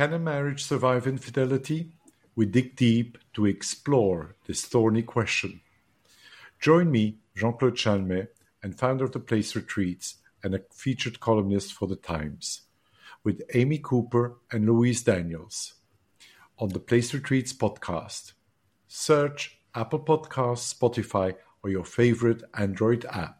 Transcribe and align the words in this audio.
Can 0.00 0.14
a 0.14 0.18
marriage 0.18 0.64
survive 0.64 1.06
infidelity? 1.06 1.92
We 2.34 2.46
dig 2.46 2.74
deep 2.74 3.18
to 3.34 3.44
explore 3.44 4.34
this 4.46 4.64
thorny 4.64 5.02
question. 5.02 5.60
Join 6.58 6.90
me, 6.90 7.18
Jean 7.36 7.52
Claude 7.52 7.76
Chalmet, 7.76 8.34
and 8.62 8.78
founder 8.78 9.04
of 9.04 9.12
the 9.12 9.20
Place 9.20 9.54
Retreats 9.54 10.14
and 10.42 10.54
a 10.54 10.62
featured 10.72 11.20
columnist 11.20 11.74
for 11.74 11.86
The 11.86 11.96
Times, 11.96 12.62
with 13.24 13.42
Amy 13.52 13.76
Cooper 13.76 14.38
and 14.50 14.64
Louise 14.64 15.02
Daniels 15.02 15.74
on 16.58 16.70
the 16.70 16.80
Place 16.80 17.12
Retreats 17.12 17.52
podcast. 17.52 18.32
Search 18.88 19.58
Apple 19.74 20.00
Podcasts, 20.00 20.74
Spotify, 20.74 21.34
or 21.62 21.68
your 21.68 21.84
favorite 21.84 22.42
Android 22.54 23.04
app. 23.04 23.39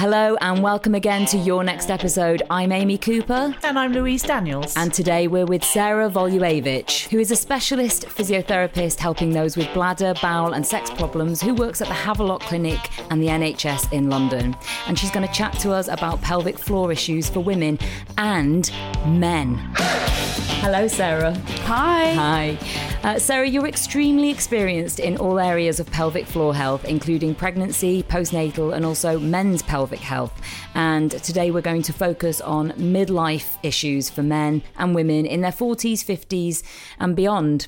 Hello 0.00 0.34
and 0.40 0.62
welcome 0.62 0.94
again 0.94 1.26
to 1.26 1.36
your 1.36 1.62
next 1.62 1.90
episode. 1.90 2.42
I'm 2.48 2.72
Amy 2.72 2.96
Cooper. 2.96 3.54
And 3.62 3.78
I'm 3.78 3.92
Louise 3.92 4.22
Daniels. 4.22 4.74
And 4.74 4.94
today 4.94 5.28
we're 5.28 5.44
with 5.44 5.62
Sarah 5.62 6.08
Voluevich, 6.08 7.06
who 7.08 7.18
is 7.18 7.30
a 7.30 7.36
specialist 7.36 8.06
physiotherapist 8.06 8.98
helping 8.98 9.34
those 9.34 9.58
with 9.58 9.70
bladder, 9.74 10.14
bowel, 10.22 10.54
and 10.54 10.66
sex 10.66 10.88
problems 10.88 11.42
who 11.42 11.52
works 11.52 11.82
at 11.82 11.88
the 11.88 11.92
Havelock 11.92 12.40
Clinic 12.40 12.78
and 13.10 13.22
the 13.22 13.26
NHS 13.26 13.92
in 13.92 14.08
London. 14.08 14.56
And 14.86 14.98
she's 14.98 15.10
going 15.10 15.28
to 15.28 15.34
chat 15.34 15.52
to 15.58 15.70
us 15.72 15.88
about 15.88 16.22
pelvic 16.22 16.58
floor 16.58 16.90
issues 16.90 17.28
for 17.28 17.40
women 17.40 17.78
and 18.16 18.72
men. 19.06 19.56
Hello, 20.62 20.88
Sarah. 20.88 21.34
Hi. 21.64 22.12
Hi. 22.14 22.58
Uh, 23.02 23.18
Sarah, 23.18 23.48
you're 23.48 23.66
extremely 23.66 24.28
experienced 24.28 25.00
in 25.00 25.16
all 25.16 25.38
areas 25.38 25.80
of 25.80 25.90
pelvic 25.90 26.26
floor 26.26 26.54
health, 26.54 26.84
including 26.84 27.34
pregnancy, 27.34 28.02
postnatal, 28.02 28.74
and 28.74 28.84
also 28.84 29.18
men's 29.18 29.62
pelvic 29.62 29.89
health. 29.98 30.40
And 30.74 31.10
today 31.10 31.50
we're 31.50 31.60
going 31.60 31.82
to 31.82 31.92
focus 31.92 32.40
on 32.40 32.70
midlife 32.72 33.58
issues 33.62 34.08
for 34.08 34.22
men 34.22 34.62
and 34.78 34.94
women 34.94 35.26
in 35.26 35.40
their 35.40 35.52
40s, 35.52 36.04
50s, 36.04 36.62
and 36.98 37.16
beyond. 37.16 37.66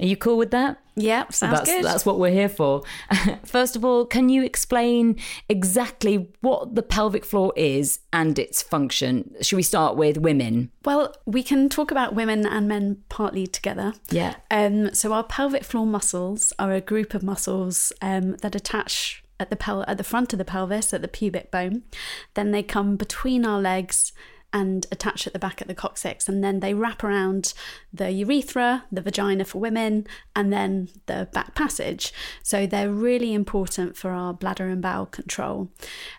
Are 0.00 0.06
you 0.06 0.16
cool 0.16 0.36
with 0.36 0.50
that? 0.50 0.78
Yeah, 0.96 1.28
sounds 1.30 1.58
that's, 1.58 1.70
good. 1.70 1.84
That's 1.84 2.06
what 2.06 2.18
we're 2.18 2.32
here 2.32 2.48
for. 2.48 2.82
First 3.44 3.76
of 3.76 3.84
all, 3.84 4.06
can 4.06 4.28
you 4.28 4.44
explain 4.44 5.16
exactly 5.48 6.28
what 6.40 6.74
the 6.74 6.82
pelvic 6.82 7.24
floor 7.24 7.52
is 7.56 8.00
and 8.12 8.38
its 8.38 8.62
function? 8.62 9.34
Should 9.40 9.56
we 9.56 9.62
start 9.62 9.96
with 9.96 10.18
women? 10.18 10.70
Well, 10.84 11.14
we 11.26 11.42
can 11.42 11.68
talk 11.68 11.90
about 11.90 12.14
women 12.14 12.46
and 12.46 12.68
men 12.68 13.02
partly 13.08 13.46
together. 13.46 13.94
Yeah. 14.10 14.34
Um, 14.50 14.94
so 14.94 15.12
our 15.12 15.24
pelvic 15.24 15.64
floor 15.64 15.86
muscles 15.86 16.52
are 16.58 16.72
a 16.72 16.80
group 16.80 17.14
of 17.14 17.22
muscles 17.22 17.92
um, 18.00 18.36
that 18.38 18.54
attach 18.54 19.23
at 19.40 19.50
the 19.50 19.56
pel- 19.56 19.84
at 19.86 19.98
the 19.98 20.04
front 20.04 20.32
of 20.32 20.38
the 20.38 20.44
pelvis 20.44 20.92
at 20.92 21.02
the 21.02 21.08
pubic 21.08 21.50
bone. 21.50 21.82
Then 22.34 22.50
they 22.50 22.62
come 22.62 22.96
between 22.96 23.44
our 23.44 23.60
legs 23.60 24.12
and 24.54 24.86
attach 24.92 25.26
at 25.26 25.32
the 25.32 25.38
back 25.38 25.60
at 25.60 25.66
the 25.66 25.74
coccyx 25.74 26.28
and 26.28 26.42
then 26.42 26.60
they 26.60 26.72
wrap 26.72 27.02
around 27.02 27.52
the 27.92 28.12
urethra, 28.12 28.84
the 28.90 29.02
vagina 29.02 29.44
for 29.44 29.58
women, 29.58 30.06
and 30.36 30.52
then 30.52 30.88
the 31.06 31.28
back 31.32 31.56
passage. 31.56 32.12
So 32.40 32.64
they're 32.64 32.90
really 32.90 33.34
important 33.34 33.96
for 33.96 34.12
our 34.12 34.32
bladder 34.32 34.68
and 34.68 34.80
bowel 34.80 35.06
control. 35.06 35.70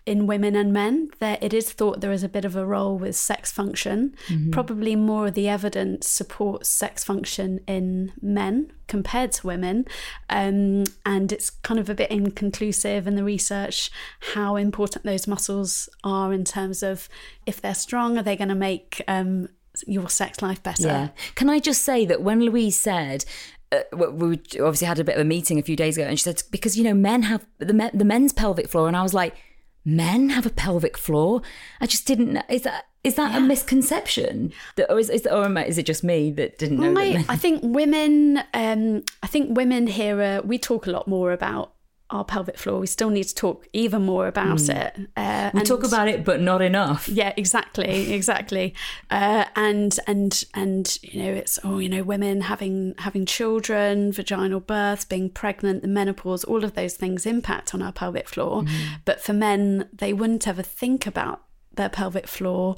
In 0.06 0.28
women 0.28 0.54
and 0.54 0.74
men, 0.74 1.12
there 1.20 1.38
it 1.42 1.54
is 1.54 1.72
thought 1.72 2.02
there 2.02 2.12
is 2.12 2.24
a 2.24 2.30
bit 2.30 2.44
of 2.44 2.58
a 2.58 2.66
role 2.66 2.98
with 2.98 3.16
sex 3.16 3.54
function. 3.54 4.14
Mm-hmm. 4.28 4.52
Probably 4.52 4.98
more 4.98 5.28
of 5.28 5.34
the 5.34 5.48
evidence 5.48 6.06
supports 6.10 6.68
sex 6.68 7.06
function 7.06 7.62
in 7.68 8.12
men 8.22 8.74
compared 8.88 9.32
to 9.34 9.48
women. 9.48 9.86
Um, 10.30 10.86
and 11.06 11.32
it's 11.32 11.50
kind 11.50 11.80
of 11.80 11.90
a 11.90 11.96
bit 11.96 12.12
inconclusive 12.12 13.08
in 13.08 13.16
the 13.16 13.24
research 13.24 13.92
how 14.34 14.56
important 14.56 15.06
those 15.06 15.28
muscles 15.28 15.90
are 16.04 16.34
in 16.34 16.44
terms 16.44 16.84
of 16.84 17.10
if 17.46 17.62
they're 17.62 17.76
strong, 17.76 18.18
are 18.18 18.24
they 18.24 18.36
going 18.36 18.50
to 18.50 18.56
make 18.56 19.02
um, 19.08 19.50
your 19.86 20.10
sex 20.10 20.42
life 20.42 20.62
better? 20.64 20.88
Yeah. 20.88 21.10
Can 21.36 21.50
I 21.50 21.60
just 21.60 21.84
say 21.84 22.06
that 22.06 22.22
when 22.22 22.42
Louise 22.42 22.80
said, 22.80 23.26
uh, 23.72 23.82
we 23.94 24.40
obviously 24.60 24.88
had 24.88 25.00
a 25.00 25.04
bit 25.04 25.16
of 25.16 25.22
a 25.22 25.26
meeting 25.26 25.60
a 25.60 25.64
few 25.64 25.76
days 25.76 25.98
ago, 25.98 26.08
and 26.08 26.18
she 26.18 26.24
said 26.24 26.44
because 26.52 26.78
you 26.78 26.84
know 26.84 26.94
men 26.94 27.24
have 27.24 27.46
the 27.58 27.74
men, 27.74 27.92
the 27.94 28.06
men's 28.06 28.32
pelvic 28.32 28.70
floor, 28.70 28.88
and 28.88 28.96
I 28.96 29.04
was 29.04 29.14
like, 29.14 29.36
men 29.84 30.30
have 30.30 30.46
a 30.46 30.52
pelvic 30.52 30.98
floor. 30.98 31.42
I 31.82 31.88
just 31.88 32.06
didn't. 32.06 32.34
know. 32.34 32.44
Is 32.50 32.64
that 32.64 32.86
is 33.06 33.16
that 33.16 33.36
a 33.36 33.40
misconception? 33.40 34.52
That, 34.76 34.92
or 34.92 35.00
is, 35.00 35.10
is 35.10 35.28
or 35.28 35.46
am 35.46 35.58
I- 35.58 35.66
is 35.66 35.78
it 35.78 35.86
just 35.86 36.04
me 36.04 36.32
that 36.32 36.58
didn't 36.58 36.80
know? 36.80 36.94
that 36.94 37.26
I, 37.30 37.36
think 37.36 37.62
women, 37.64 38.42
um, 38.54 39.04
I 39.24 39.28
think 39.28 39.56
women 39.56 39.88
here, 39.88 40.22
uh, 40.22 40.42
we 40.44 40.58
talk 40.58 40.88
a 40.88 40.92
lot 40.92 41.08
more 41.08 41.32
about 41.32 41.72
our 42.12 42.24
pelvic 42.24 42.58
floor. 42.58 42.80
We 42.80 42.88
still 42.88 43.10
need 43.10 43.24
to 43.24 43.36
talk 43.36 43.68
even 43.74 44.04
more 44.04 44.28
about 44.28 44.70
it. 44.70 44.96
Uh, 45.18 45.50
we 45.54 45.60
and- 45.60 45.68
talk 45.68 45.84
about 45.84 46.08
it, 46.08 46.24
but 46.24 46.40
not 46.40 46.62
enough. 46.62 47.10
Yeah, 47.10 47.34
exactly, 47.36 48.14
exactly. 48.14 48.76
Uh, 49.10 49.46
and 49.56 50.00
and 50.08 50.44
and 50.54 50.98
you 51.02 51.24
know, 51.24 51.32
it's 51.32 51.58
oh, 51.64 51.80
you 51.80 51.90
know, 51.90 52.04
women 52.04 52.42
having 52.42 52.94
having 53.00 53.26
children, 53.26 54.12
vaginal 54.12 54.60
births, 54.60 55.06
being 55.06 55.30
pregnant, 55.30 55.82
the 55.82 55.88
menopause, 55.88 56.44
all 56.44 56.64
of 56.64 56.76
those 56.76 56.96
things 56.96 57.26
impact 57.26 57.74
on 57.74 57.82
our 57.82 57.92
pelvic 57.92 58.30
floor. 58.30 58.64
But 59.04 59.22
for 59.22 59.34
men, 59.34 59.90
they 59.92 60.14
wouldn't 60.14 60.48
ever 60.48 60.62
think 60.62 61.08
about 61.08 61.42
their 61.76 61.90
pelvic 61.90 62.28
floor 62.28 62.76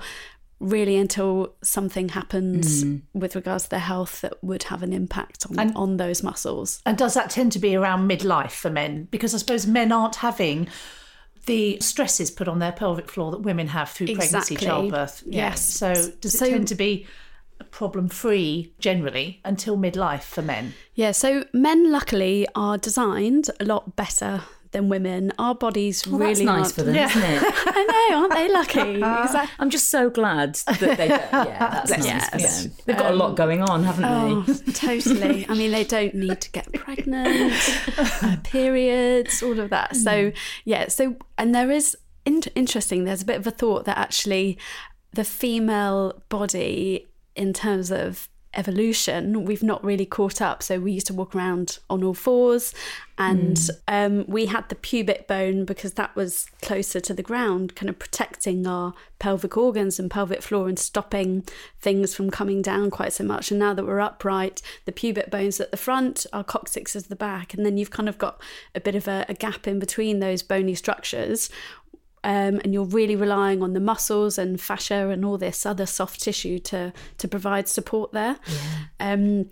really 0.59 0.97
until 0.97 1.53
something 1.61 2.09
happens 2.09 2.83
mm. 2.83 3.01
with 3.13 3.35
regards 3.35 3.65
to 3.65 3.69
their 3.69 3.79
health 3.79 4.21
that 4.21 4.43
would 4.43 4.63
have 4.63 4.81
an 4.81 4.91
impact 4.91 5.45
on, 5.49 5.59
And- 5.59 5.75
on 5.75 5.97
those 5.97 6.23
muscles. 6.23 6.81
And 6.85 6.97
does 6.97 7.13
that 7.13 7.29
tend 7.29 7.51
to 7.51 7.59
be 7.59 7.75
around 7.75 8.09
midlife 8.09 8.51
for 8.51 8.69
men? 8.69 9.07
Because 9.11 9.35
I 9.35 9.37
suppose 9.37 9.67
men 9.67 9.91
aren't 9.91 10.15
having 10.15 10.67
the 11.45 11.79
stresses 11.79 12.31
put 12.31 12.47
on 12.47 12.59
their 12.59 12.71
pelvic 12.71 13.09
floor 13.09 13.31
that 13.31 13.41
women 13.41 13.67
have 13.67 13.89
through 13.89 14.07
pregnancy, 14.15 14.55
childbirth. 14.55 15.23
Yeah. 15.25 15.49
Yes. 15.49 15.73
So 15.73 15.93
does 15.93 16.33
it 16.33 16.37
So- 16.37 16.49
tend 16.49 16.67
to 16.69 16.75
be 16.75 17.05
problem 17.71 18.09
free 18.09 18.73
generally 18.79 19.39
until 19.45 19.77
midlife 19.77 20.23
for 20.23 20.41
men? 20.41 20.73
Yeah, 20.95 21.11
so 21.11 21.45
men 21.53 21.91
luckily 21.91 22.47
are 22.55 22.77
designed 22.77 23.49
a 23.59 23.65
lot 23.65 23.95
better 23.95 24.43
than 24.77 24.89
women. 24.89 25.31
Our 25.37 25.55
bodies 25.55 26.07
Well, 26.07 26.19
really 26.19 26.45
nice 26.45 26.65
aren't- 26.65 26.73
for 26.75 26.83
them, 26.83 26.95
isn't 26.95 27.21
it? 27.23 27.41
I 27.43 28.07
know, 28.11 28.17
aren't 28.19 28.33
they 28.33 28.47
lucky? 28.51 28.95
exactly. 29.25 29.55
I'm 29.59 29.69
just 29.69 29.89
so 29.89 30.09
glad 30.09 30.55
that 30.55 30.97
they. 30.97 31.07
Yeah, 31.07 31.57
that's 31.85 31.91
nice 31.91 32.05
Yes. 32.05 32.29
for 32.31 32.37
them. 32.67 32.77
They've 32.85 32.97
got 32.97 33.11
a 33.11 33.15
lot 33.15 33.35
going 33.35 33.61
on, 33.63 33.83
haven't 33.83 34.05
Oh, 34.05 34.41
they? 34.43 34.71
totally. 34.71 35.45
I 35.49 35.53
mean, 35.55 35.71
they 35.71 35.83
don't 35.83 36.13
need 36.15 36.39
to 36.41 36.51
get 36.51 36.71
pregnant, 36.73 37.53
uh, 37.97 38.37
periods, 38.43 39.41
all 39.43 39.59
of 39.59 39.69
that. 39.71 39.95
So, 39.95 40.31
yeah, 40.65 40.87
so, 40.87 41.15
and 41.37 41.53
there 41.53 41.71
is 41.71 41.95
in- 42.25 42.43
interesting, 42.55 43.03
there's 43.05 43.21
a 43.21 43.25
bit 43.25 43.37
of 43.37 43.47
a 43.47 43.51
thought 43.51 43.85
that 43.85 43.97
actually 43.97 44.57
the 45.13 45.23
female 45.23 46.21
body, 46.29 47.07
in 47.35 47.53
terms 47.53 47.91
of 47.91 48.29
evolution, 48.57 49.45
we've 49.45 49.63
not 49.63 49.83
really 49.83 50.05
caught 50.05 50.41
up. 50.41 50.61
So 50.63 50.79
we 50.79 50.91
used 50.91 51.07
to 51.07 51.13
walk 51.13 51.35
around 51.35 51.79
on 51.89 52.03
all 52.03 52.13
fours, 52.13 52.73
and 53.17 53.59
um, 53.87 54.25
we 54.27 54.47
had 54.47 54.67
the 54.69 54.75
pubic 54.75 55.27
bone 55.27 55.65
because 55.65 55.93
that 55.93 56.15
was 56.15 56.47
closer 56.61 56.99
to 56.99 57.13
the 57.13 57.23
ground, 57.23 57.75
kind 57.75 57.89
of 57.89 57.97
protecting 57.97 58.67
our 58.67 58.93
pelvic 59.19 59.57
organs 59.57 59.97
and 59.99 60.11
pelvic 60.11 60.41
floor 60.41 60.67
and 60.67 60.77
stopping 60.77 61.43
things 61.79 62.13
from 62.13 62.29
coming 62.29 62.61
down 62.61 62.91
quite 62.91 63.13
so 63.13 63.23
much. 63.23 63.49
And 63.49 63.59
now 63.59 63.73
that 63.73 63.85
we're 63.85 63.99
upright, 63.99 64.61
the 64.85 64.91
pubic 64.91 65.31
bone's 65.31 65.59
at 65.59 65.71
the 65.71 65.77
front, 65.77 66.25
our 66.33 66.43
coccyx 66.43 66.95
is 66.95 67.07
the 67.07 67.15
back, 67.15 67.53
and 67.53 67.65
then 67.65 67.77
you've 67.77 67.91
kind 67.91 68.09
of 68.09 68.17
got 68.17 68.41
a 68.75 68.79
bit 68.79 68.95
of 68.95 69.07
a, 69.07 69.25
a 69.29 69.33
gap 69.33 69.67
in 69.67 69.79
between 69.79 70.19
those 70.19 70.43
bony 70.43 70.75
structures. 70.75 71.49
Um, 72.23 72.59
and 72.63 72.73
you're 72.73 72.83
really 72.83 73.15
relying 73.15 73.61
on 73.63 73.73
the 73.73 73.79
muscles 73.79 74.37
and 74.37 74.59
fascia 74.59 75.09
and 75.09 75.23
all 75.23 75.37
this 75.37 75.65
other 75.65 75.85
soft 75.85 76.21
tissue 76.21 76.59
to 76.59 76.91
to 77.19 77.27
provide 77.27 77.67
support 77.69 78.11
there. 78.11 78.37
Um, 78.99 79.49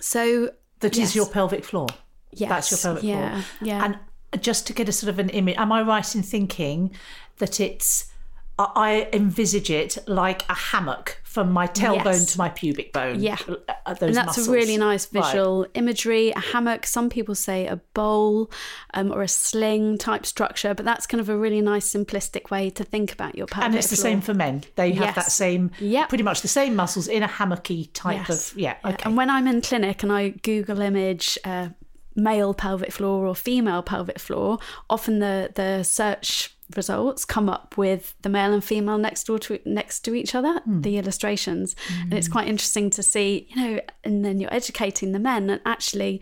so 0.00 0.50
That 0.80 0.92
is 0.94 0.98
yes. 0.98 1.16
your 1.16 1.26
pelvic 1.26 1.64
floor. 1.64 1.86
Yes, 2.32 2.48
That's 2.50 2.70
your 2.70 2.78
pelvic 2.78 3.04
yeah, 3.04 3.30
floor. 3.30 3.44
yeah. 3.68 3.84
And 4.32 4.42
just 4.42 4.66
to 4.66 4.72
get 4.72 4.88
a 4.88 4.92
sort 4.92 5.10
of 5.10 5.18
an 5.18 5.28
image, 5.30 5.56
am 5.56 5.70
I 5.72 5.82
right 5.82 6.14
in 6.14 6.22
thinking 6.22 6.90
that 7.38 7.60
it's, 7.60 8.11
I 8.58 9.08
envisage 9.12 9.70
it 9.70 9.98
like 10.06 10.48
a 10.48 10.54
hammock 10.54 11.20
from 11.24 11.50
my 11.52 11.66
tailbone 11.66 12.04
Yes. 12.04 12.32
to 12.32 12.38
my 12.38 12.50
pubic 12.50 12.92
bone. 12.92 13.20
Yeah. 13.20 13.38
Uh, 13.48 13.54
and 13.86 14.14
that's 14.14 14.26
muscles. 14.36 14.48
a 14.48 14.52
really 14.52 14.76
nice 14.76 15.08
Right. 15.12 15.24
visual 15.24 15.66
imagery. 15.74 16.30
A 16.32 16.38
hammock, 16.38 16.84
some 16.86 17.08
people 17.08 17.34
say 17.34 17.66
a 17.66 17.76
bowl 17.94 18.50
um, 18.94 19.10
or 19.10 19.22
a 19.22 19.28
sling 19.28 19.96
type 19.98 20.26
structure, 20.26 20.74
but 20.74 20.84
that's 20.84 21.06
kind 21.06 21.20
of 21.20 21.28
a 21.30 21.36
really 21.36 21.60
nice 21.62 21.90
simplistic 21.92 22.50
way 22.50 22.68
to 22.70 22.84
think 22.84 23.12
about 23.12 23.34
your 23.36 23.46
pelvic 23.46 23.66
And 23.66 23.74
it's 23.74 23.88
the 23.88 23.96
floor. 23.96 24.10
same 24.10 24.20
for 24.20 24.34
men. 24.34 24.64
They 24.76 24.92
have 24.92 25.14
that 25.14 25.32
same, 25.32 25.70
Yep. 25.80 26.08
pretty 26.10 26.24
much 26.24 26.42
the 26.42 26.48
same 26.48 26.76
muscles 26.76 27.08
in 27.08 27.22
a 27.22 27.28
hammocky 27.28 27.88
type 27.94 28.28
of, 28.28 28.52
yeah, 28.54 28.76
okay. 28.84 29.02
And 29.06 29.16
when 29.16 29.30
I'm 29.30 29.48
in 29.48 29.62
clinic 29.62 30.02
and 30.02 30.12
I 30.12 30.28
Google 30.42 30.80
image 30.82 31.38
uh, 31.44 31.68
male 32.14 32.52
pelvic 32.52 32.92
floor 32.92 33.26
or 33.26 33.34
female 33.34 33.82
pelvic 33.82 34.18
floor, 34.18 34.58
often 34.90 35.18
the 35.20 35.50
the 35.54 35.82
search 35.82 36.51
results 36.76 37.24
come 37.24 37.48
up 37.48 37.76
with 37.76 38.14
the 38.22 38.28
male 38.28 38.52
and 38.52 38.64
female 38.64 38.98
next 38.98 39.24
door 39.24 39.38
to 39.40 39.58
next 39.64 40.00
to 40.00 40.14
each 40.14 40.34
other 40.34 40.60
hmm. 40.60 40.80
the 40.80 40.98
illustrations. 40.98 41.74
And 42.02 42.14
it's 42.14 42.26
hmm. 42.26 42.32
quite 42.32 42.48
interesting 42.48 42.90
to 42.90 43.02
see 43.02 43.48
you 43.50 43.56
know 43.56 43.80
and 44.04 44.24
then 44.24 44.38
you're 44.38 44.54
educating 44.54 45.12
the 45.12 45.18
men 45.18 45.50
and 45.50 45.60
actually 45.64 46.20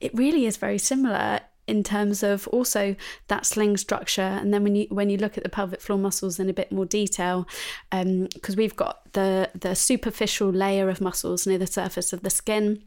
it 0.00 0.12
really 0.14 0.46
is 0.46 0.56
very 0.56 0.78
similar 0.78 1.40
in 1.68 1.82
terms 1.82 2.22
of 2.22 2.48
also 2.48 2.96
that 3.28 3.46
sling 3.46 3.76
structure. 3.76 4.20
And 4.20 4.52
then 4.52 4.64
when 4.64 4.74
you 4.74 4.86
when 4.90 5.10
you 5.10 5.16
look 5.16 5.36
at 5.36 5.44
the 5.44 5.48
pelvic 5.48 5.80
floor 5.80 5.98
muscles 5.98 6.38
in 6.38 6.48
a 6.48 6.52
bit 6.52 6.72
more 6.72 6.84
detail 6.84 7.46
um, 7.92 8.28
because 8.34 8.56
we've 8.56 8.76
got 8.76 9.12
the 9.12 9.50
the 9.54 9.74
superficial 9.74 10.50
layer 10.50 10.88
of 10.88 11.00
muscles 11.00 11.46
near 11.46 11.58
the 11.58 11.66
surface 11.66 12.12
of 12.12 12.22
the 12.22 12.30
skin 12.30 12.82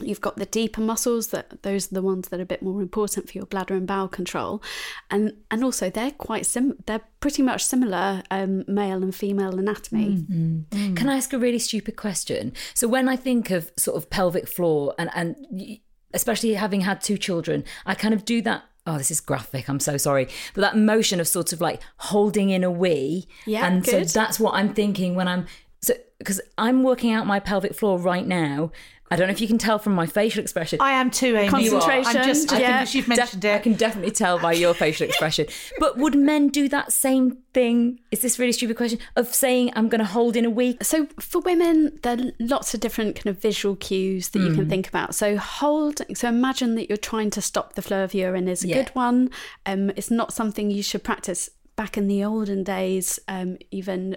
You've 0.00 0.20
got 0.20 0.36
the 0.36 0.46
deeper 0.46 0.80
muscles 0.80 1.28
that 1.28 1.62
those 1.62 1.90
are 1.90 1.94
the 1.94 2.02
ones 2.02 2.28
that 2.28 2.40
are 2.40 2.42
a 2.42 2.46
bit 2.46 2.62
more 2.62 2.80
important 2.82 3.30
for 3.30 3.38
your 3.38 3.46
bladder 3.46 3.74
and 3.74 3.86
bowel 3.86 4.08
control, 4.08 4.62
and 5.10 5.32
and 5.50 5.64
also 5.64 5.90
they're 5.90 6.10
quite 6.12 6.46
sim. 6.46 6.76
They're 6.86 7.02
pretty 7.20 7.42
much 7.42 7.64
similar 7.64 8.22
um, 8.30 8.64
male 8.66 9.02
and 9.02 9.14
female 9.14 9.58
anatomy. 9.58 10.24
Can 10.70 11.08
I 11.08 11.16
ask 11.16 11.32
a 11.32 11.38
really 11.38 11.58
stupid 11.58 11.96
question? 11.96 12.52
So 12.74 12.88
when 12.88 13.08
I 13.08 13.16
think 13.16 13.50
of 13.50 13.72
sort 13.76 13.96
of 13.96 14.10
pelvic 14.10 14.48
floor 14.48 14.94
and 14.98 15.10
and 15.14 15.78
especially 16.14 16.54
having 16.54 16.80
had 16.82 17.00
two 17.00 17.18
children, 17.18 17.64
I 17.84 17.94
kind 17.94 18.14
of 18.14 18.24
do 18.24 18.42
that. 18.42 18.64
Oh, 18.86 18.98
this 18.98 19.10
is 19.10 19.20
graphic. 19.20 19.68
I'm 19.68 19.80
so 19.80 19.96
sorry, 19.96 20.28
but 20.54 20.60
that 20.60 20.76
motion 20.76 21.20
of 21.20 21.26
sort 21.26 21.52
of 21.52 21.60
like 21.60 21.82
holding 21.98 22.50
in 22.50 22.62
a 22.64 22.70
wee. 22.70 23.26
Yeah, 23.44 23.66
and 23.66 23.84
good. 23.84 24.08
so 24.08 24.18
that's 24.18 24.38
what 24.38 24.54
I'm 24.54 24.74
thinking 24.74 25.14
when 25.14 25.28
I'm 25.28 25.46
so 25.82 25.94
because 26.18 26.40
I'm 26.56 26.82
working 26.82 27.12
out 27.12 27.26
my 27.26 27.40
pelvic 27.40 27.74
floor 27.74 27.98
right 27.98 28.26
now. 28.26 28.72
I 29.10 29.16
don't 29.16 29.28
know 29.28 29.32
if 29.32 29.40
you 29.40 29.46
can 29.46 29.58
tell 29.58 29.78
from 29.78 29.94
my 29.94 30.06
facial 30.06 30.40
expression. 30.42 30.80
I 30.80 30.92
am 30.92 31.10
too, 31.12 31.36
Amy. 31.36 31.48
Concentration, 31.48 32.16
I'm 32.16 32.26
just, 32.26 32.52
I 32.52 32.58
yeah. 32.58 32.78
think 32.84 32.94
you've 32.96 33.08
mentioned 33.08 33.40
Def- 33.42 33.60
I 33.60 33.62
can 33.62 33.74
definitely 33.74 34.10
tell 34.10 34.38
by 34.38 34.52
your 34.52 34.74
facial 34.74 35.06
expression. 35.08 35.46
But 35.78 35.96
would 35.98 36.16
men 36.16 36.48
do 36.48 36.68
that 36.70 36.92
same 36.92 37.38
thing? 37.54 38.00
Is 38.10 38.20
this 38.22 38.36
a 38.38 38.42
really 38.42 38.52
stupid 38.52 38.76
question 38.76 38.98
of 39.14 39.32
saying 39.32 39.70
I'm 39.76 39.88
going 39.88 40.00
to 40.00 40.04
hold 40.04 40.34
in 40.36 40.44
a 40.44 40.50
week? 40.50 40.82
So 40.82 41.06
for 41.20 41.40
women, 41.42 41.98
there 42.02 42.18
are 42.18 42.32
lots 42.40 42.74
of 42.74 42.80
different 42.80 43.14
kind 43.16 43.26
of 43.28 43.40
visual 43.40 43.76
cues 43.76 44.30
that 44.30 44.40
you 44.40 44.48
Mm. 44.48 44.54
can 44.56 44.68
think 44.68 44.88
about. 44.88 45.14
So 45.14 45.36
hold. 45.36 46.00
So 46.14 46.28
imagine 46.28 46.74
that 46.74 46.88
you're 46.88 46.96
trying 46.96 47.30
to 47.30 47.40
stop 47.40 47.74
the 47.74 47.82
flow 47.82 48.02
of 48.02 48.12
urine 48.12 48.48
is 48.48 48.64
a 48.64 48.68
Yeah. 48.68 48.74
good 48.82 48.88
one. 48.96 49.30
Um, 49.66 49.90
it's 49.90 50.10
not 50.10 50.32
something 50.32 50.70
you 50.70 50.82
should 50.82 51.04
practice. 51.04 51.48
Back 51.76 51.96
in 51.96 52.08
the 52.08 52.24
olden 52.24 52.64
days, 52.64 53.20
um, 53.28 53.58
even 53.70 54.16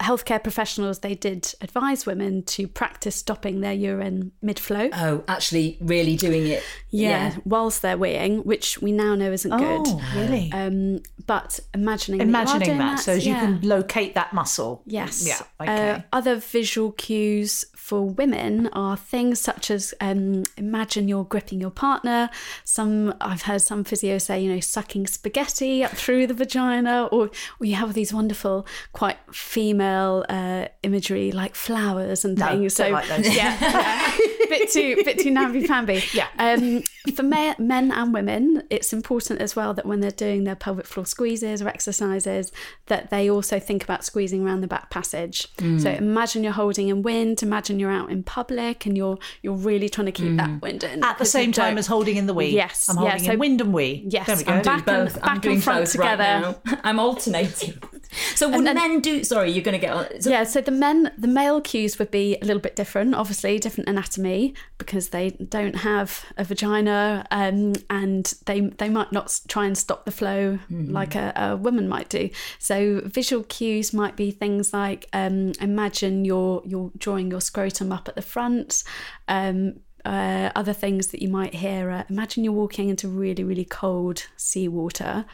healthcare 0.00 0.42
professionals 0.42 1.00
they 1.00 1.14
did 1.14 1.52
advise 1.60 2.06
women 2.06 2.42
to 2.44 2.68
practice 2.68 3.16
stopping 3.16 3.60
their 3.60 3.72
urine 3.72 4.30
mid-flow. 4.42 4.90
Oh, 4.92 5.24
actually, 5.26 5.76
really 5.80 6.16
doing 6.16 6.46
it. 6.46 6.62
yeah, 6.90 7.36
whilst 7.44 7.82
they're 7.82 7.98
weeing, 7.98 8.44
which 8.44 8.80
we 8.80 8.92
now 8.92 9.14
know 9.14 9.32
isn't 9.32 9.52
Oh, 9.52 9.82
good. 9.82 10.00
really? 10.16 10.52
Um, 10.52 11.00
but 11.26 11.58
imagining 11.74 12.18
that 12.18 12.24
you 12.26 12.30
are 12.34 12.40
Imagining 12.42 12.66
doing 12.68 12.78
that, 12.78 13.00
so 13.00 13.12
as 13.12 13.26
you 13.26 13.34
can 13.34 13.60
locate 13.62 14.14
that 14.14 14.32
muscle. 14.32 14.82
Yes. 14.86 15.26
Yeah. 15.26 15.40
Okay. 15.60 15.90
Uh, 15.90 16.00
other 16.12 16.36
visual 16.36 16.92
cues 16.92 17.64
for 17.74 18.02
women 18.04 18.68
are 18.74 18.96
things 18.96 19.40
such 19.40 19.70
as 19.70 19.94
um, 20.00 20.44
imagine 20.56 21.08
you're 21.08 21.24
gripping 21.24 21.60
your 21.60 21.70
partner. 21.70 22.28
Some 22.64 23.14
I've 23.20 23.42
heard 23.42 23.62
some 23.62 23.82
physios 23.82 24.22
say, 24.22 24.40
you 24.42 24.52
know, 24.52 24.60
sucking 24.60 25.06
spaghetti 25.06 25.82
up 25.82 25.92
through 25.92 26.26
the 26.28 26.34
vagina, 26.34 27.08
or 27.10 27.30
or 27.60 27.66
you 27.66 27.74
have 27.74 27.94
these 27.94 28.12
wonderful, 28.12 28.66
quite 28.92 29.16
female 29.32 29.87
uh, 30.28 30.68
imagery 30.82 31.32
like 31.32 31.54
flowers 31.54 32.24
and 32.24 32.38
No, 32.38 32.46
things. 32.46 32.74
don't 32.74 32.86
so 32.88 32.92
like 32.92 33.08
yeah, 33.34 33.56
yeah. 33.60 34.16
bit 34.48 34.70
too 34.70 34.96
bit 35.04 35.18
too 35.18 35.30
namby 35.30 35.66
pamby. 35.66 36.02
Yeah. 36.12 36.26
Um, 36.38 36.82
for 37.14 37.22
me- 37.22 37.54
men 37.58 37.90
and 37.92 38.12
women, 38.14 38.62
it's 38.70 38.92
important 38.92 39.40
as 39.40 39.54
well 39.56 39.74
that 39.74 39.86
when 39.86 40.00
they're 40.00 40.10
doing 40.10 40.44
their 40.44 40.54
pelvic 40.56 40.86
floor 40.86 41.06
squeezes 41.06 41.60
or 41.62 41.68
exercises, 41.68 42.52
that 42.86 43.10
they 43.10 43.30
also 43.30 43.58
think 43.60 43.82
about 43.84 44.04
squeezing 44.04 44.44
around 44.46 44.60
the 44.60 44.68
back 44.68 44.90
passage. 44.90 45.48
Mm. 45.56 45.80
So 45.80 45.90
imagine 45.90 46.42
you're 46.44 46.52
holding 46.52 46.88
in 46.88 47.02
wind. 47.02 47.42
Imagine 47.42 47.78
you're 47.78 47.90
out 47.90 48.10
in 48.10 48.22
public 48.22 48.86
and 48.86 48.96
you're 48.96 49.18
you're 49.42 49.54
really 49.54 49.88
trying 49.88 50.06
to 50.06 50.12
keep 50.12 50.36
that 50.36 50.60
wind 50.62 50.84
in 50.84 51.00
Mm. 51.00 51.04
At 51.04 51.18
the 51.18 51.24
same 51.24 51.52
time 51.52 51.70
don't- 51.72 51.78
as 51.78 51.86
holding 51.86 52.16
in 52.16 52.26
the 52.26 52.34
wee. 52.34 52.48
Yes, 52.48 52.88
I'm 52.88 52.96
yeah, 52.96 53.10
holding 53.10 53.24
so- 53.26 53.32
in 53.32 53.38
wind 53.38 53.60
and 53.60 53.72
wee. 53.72 54.04
Yes, 54.08 54.26
There 54.26 54.36
we 54.36 54.44
go. 54.44 54.52
I'm 54.52 54.62
back 54.62 54.76
and- 54.78 54.84
both. 54.86 55.20
back 55.20 55.44
I'm 55.46 55.52
and 55.52 55.62
front 55.64 55.80
both 55.84 55.96
right 55.96 56.10
together. 56.16 56.56
now. 56.66 56.78
I'm 56.84 56.98
alternating. 56.98 57.74
So 58.36 58.48
would 58.48 58.64
then- 58.64 58.76
men 58.76 59.00
do? 59.00 59.22
Sorry, 59.22 59.50
you're 59.50 59.62
going 59.62 59.74
to 59.77 59.77
get 59.78 59.92
on. 59.92 60.20
So, 60.20 60.30
yeah, 60.30 60.44
so 60.44 60.60
the 60.60 60.70
men, 60.70 61.12
the 61.16 61.28
male 61.28 61.60
cues 61.60 61.98
would 61.98 62.10
be 62.10 62.36
a 62.40 62.44
little 62.44 62.60
bit 62.60 62.76
different, 62.76 63.14
obviously, 63.14 63.58
different 63.58 63.88
anatomy 63.88 64.54
because 64.78 65.08
they 65.08 65.30
don't 65.30 65.76
have 65.76 66.24
a 66.36 66.44
vagina 66.44 67.26
um, 67.30 67.74
and 67.90 68.34
they 68.46 68.60
they 68.60 68.88
might 68.88 69.12
not 69.12 69.40
try 69.48 69.66
and 69.66 69.76
stop 69.76 70.04
the 70.04 70.12
flow 70.12 70.58
like 70.70 71.14
a, 71.14 71.32
a 71.36 71.56
woman 71.56 71.88
might 71.88 72.08
do. 72.08 72.30
So 72.58 73.02
visual 73.04 73.44
cues 73.44 73.92
might 73.92 74.16
be 74.16 74.30
things 74.30 74.72
like 74.72 75.08
um, 75.12 75.52
imagine 75.60 76.24
you're 76.24 76.62
you're 76.64 76.90
drawing 76.96 77.30
your 77.30 77.40
scrotum 77.40 77.92
up 77.92 78.08
at 78.08 78.14
the 78.14 78.22
front. 78.22 78.84
Um, 79.26 79.80
uh, 80.08 80.50
other 80.56 80.72
things 80.72 81.08
that 81.08 81.20
you 81.20 81.28
might 81.28 81.54
hear 81.54 81.90
are 81.90 82.04
imagine 82.08 82.42
you're 82.44 82.52
walking 82.64 82.88
into 82.88 83.06
really 83.08 83.44
really 83.44 83.64
cold 83.64 84.26
seawater 84.36 85.24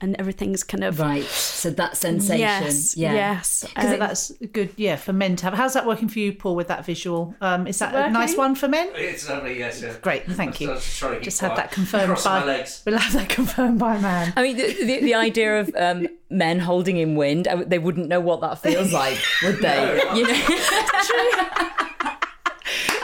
and 0.00 0.16
everything's 0.18 0.62
kind 0.64 0.82
of 0.84 0.98
Right. 0.98 1.24
So 1.24 1.70
that 1.70 1.96
sensation. 1.96 2.40
yes 2.40 2.96
yeah. 2.96 3.12
yes 3.12 3.64
Because 3.68 3.92
um, 3.92 3.98
that's 3.98 4.32
good, 4.52 4.70
yeah, 4.76 4.96
for 4.96 5.12
men 5.12 5.36
to 5.36 5.44
have. 5.46 5.54
How's 5.54 5.74
that 5.74 5.86
working 5.86 6.08
for 6.08 6.18
you, 6.18 6.32
Paul, 6.32 6.56
with 6.56 6.68
that 6.68 6.84
visual? 6.86 7.34
Um, 7.40 7.66
is 7.66 7.78
that 7.80 7.94
a 7.94 8.10
nice 8.10 8.36
one 8.36 8.54
for 8.54 8.68
men? 8.68 8.90
It's 8.94 9.28
lovely, 9.28 9.58
yes, 9.58 9.82
yeah. 9.82 9.94
Great, 10.00 10.24
thank 10.26 10.60
you. 10.60 10.70
I 10.70 10.74
was 10.74 10.96
trying 10.98 11.12
to 11.12 11.16
keep 11.18 11.24
Just 11.24 11.40
had 11.40 11.56
that 11.56 11.70
confirmed 11.72 12.18
by. 12.24 12.40
my 12.40 12.46
legs. 12.46 12.82
We'll 12.86 12.98
have 12.98 13.12
that 13.14 13.28
confirmed 13.28 13.78
by 13.78 13.96
a 13.96 14.00
man. 14.00 14.32
I 14.36 14.42
mean, 14.42 14.56
the, 14.56 14.72
the, 14.84 15.00
the 15.00 15.14
idea 15.14 15.60
of 15.60 15.74
um, 15.76 16.08
men 16.30 16.58
holding 16.60 16.96
in 16.96 17.14
wind, 17.16 17.46
they 17.66 17.78
wouldn't 17.78 18.08
know 18.08 18.20
what 18.20 18.40
that 18.40 18.60
feels 18.60 18.92
like, 18.92 19.18
would 19.42 19.58
they? 19.58 20.00
You 20.14 20.26
know. 20.26 22.08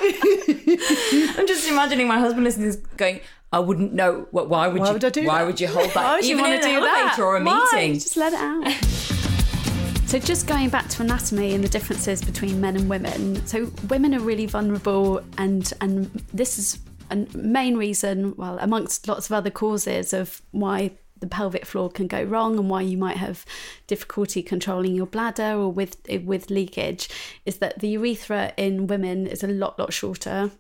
I'm 0.09 1.47
just 1.47 1.69
imagining 1.69 2.07
my 2.09 2.19
husband 2.19 2.45
listening 2.45 2.73
to 2.73 2.77
this 2.79 2.87
going. 2.97 3.21
I 3.53 3.59
wouldn't 3.61 3.95
know. 3.95 4.27
What? 4.31 4.49
Why 4.51 4.69
would 4.69 4.81
Why 4.81 4.89
you? 4.89 4.93
would 4.95 5.05
I 5.05 5.09
do 5.09 5.25
why 5.27 5.39
that? 5.39 5.47
would 5.47 5.61
you 5.61 5.69
hold 5.69 5.89
that? 5.91 5.97
Why 5.97 6.15
would 6.17 6.25
you 6.25 6.33
Even 6.37 6.43
want 6.43 6.55
in 6.55 6.61
to 6.61 6.69
an 6.69 6.75
do 6.75 6.81
that? 6.83 6.99
elevator 6.99 7.25
or 7.25 7.37
a 7.39 7.45
Why? 7.45 7.69
meeting? 7.73 7.95
Just 7.95 8.17
let 8.17 8.33
it 8.35 8.39
out. 8.39 8.71
so, 10.09 10.19
just 10.19 10.47
going 10.47 10.69
back 10.69 10.89
to 10.91 11.03
anatomy 11.03 11.55
and 11.55 11.65
the 11.65 11.69
differences 11.69 12.23
between 12.23 12.61
men 12.61 12.77
and 12.77 12.91
women. 12.91 13.45
So, 13.47 13.71
women 13.89 14.15
are 14.15 14.21
really 14.21 14.45
vulnerable, 14.47 15.23
and 15.39 15.73
and 15.81 16.11
this 16.33 16.59
is 16.59 16.79
a 17.11 17.17
main 17.35 17.77
reason. 17.79 18.35
Well, 18.37 18.59
amongst 18.61 19.09
lots 19.09 19.27
of 19.31 19.33
other 19.33 19.51
causes 19.51 20.13
of 20.13 20.43
why 20.51 20.91
the 21.21 21.27
pelvic 21.27 21.67
floor 21.67 21.91
can 21.91 22.07
go 22.07 22.23
wrong 22.23 22.59
and 22.59 22.71
why 22.71 22.83
you 22.83 22.97
might 22.97 23.17
have 23.17 23.45
difficulty 23.87 24.43
controlling 24.43 24.95
your 24.95 25.07
bladder 25.07 25.53
or 25.53 25.71
with 25.71 25.97
with 26.25 26.51
leakage 26.51 27.09
is 27.45 27.59
that 27.59 27.79
the 27.81 27.89
urethra 27.89 28.53
in 28.57 28.87
women 28.87 29.27
is 29.27 29.43
a 29.43 29.49
lot 29.49 29.79
lot 29.79 29.93
shorter 29.93 30.51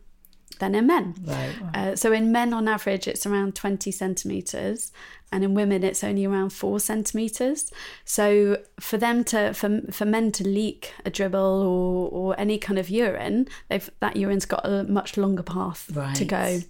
than 0.58 0.74
in 0.74 0.86
men. 0.86 1.14
Right. 1.24 1.54
Uh, 1.74 1.96
so 1.96 2.12
in 2.12 2.32
men, 2.32 2.52
on 2.52 2.68
average, 2.68 3.06
it's 3.06 3.26
around 3.26 3.54
20 3.54 3.90
centimeters, 3.90 4.92
and 5.30 5.44
in 5.44 5.54
women, 5.54 5.84
it's 5.84 6.02
only 6.02 6.24
around 6.24 6.50
four 6.50 6.80
centimeters. 6.80 7.70
So 8.04 8.58
for 8.80 8.96
them 8.96 9.24
to, 9.24 9.52
for, 9.52 9.82
for 9.90 10.04
men 10.04 10.32
to 10.32 10.46
leak 10.46 10.92
a 11.04 11.10
dribble 11.10 11.38
or, 11.38 12.08
or 12.10 12.40
any 12.40 12.58
kind 12.58 12.78
of 12.78 12.88
urine, 12.88 13.48
they've, 13.68 13.88
that 14.00 14.16
urine's 14.16 14.46
got 14.46 14.64
a 14.64 14.84
much 14.84 15.16
longer 15.16 15.42
path 15.42 15.90
to 16.14 16.24
go. 16.24 16.60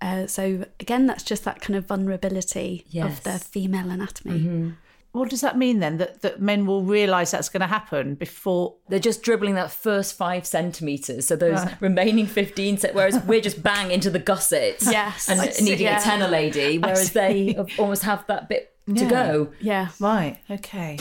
Uh, 0.00 0.26
so 0.26 0.64
again, 0.80 1.06
that's 1.06 1.22
just 1.22 1.44
that 1.44 1.60
kind 1.60 1.76
of 1.76 1.86
vulnerability 1.86 2.84
Yes. 2.88 3.18
of 3.18 3.24
the 3.24 3.38
female 3.38 3.90
anatomy. 3.90 4.74
What 5.12 5.30
does 5.30 5.40
that 5.40 5.56
mean 5.56 5.78
then? 5.80 5.96
That 5.96 6.20
that 6.20 6.42
men 6.42 6.66
will 6.66 6.82
realise 6.82 7.30
that's 7.30 7.48
going 7.48 7.62
to 7.62 7.66
happen 7.66 8.16
before 8.16 8.74
They're 8.90 8.98
just 8.98 9.22
dribbling 9.22 9.54
that 9.54 9.70
first 9.70 10.14
five 10.14 10.44
centimeters, 10.46 11.26
so 11.28 11.36
those 11.36 11.60
remaining 11.80 12.26
fifteen. 12.26 12.76
Ce- 12.76 12.92
whereas 12.92 13.18
we're 13.24 13.40
just 13.40 13.62
bang 13.62 13.90
into 13.90 14.10
the 14.10 14.18
gusset. 14.18 14.82
Yes. 14.82 15.30
and 15.30 15.40
see, 15.54 15.64
needing 15.64 15.86
yeah. 15.86 16.00
a 16.00 16.02
TENA 16.02 16.28
Lady, 16.28 16.76
whereas 16.78 17.12
they 17.12 17.56
almost 17.78 18.02
have 18.02 18.26
that 18.26 18.50
bit 18.50 18.74
to 18.94 19.06
go. 19.08 19.50
Yeah. 19.60 19.88
Right. 20.00 20.38
Okay. 20.50 20.98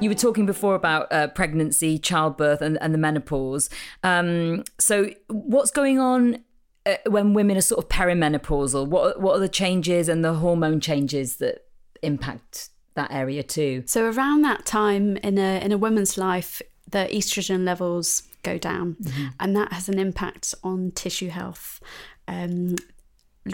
You 0.00 0.10
were 0.10 0.14
talking 0.14 0.46
before 0.46 0.74
about 0.74 1.10
uh, 1.10 1.28
pregnancy, 1.28 1.98
childbirth, 1.98 2.60
and, 2.60 2.78
and 2.82 2.92
the 2.94 2.98
menopause. 2.98 3.68
Um, 4.04 4.62
so, 4.78 5.10
what's 5.28 5.70
going 5.70 5.98
on 5.98 6.44
uh, 6.86 6.96
when 7.06 7.34
women 7.34 7.56
are 7.56 7.62
sort 7.62 7.84
of 7.84 7.90
perimenopausal? 7.90 8.86
What 8.86 9.20
what 9.20 9.36
are 9.36 9.40
the 9.40 9.48
changes 9.48 10.08
and 10.08 10.24
the 10.24 10.34
hormone 10.34 10.80
changes 10.80 11.36
that 11.36 11.66
impact 12.02 12.70
that 12.94 13.10
area 13.10 13.42
too? 13.42 13.82
So 13.86 14.08
around 14.10 14.42
that 14.42 14.64
time 14.64 15.16
in 15.18 15.38
a 15.38 15.60
in 15.62 15.72
a 15.72 15.78
woman's 15.78 16.16
life, 16.16 16.62
the 16.88 17.08
estrogen 17.12 17.64
levels 17.64 18.22
go 18.42 18.56
down, 18.58 18.96
and 19.40 19.56
that 19.56 19.72
has 19.72 19.88
an 19.88 19.98
impact 19.98 20.54
on 20.62 20.92
tissue 20.92 21.28
health. 21.28 21.80
Um, 22.28 22.76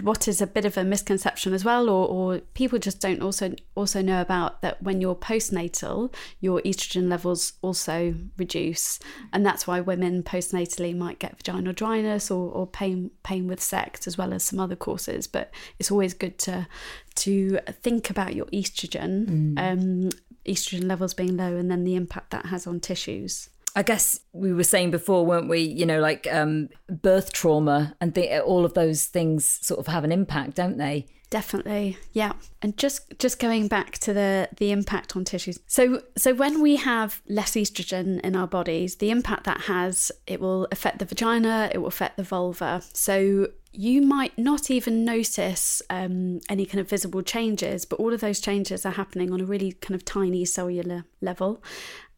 what 0.01 0.27
is 0.27 0.41
a 0.41 0.47
bit 0.47 0.65
of 0.65 0.77
a 0.77 0.83
misconception 0.83 1.53
as 1.53 1.63
well, 1.63 1.89
or, 1.89 2.07
or 2.07 2.39
people 2.53 2.79
just 2.79 2.99
don't 2.99 3.21
also 3.21 3.53
also 3.75 4.01
know 4.01 4.21
about 4.21 4.61
that 4.61 4.81
when 4.81 5.01
you're 5.01 5.15
postnatal, 5.15 6.13
your 6.39 6.61
estrogen 6.61 7.09
levels 7.09 7.53
also 7.61 8.15
reduce, 8.37 8.99
and 9.31 9.45
that's 9.45 9.67
why 9.67 9.79
women 9.79 10.23
postnatally 10.23 10.95
might 10.95 11.19
get 11.19 11.37
vaginal 11.37 11.73
dryness 11.73 12.31
or, 12.31 12.51
or 12.51 12.65
pain 12.65 13.11
pain 13.23 13.47
with 13.47 13.61
sex 13.61 14.07
as 14.07 14.17
well 14.17 14.33
as 14.33 14.43
some 14.43 14.59
other 14.59 14.75
causes. 14.75 15.27
But 15.27 15.51
it's 15.77 15.91
always 15.91 16.13
good 16.13 16.39
to 16.39 16.67
to 17.15 17.59
think 17.81 18.09
about 18.09 18.35
your 18.35 18.47
estrogen, 18.47 19.27
um, 19.59 20.09
estrogen 20.45 20.87
levels 20.87 21.13
being 21.13 21.37
low, 21.37 21.55
and 21.55 21.69
then 21.69 21.83
the 21.83 21.95
impact 21.95 22.31
that 22.31 22.47
has 22.47 22.65
on 22.65 22.79
tissues. 22.79 23.49
I 23.75 23.83
guess 23.83 24.19
we 24.33 24.53
were 24.53 24.63
saying 24.63 24.91
before, 24.91 25.25
weren't 25.25 25.49
we? 25.49 25.59
You 25.59 25.85
know, 25.85 25.99
like 25.99 26.27
um, 26.31 26.69
birth 26.87 27.33
trauma 27.33 27.95
and 27.99 28.13
th- 28.13 28.41
all 28.41 28.65
of 28.65 28.73
those 28.73 29.05
things 29.05 29.45
sort 29.45 29.79
of 29.79 29.87
have 29.87 30.03
an 30.03 30.11
impact, 30.11 30.55
don't 30.55 30.77
they? 30.77 31.07
Definitely, 31.31 31.97
yeah. 32.11 32.33
And 32.61 32.77
just 32.77 33.17
just 33.17 33.39
going 33.39 33.67
back 33.67 33.97
to 33.99 34.13
the 34.13 34.49
the 34.57 34.71
impact 34.71 35.15
on 35.15 35.25
tissues. 35.25 35.57
So 35.65 36.03
so 36.15 36.35
when 36.35 36.61
we 36.61 36.75
have 36.75 37.23
less 37.27 37.53
estrogen 37.53 38.21
in 38.21 38.35
our 38.35 38.45
bodies, 38.45 38.97
the 38.97 39.09
impact 39.09 39.45
that 39.45 39.61
has 39.61 40.11
it 40.27 40.39
will 40.39 40.67
affect 40.71 40.99
the 40.99 41.05
vagina, 41.05 41.71
it 41.73 41.79
will 41.79 41.87
affect 41.87 42.17
the 42.17 42.23
vulva. 42.23 42.83
So 42.93 43.47
you 43.71 44.03
might 44.03 44.37
not 44.37 44.69
even 44.69 45.03
notice 45.03 45.81
um, 45.89 46.39
any 46.47 46.67
kind 46.67 46.79
of 46.79 46.87
visible 46.87 47.23
changes, 47.23 47.85
but 47.85 47.99
all 47.99 48.13
of 48.13 48.21
those 48.21 48.39
changes 48.39 48.85
are 48.85 48.91
happening 48.91 49.31
on 49.33 49.41
a 49.41 49.45
really 49.45 49.71
kind 49.71 49.95
of 49.95 50.05
tiny 50.05 50.45
cellular 50.45 51.05
level. 51.19 51.63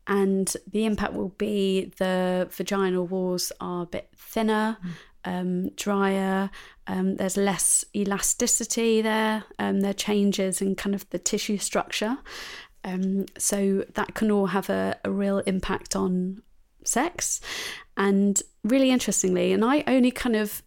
And 0.07 0.55
the 0.71 0.85
impact 0.85 1.13
will 1.13 1.29
be 1.37 1.91
the 1.97 2.47
vaginal 2.51 3.07
walls 3.07 3.51
are 3.59 3.83
a 3.83 3.87
bit 3.87 4.09
thinner, 4.15 4.77
um, 5.23 5.69
drier. 5.69 6.51
Um, 6.87 7.15
there's 7.15 7.37
less 7.37 7.83
elasticity 7.95 9.01
there. 9.01 9.43
Um, 9.57 9.81
there 9.81 9.91
are 9.91 9.93
changes 9.93 10.61
in 10.61 10.75
kind 10.75 10.93
of 10.93 11.09
the 11.09 11.19
tissue 11.19 11.57
structure. 11.57 12.17
Um, 12.83 13.25
so 13.37 13.83
that 13.95 14.13
can 14.13 14.29
all 14.29 14.47
have 14.47 14.69
a, 14.69 14.95
a 15.03 15.09
real 15.09 15.39
impact 15.39 15.95
on 15.95 16.43
sex. 16.83 17.41
And 17.97 18.39
really 18.63 18.91
interestingly, 18.91 19.53
and 19.53 19.65
I 19.65 19.83
only 19.87 20.11
kind 20.11 20.35
of 20.35 20.61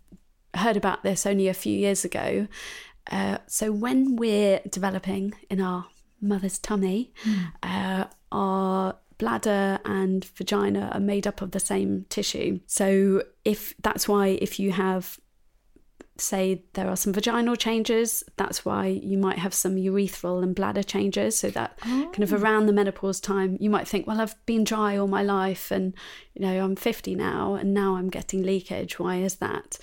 heard 0.54 0.76
about 0.76 1.04
this 1.04 1.26
only 1.26 1.46
a 1.46 1.54
few 1.54 1.76
years 1.76 2.04
ago. 2.04 2.48
Uh, 3.10 3.38
so 3.46 3.70
when 3.70 4.16
we're 4.16 4.60
developing 4.68 5.34
in 5.48 5.60
our 5.60 5.86
mother's 6.20 6.58
tummy, 6.58 7.12
uh, 7.62 8.04
our 8.32 8.96
bladder 9.18 9.80
and 9.84 10.24
vagina 10.36 10.90
are 10.92 11.00
made 11.00 11.26
up 11.26 11.42
of 11.42 11.50
the 11.50 11.60
same 11.60 12.06
tissue. 12.08 12.60
So 12.66 13.22
if 13.44 13.74
that's 13.82 14.08
why 14.08 14.28
if 14.28 14.58
you 14.58 14.72
have 14.72 15.18
say 16.20 16.64
there 16.72 16.88
are 16.88 16.96
some 16.96 17.12
vaginal 17.12 17.54
changes 17.54 18.24
that's 18.36 18.64
why 18.64 18.86
you 18.86 19.16
might 19.16 19.38
have 19.38 19.54
some 19.54 19.76
urethral 19.76 20.42
and 20.42 20.54
bladder 20.54 20.82
changes. 20.82 21.38
So 21.38 21.50
that 21.50 21.78
kind 21.78 22.22
of 22.22 22.32
oh. 22.32 22.36
around 22.36 22.66
the 22.66 22.72
menopause 22.72 23.20
time 23.20 23.56
you 23.60 23.70
might 23.70 23.86
think 23.86 24.06
well 24.06 24.20
I've 24.20 24.34
been 24.46 24.64
dry 24.64 24.96
all 24.96 25.06
my 25.06 25.22
life 25.22 25.70
and 25.70 25.94
you 26.34 26.42
know 26.42 26.64
I'm 26.64 26.76
50 26.76 27.14
now 27.14 27.54
and 27.54 27.72
now 27.72 27.96
I'm 27.96 28.10
getting 28.10 28.42
leakage. 28.42 28.98
Why 28.98 29.16
is 29.16 29.36
that 29.36 29.78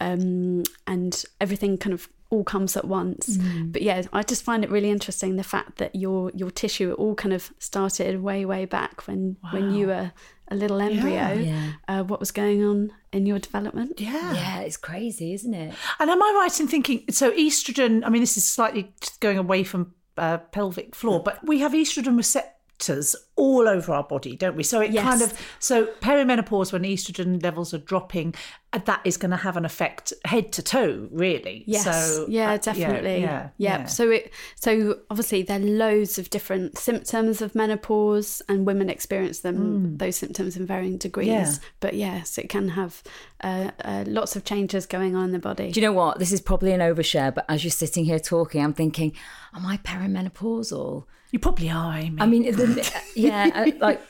um, 0.00 0.62
and 0.86 1.24
everything 1.40 1.78
kind 1.78 1.94
of 1.94 2.08
all 2.30 2.44
comes 2.44 2.76
at 2.76 2.84
once 2.84 3.38
but 3.72 3.80
yeah 3.80 4.02
I 4.12 4.22
just 4.22 4.42
find 4.42 4.62
it 4.62 4.70
really 4.70 4.90
interesting 4.90 5.36
the 5.36 5.42
fact 5.42 5.78
that 5.78 5.94
your 5.94 6.30
your 6.34 6.50
tissue 6.50 6.92
all 6.92 7.14
kind 7.14 7.32
of 7.32 7.50
started 7.58 8.22
way 8.22 8.44
way 8.44 8.66
back 8.66 9.06
when 9.06 9.36
when 9.50 9.72
you 9.74 9.86
were 9.86 10.12
a 10.50 10.54
little 10.54 10.78
embryo 10.80 11.32
Yeah. 11.32 11.72
uh, 11.88 12.02
what 12.04 12.20
was 12.20 12.30
going 12.30 12.62
on 12.62 12.92
in 13.12 13.24
your 13.24 13.38
development 13.38 13.98
Yeah. 13.98 14.34
Yeah, 14.34 14.60
it's 14.60 14.76
crazy, 14.76 15.32
isn't 15.32 15.54
it? 15.54 15.74
And 15.98 16.10
am 16.10 16.22
I 16.22 16.32
right 16.36 16.60
in 16.60 16.68
thinking 16.68 17.04
so 17.10 17.30
estrogen? 17.32 18.02
I 18.04 18.10
mean, 18.10 18.20
this 18.20 18.36
is 18.36 18.46
slightly 18.46 18.92
going 19.20 19.38
away 19.38 19.64
from 19.64 19.94
uh, 20.18 20.36
pelvic 20.38 20.94
floor, 20.94 21.22
but 21.22 21.38
we 21.46 21.60
have 21.60 21.72
estrogen 21.72 22.16
receptors 22.16 23.16
all 23.38 23.68
over 23.68 23.92
our 23.94 24.02
body, 24.02 24.36
don't 24.36 24.56
we? 24.56 24.62
So 24.64 24.80
it 24.80 24.90
Yes. 24.90 25.04
kind 25.04 25.22
of 25.22 25.32
so 25.60 25.86
perimenopause 26.00 26.72
when 26.72 26.82
estrogen 26.82 27.42
levels 27.42 27.72
are 27.72 27.78
dropping, 27.78 28.34
uh, 28.72 28.80
that 28.84 29.00
is 29.04 29.16
going 29.16 29.30
to 29.30 29.36
have 29.36 29.56
an 29.56 29.64
effect 29.64 30.12
head 30.24 30.52
to 30.52 30.62
toe, 30.62 31.08
really. 31.10 31.62
Yes. 31.66 31.84
So 31.84 32.26
yeah, 32.28 32.52
uh, 32.52 32.56
definitely. 32.58 33.20
Yeah. 33.22 33.50
yeah. 33.56 33.86
So 33.86 34.10
it 34.10 34.32
so 34.56 34.98
obviously 35.08 35.42
there 35.42 35.58
are 35.58 35.64
loads 35.64 36.18
of 36.18 36.28
different 36.30 36.76
symptoms 36.76 37.40
of 37.40 37.54
menopause, 37.54 38.42
and 38.48 38.66
women 38.66 38.90
experience 38.90 39.40
them 39.40 39.96
those 39.96 40.16
symptoms 40.16 40.56
in 40.56 40.66
varying 40.66 40.98
degrees. 40.98 41.28
Yeah. 41.28 41.54
But 41.80 41.94
yes, 41.94 42.38
it 42.38 42.48
can 42.48 42.70
have 42.70 43.02
uh, 43.42 43.70
uh, 43.84 44.04
lots 44.06 44.34
of 44.36 44.44
changes 44.44 44.84
going 44.84 45.14
on 45.14 45.26
in 45.26 45.32
the 45.32 45.38
body. 45.38 45.70
Do 45.70 45.80
you 45.80 45.86
know 45.86 45.92
what? 45.92 46.18
This 46.18 46.32
is 46.32 46.40
probably 46.40 46.72
an 46.72 46.80
overshare, 46.80 47.32
but 47.32 47.44
as 47.48 47.62
you're 47.62 47.70
sitting 47.70 48.04
here 48.04 48.18
talking, 48.18 48.62
I'm 48.64 48.74
thinking, 48.74 49.12
am 49.54 49.64
I 49.64 49.76
perimenopausal? 49.78 51.04
you 51.30 51.38
probably 51.38 51.68
are, 51.68 51.94
Amy. 51.94 52.20
I 52.22 52.26
mean, 52.26 52.44
the, 52.44 53.02
yeah, 53.14 53.27
uh, 53.30 53.70
like. 53.80 54.00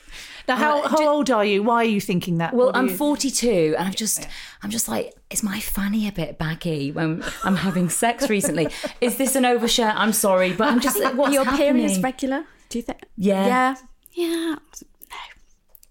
now, 0.47 0.55
how, 0.55 0.81
uh, 0.83 0.87
how 0.89 1.07
old 1.09 1.29
are 1.29 1.45
you? 1.45 1.61
Why 1.63 1.75
are 1.77 1.83
you 1.85 2.01
thinking 2.01 2.37
that? 2.39 2.53
Well, 2.53 2.71
I'm 2.73 2.87
you- 2.89 2.95
42, 2.95 3.75
and 3.77 3.87
I'm 3.87 3.93
just, 3.93 4.27
I'm 4.63 4.69
just 4.69 4.87
like, 4.87 5.13
is 5.29 5.43
my 5.43 5.59
fanny 5.59 6.07
a 6.07 6.11
bit 6.11 6.37
baggy 6.37 6.91
when 6.91 7.23
I'm 7.43 7.55
having 7.57 7.89
sex 7.89 8.29
recently? 8.29 8.67
Is 9.01 9.17
this 9.17 9.35
an 9.35 9.43
overshare? 9.43 9.93
I'm 9.95 10.13
sorry, 10.13 10.53
but 10.53 10.67
I'm 10.67 10.79
just 10.79 10.99
like, 10.99 11.13
what's 11.15 11.33
your 11.33 11.43
happening? 11.45 11.73
periods 11.75 12.01
regular? 12.01 12.45
Do 12.69 12.77
you 12.79 12.83
think? 12.83 12.99
Yeah. 13.15 13.45
Yeah. 13.45 13.75
Yeah. 14.13 14.55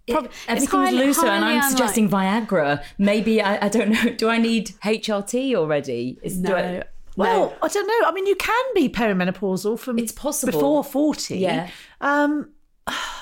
It- 0.06 0.12
Prob- 0.12 0.30
everything's 0.48 0.62
it's 0.62 0.72
highly- 0.72 0.96
looser, 0.98 1.26
and 1.26 1.44
I'm 1.44 1.62
suggesting 1.70 2.08
Viagra. 2.08 2.82
Maybe 2.96 3.42
I, 3.42 3.66
I 3.66 3.68
don't 3.68 3.90
know. 3.90 4.10
Do 4.16 4.28
I 4.30 4.38
need 4.38 4.68
HRT 4.82 5.54
already? 5.54 6.18
Is, 6.22 6.38
do 6.38 6.54
I- 6.54 6.62
No. 6.72 6.82
Well, 7.16 7.56
I 7.60 7.66
don't 7.68 7.86
know. 7.86 8.08
I 8.08 8.12
mean, 8.12 8.26
you 8.26 8.36
can 8.36 8.64
be 8.76 8.88
perimenopausal 8.88 9.78
from 9.80 9.98
It's 9.98 10.12
possible. 10.12 10.52
before 10.52 10.84
forty. 10.84 11.38
Yeah. 11.38 11.68
Um, 12.00 12.50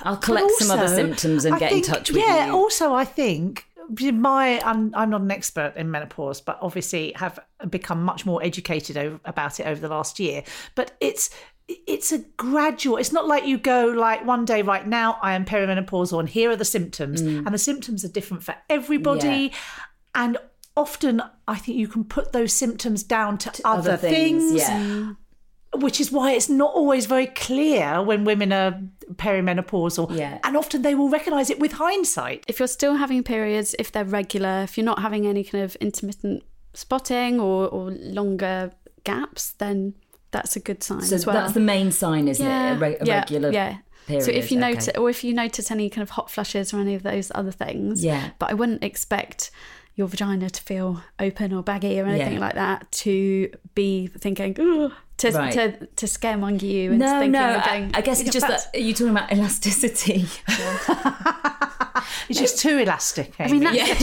I'll 0.02 0.16
collect 0.16 0.50
some 0.52 0.70
other 0.78 0.88
symptoms 0.88 1.44
and 1.44 1.54
I 1.54 1.58
get 1.58 1.73
in 1.73 1.82
touch 1.82 2.11
with 2.11 2.18
yeah, 2.18 2.46
you. 2.46 2.52
Yeah, 2.52 2.52
also 2.52 2.94
I 2.94 3.04
think 3.04 3.66
my 3.88 4.61
I'm, 4.64 4.94
I'm 4.94 5.11
not 5.11 5.20
an 5.20 5.30
expert 5.30 5.75
in 5.76 5.90
menopause, 5.90 6.40
but 6.40 6.58
obviously 6.61 7.12
have 7.16 7.38
become 7.70 8.02
much 8.02 8.26
more 8.26 8.42
educated 8.42 8.96
over, 8.96 9.20
about 9.25 9.61
it 9.61 9.66
over 9.66 9.80
the 9.80 9.88
last 9.88 10.18
year. 10.18 10.42
But 10.75 10.96
it's 11.00 11.30
it's 11.68 12.12
a 12.12 12.18
gradual. 12.37 12.96
It's 12.96 13.12
not 13.12 13.26
like 13.26 13.44
you 13.44 13.58
go 13.58 13.87
like 13.87 14.25
one 14.25 14.44
day 14.44 14.62
right 14.62 14.87
now 14.87 15.18
I 15.23 15.35
am 15.35 15.44
perimenopausal 15.44 16.18
and 16.20 16.28
here 16.28 16.50
are 16.50 16.56
the 16.56 16.64
symptoms, 16.64 17.20
and 17.20 17.49
the 17.49 17.58
symptoms 17.58 18.04
are 18.04 18.08
different 18.08 18.44
for 18.44 18.54
everybody, 18.70 19.49
Mm. 19.49 19.52
Yeah. 19.52 19.58
and 20.14 20.38
often 20.76 21.23
I 21.49 21.56
think 21.56 21.78
you 21.78 21.88
can 21.88 22.04
put 22.04 22.32
those 22.32 22.52
symptoms 22.52 23.02
down 23.02 23.38
to, 23.38 23.50
other, 23.64 23.92
other 23.92 23.96
things 23.96 24.50
things, 24.50 24.68
yeah. 24.68 25.12
Which 25.80 26.00
is 26.00 26.11
why 26.12 26.33
it's 26.33 26.49
not 26.49 26.73
always 26.75 27.06
very 27.06 27.26
clear 27.26 28.02
when 28.02 28.25
women 28.25 28.52
are 28.52 28.80
perimenopausal. 29.14 30.16
Yeah. 30.16 30.38
And 30.45 30.56
often 30.56 30.83
they 30.83 30.95
will 30.95 31.09
recognise 31.09 31.50
it 31.50 31.59
with 31.59 31.73
hindsight. 31.73 32.45
if 32.49 32.59
you're 32.59 32.68
still 32.68 32.95
having 32.97 33.23
periods, 33.23 33.75
if 33.78 33.92
they're 33.92 34.04
regular, 34.04 34.62
if 34.62 34.76
you're 34.76 34.85
not 34.85 35.00
having 35.00 35.26
any 35.26 35.45
kind 35.45 35.64
of 35.64 35.76
intermittent 35.76 36.42
spotting 36.75 37.40
or, 37.40 37.68
or 37.68 37.90
longer 37.90 38.73
gaps, 39.04 39.52
then 39.59 39.95
that's 40.30 40.56
a 40.56 40.61
good 40.61 40.83
sign 40.83 41.02
So 41.02 41.14
as 41.14 41.26
well. 41.26 41.35
that's 41.37 41.52
the 41.54 41.61
main 41.61 41.92
sign, 41.92 42.28
isn't 42.28 42.47
it? 42.47 42.73
A, 42.73 42.78
re- 42.78 42.97
a 43.00 43.04
yeah, 43.04 43.18
regular 43.21 43.50
yeah. 43.52 43.78
period. 44.06 44.25
So 44.25 44.30
if 44.33 44.50
you 44.50 44.59
okay. 44.59 44.71
notice, 44.73 44.88
or 44.97 45.09
if 45.11 45.25
you 45.25 45.33
notice 45.33 45.71
any 45.71 45.88
kind 45.88 46.02
of 46.02 46.11
hot 46.11 46.30
flushes 46.30 46.75
or 46.75 46.80
any 46.80 46.95
of 46.95 47.02
those 47.02 47.33
other 47.35 47.52
things, 47.52 48.04
Yeah. 48.04 48.30
But 48.38 48.50
I 48.50 48.54
wouldn't 48.54 48.83
expect, 48.85 49.50
your 49.95 50.09
vagina 50.09 50.50
to 50.50 50.62
feel 50.62 51.02
open 51.18 51.54
or 51.54 51.62
baggy 51.62 51.99
or 51.99 52.04
anything 52.04 52.35
Yeah. 52.35 52.40
like 52.40 52.54
that 52.54 52.92
to 52.92 53.50
be 53.75 54.09
thinking 54.09 54.54
"Ugh," 54.61 54.92
to, 55.18 55.30
Right. 55.30 55.52
to 55.52 55.87
to 55.87 56.06
scaremonger 56.06 56.62
you 56.62 56.90
and 56.90 56.99
No, 56.99 57.06
thinking 57.20 57.32
no. 57.32 57.50
you're 57.50 57.61
I, 57.61 57.66
going, 57.66 57.90
I 57.94 58.00
guess 58.02 58.20
it's 58.20 58.30
just 58.30 58.46
fat." 58.46 58.68
that 58.73 58.78
are 58.78 58.82
you 58.82 58.92
talking 58.92 59.11
about 59.11 59.32
elasticity? 59.32 60.26
It's 62.28 62.38
just 62.38 62.58
too 62.58 62.78
elastic. 62.78 63.32
I 63.38 63.49
mean, 63.49 63.66
Amy. 63.66 63.78
that's, 63.78 64.02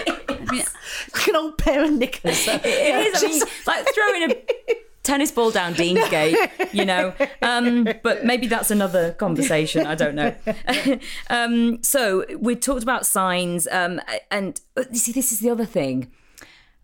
like 0.00 1.28
an 1.28 1.36
old 1.36 1.56
pair 1.58 1.84
of 1.84 1.92
knickers. 1.92 2.46
It 2.48 2.64
is. 2.66 3.22
I 3.22 3.26
mean, 3.28 3.42
like 3.66 3.86
throwing 3.94 4.30
a 4.32 4.74
tennis 5.02 5.30
ball 5.30 5.50
down 5.50 5.74
Deansgate, 5.74 6.72
you 6.74 6.84
know. 6.84 7.14
Um, 7.42 7.86
but 8.02 8.24
maybe 8.24 8.46
that's 8.48 8.70
another 8.70 9.12
conversation. 9.12 9.86
I 9.86 9.94
don't 9.94 10.14
know. 10.14 10.34
um, 11.30 11.82
so 11.82 12.24
we 12.38 12.56
talked 12.56 12.82
about 12.82 13.06
signs, 13.06 13.66
um, 13.70 14.00
and 14.30 14.60
uh, 14.76 14.84
you 14.90 14.98
see, 14.98 15.12
this 15.12 15.32
is 15.32 15.40
the 15.40 15.50
other 15.50 15.64
thing. 15.66 16.10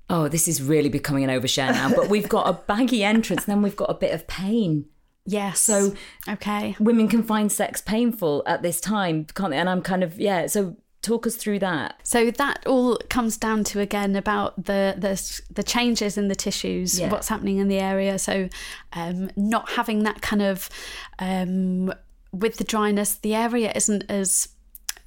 Oh, 0.09 0.29
this 0.29 0.47
is 0.47 0.63
really 0.63 0.89
becoming 0.89 1.25
an 1.25 1.31
overshare 1.31 1.73
now. 1.73 1.93
But 1.95 2.09
we've 2.09 2.29
got 2.29 2.49
a 2.49 2.53
baggy 2.53 3.03
entrance, 3.03 3.45
and 3.45 3.53
then 3.57 3.63
we've 3.63 3.77
got 3.77 3.91
a 3.91 3.95
bit 3.95 4.13
of 4.15 4.27
pain. 4.27 4.87
yes. 5.25 5.59
So 5.61 5.95
okay. 6.29 6.77
women 6.79 7.09
can 7.09 7.23
find 7.23 7.51
sex 7.51 7.81
painful 7.83 8.43
at 8.47 8.63
this 8.63 8.81
time, 8.81 9.25
can't 9.35 9.51
they? 9.51 9.59
And 9.59 9.69
I'm 9.69 9.83
kind 9.83 10.05
of 10.05 10.21
yeah. 10.21 10.47
So 10.47 10.77
talk 11.03 11.27
us 11.27 11.37
through 11.37 11.59
that. 11.61 12.01
So 12.05 12.31
that 12.33 12.67
all 12.67 12.99
comes 13.11 13.37
down 13.37 13.65
to 13.65 13.81
again 13.81 14.15
about 14.17 14.57
the 14.65 14.95
the, 14.97 15.41
the 15.53 15.63
changes 15.63 16.17
in 16.17 16.29
the 16.29 16.35
tissues, 16.37 16.99
Yeah. 17.01 17.11
what's 17.11 17.29
happening 17.29 17.59
in 17.59 17.69
the 17.69 17.79
area. 17.79 18.19
So 18.19 18.49
um, 18.93 19.31
not 19.37 19.71
having 19.71 20.05
that 20.05 20.21
kind 20.23 20.43
of 20.43 20.69
um, 21.19 21.93
with 22.33 22.57
the 22.59 22.65
dryness, 22.65 23.15
the 23.17 23.35
area 23.35 23.73
isn't 23.75 24.05
as 24.09 24.49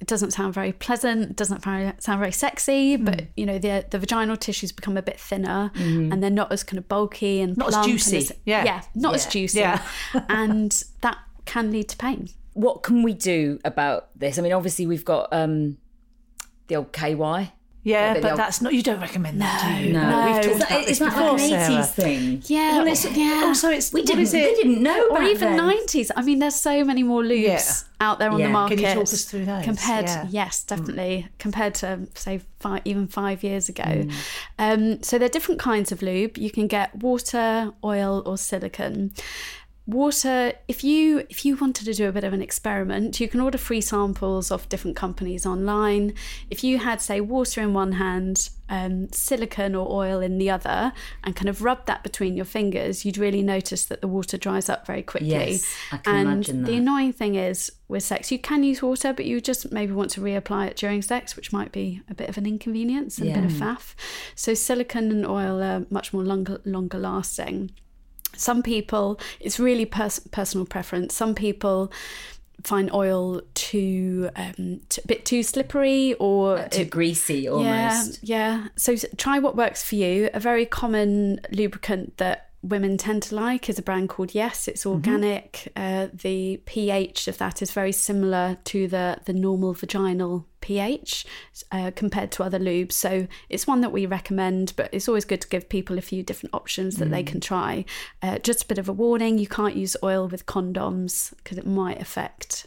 it 0.00 0.06
doesn't 0.06 0.30
sound 0.32 0.54
very 0.54 0.72
pleasant, 0.72 1.36
doesn't 1.36 1.62
sound 1.62 1.94
very 2.20 2.32
sexy, 2.32 2.96
Mm. 2.96 3.04
but 3.04 3.24
you 3.36 3.44
know 3.46 3.58
the 3.58 3.84
the 3.90 3.98
vaginal 3.98 4.36
tissues 4.36 4.72
become 4.72 4.96
a 4.96 5.02
bit 5.02 5.20
thinner 5.20 5.70
and 5.74 6.22
they're 6.22 6.30
not 6.30 6.50
as 6.50 6.62
kind 6.64 6.78
of 6.78 6.88
bulky 6.88 7.40
and 7.40 7.56
Not 7.56 7.74
as 7.74 7.86
juicy. 7.86 8.16
as- 8.18 8.32
Yeah. 8.44 8.64
yeah, 8.64 8.80
not 8.94 9.14
as 9.14 9.26
juicy, 9.26 9.60
Yeah. 9.60 9.82
and 10.28 10.82
that 11.02 11.18
can 11.44 11.70
lead 11.70 11.88
to 11.90 11.96
pain. 11.96 12.28
What 12.54 12.82
can 12.82 13.02
we 13.02 13.12
do 13.14 13.58
about 13.64 14.08
this? 14.18 14.38
I 14.38 14.42
mean, 14.42 14.52
obviously 14.52 14.86
we've 14.86 15.04
got 15.04 15.28
um, 15.32 15.76
the 16.68 16.76
old 16.76 16.92
KY. 16.92 17.52
Yeah, 17.82 18.12
but 18.14 18.22
but 18.22 18.36
that's 18.36 18.60
not. 18.60 18.74
You 18.74 18.82
don't 18.82 19.00
recommend 19.00 19.40
that, 19.40 19.78
do 19.78 19.86
you? 19.86 19.92
No. 19.94 20.00
we've 20.00 20.08
No. 20.10 20.32
talked 20.34 20.46
Is 20.46 20.56
about 20.56 20.68
that, 20.68 20.80
this 20.82 20.90
is 20.90 20.98
that 20.98 21.04
before, 21.14 21.32
like 21.32 21.40
an 21.40 21.72
80s 21.72 21.92
thing? 21.92 22.42
Yeah, 22.46 22.78
Well, 22.78 22.86
it's, 22.88 23.04
yeah. 23.16 23.42
Also, 23.46 23.70
it's 23.70 23.92
We 23.92 24.02
didn't, 24.02 24.34
it? 24.34 24.50
we 24.56 24.62
didn't 24.62 24.82
know 24.82 25.08
or 25.08 25.16
back 25.18 25.28
even 25.30 25.56
90s. 25.56 26.10
I 26.14 26.20
mean, 26.22 26.40
there's 26.40 26.56
so 26.56 26.84
many 26.84 27.02
more 27.02 27.22
lubes 27.22 27.42
Yeah. 27.42 27.62
out 28.06 28.18
there 28.18 28.30
on 28.30 28.38
Yeah. 28.38 28.46
the 28.46 28.48
Can 28.48 28.52
market. 28.52 28.80
you 28.80 28.86
talk 28.86 29.02
us 29.04 29.24
through 29.24 29.46
those? 29.46 29.64
Compared, 29.64 30.04
Yeah. 30.04 30.26
yes, 30.28 30.62
definitely. 30.62 31.28
Compared 31.38 31.74
to 31.76 32.00
say 32.14 32.42
five, 32.58 32.82
even 32.84 33.06
five 33.06 33.42
years 33.42 33.70
ago. 33.70 33.82
Mm. 33.84 34.12
Um, 34.58 35.02
so 35.02 35.16
there 35.16 35.26
are 35.26 35.30
different 35.32 35.58
kinds 35.60 35.90
of 35.90 36.02
lube. 36.02 36.36
You 36.36 36.50
can 36.50 36.66
get 36.66 36.94
water, 37.02 37.72
oil, 37.82 38.22
or 38.26 38.36
silicone. 38.36 39.12
Water, 39.86 40.52
if 40.68 40.84
you 40.84 41.26
if 41.30 41.44
you 41.44 41.56
wanted 41.56 41.84
to 41.86 41.94
do 41.94 42.08
a 42.08 42.12
bit 42.12 42.22
of 42.22 42.32
an 42.32 42.42
experiment, 42.42 43.18
you 43.18 43.28
can 43.28 43.40
order 43.40 43.58
free 43.58 43.80
samples 43.80 44.52
of 44.52 44.68
different 44.68 44.96
companies 44.96 45.44
online. 45.44 46.14
If 46.48 46.62
you 46.62 46.78
had, 46.78 47.00
say, 47.00 47.20
water 47.20 47.60
in 47.60 47.72
one 47.74 47.92
hand, 47.92 48.50
um, 48.68 49.10
silicone 49.10 49.74
or 49.74 49.90
oil 49.90 50.20
in 50.20 50.38
the 50.38 50.48
other, 50.50 50.92
and 51.24 51.34
kind 51.34 51.48
of 51.48 51.62
rub 51.62 51.86
that 51.86 52.04
between 52.04 52.36
your 52.36 52.44
fingers, 52.44 53.04
you'd 53.04 53.18
really 53.18 53.42
notice 53.42 53.84
that 53.86 54.00
the 54.00 54.06
water 54.06 54.36
dries 54.36 54.68
up 54.68 54.86
very 54.86 55.02
quickly. 55.02 55.30
Yes, 55.30 55.74
I 55.90 55.96
can 55.96 56.14
and 56.14 56.28
imagine 56.28 56.64
the 56.64 56.76
annoying 56.76 57.12
thing 57.12 57.34
is 57.34 57.72
with 57.88 58.04
sex, 58.04 58.30
you 58.30 58.38
can 58.38 58.62
use 58.62 58.82
water, 58.82 59.12
but 59.12 59.24
you 59.24 59.40
just 59.40 59.72
maybe 59.72 59.92
want 59.92 60.10
to 60.12 60.20
reapply 60.20 60.68
it 60.68 60.76
during 60.76 61.02
sex, 61.02 61.34
which 61.34 61.52
might 61.52 61.72
be 61.72 62.00
a 62.08 62.14
bit 62.14 62.28
of 62.28 62.38
an 62.38 62.46
inconvenience 62.46 63.18
and 63.18 63.30
a 63.30 63.34
bit 63.34 63.44
of 63.44 63.50
faff. 63.50 63.94
So 64.36 64.54
silicone 64.54 65.10
and 65.10 65.26
oil 65.26 65.60
are 65.60 65.86
much 65.90 66.12
more 66.12 66.22
longer 66.22 66.60
longer 66.64 66.98
lasting. 66.98 67.72
Some 68.40 68.62
people, 68.62 69.20
it's 69.40 69.58
really 69.60 69.84
pers- 69.86 70.20
personal 70.30 70.66
preference. 70.66 71.14
Some 71.14 71.34
people 71.34 71.92
find 72.62 72.92
oil 72.92 73.40
too 73.54 74.28
um, 74.36 74.80
t- 74.90 75.00
a 75.02 75.06
bit 75.06 75.24
too 75.24 75.42
slippery 75.42 76.14
or 76.20 76.66
Too 76.68 76.82
it- 76.82 76.90
greasy 76.90 77.48
almost. 77.48 78.18
yeah, 78.22 78.58
yeah. 78.58 78.68
So 78.76 78.96
try 79.16 79.38
what 79.38 79.56
works 79.56 79.82
for 79.82 79.94
you. 79.94 80.28
A 80.34 80.40
very 80.40 80.66
common 80.66 81.40
lubricant 81.52 82.18
that 82.18 82.49
women 82.62 82.96
tend 82.96 83.22
to 83.24 83.34
like 83.34 83.68
is 83.68 83.78
a 83.78 83.82
brand 83.82 84.08
called 84.08 84.34
Yes. 84.34 84.68
It's 84.68 84.84
organic. 84.84 85.72
Uh, 85.74 86.08
the 86.12 86.60
pH 86.66 87.28
of 87.28 87.38
that 87.38 87.62
is 87.62 87.70
very 87.72 87.92
similar 87.92 88.58
to 88.64 88.86
the 88.88 89.18
the 89.24 89.32
normal 89.32 89.72
vaginal 89.74 90.46
pH 90.60 91.24
uh, 91.72 91.90
compared 91.94 92.30
to 92.32 92.42
other 92.42 92.58
lubes. 92.58 92.92
So 92.92 93.26
it's 93.48 93.66
one 93.66 93.80
that 93.80 93.92
we 93.92 94.04
recommend, 94.04 94.74
but 94.76 94.90
it's 94.92 95.08
always 95.08 95.24
good 95.24 95.40
to 95.40 95.48
give 95.48 95.68
people 95.68 95.96
a 95.96 96.02
few 96.02 96.22
different 96.22 96.54
options 96.54 96.96
that 96.96 97.10
they 97.10 97.22
can 97.22 97.40
try. 97.40 97.84
Uh, 98.22 98.38
just 98.38 98.64
a 98.64 98.66
bit 98.66 98.78
of 98.78 98.88
a 98.88 98.92
warning: 98.92 99.38
you 99.38 99.46
can't 99.46 99.76
use 99.76 99.96
oil 100.02 100.28
with 100.28 100.46
condoms 100.46 101.34
because 101.38 101.58
it 101.58 101.66
might 101.66 102.00
affect 102.00 102.66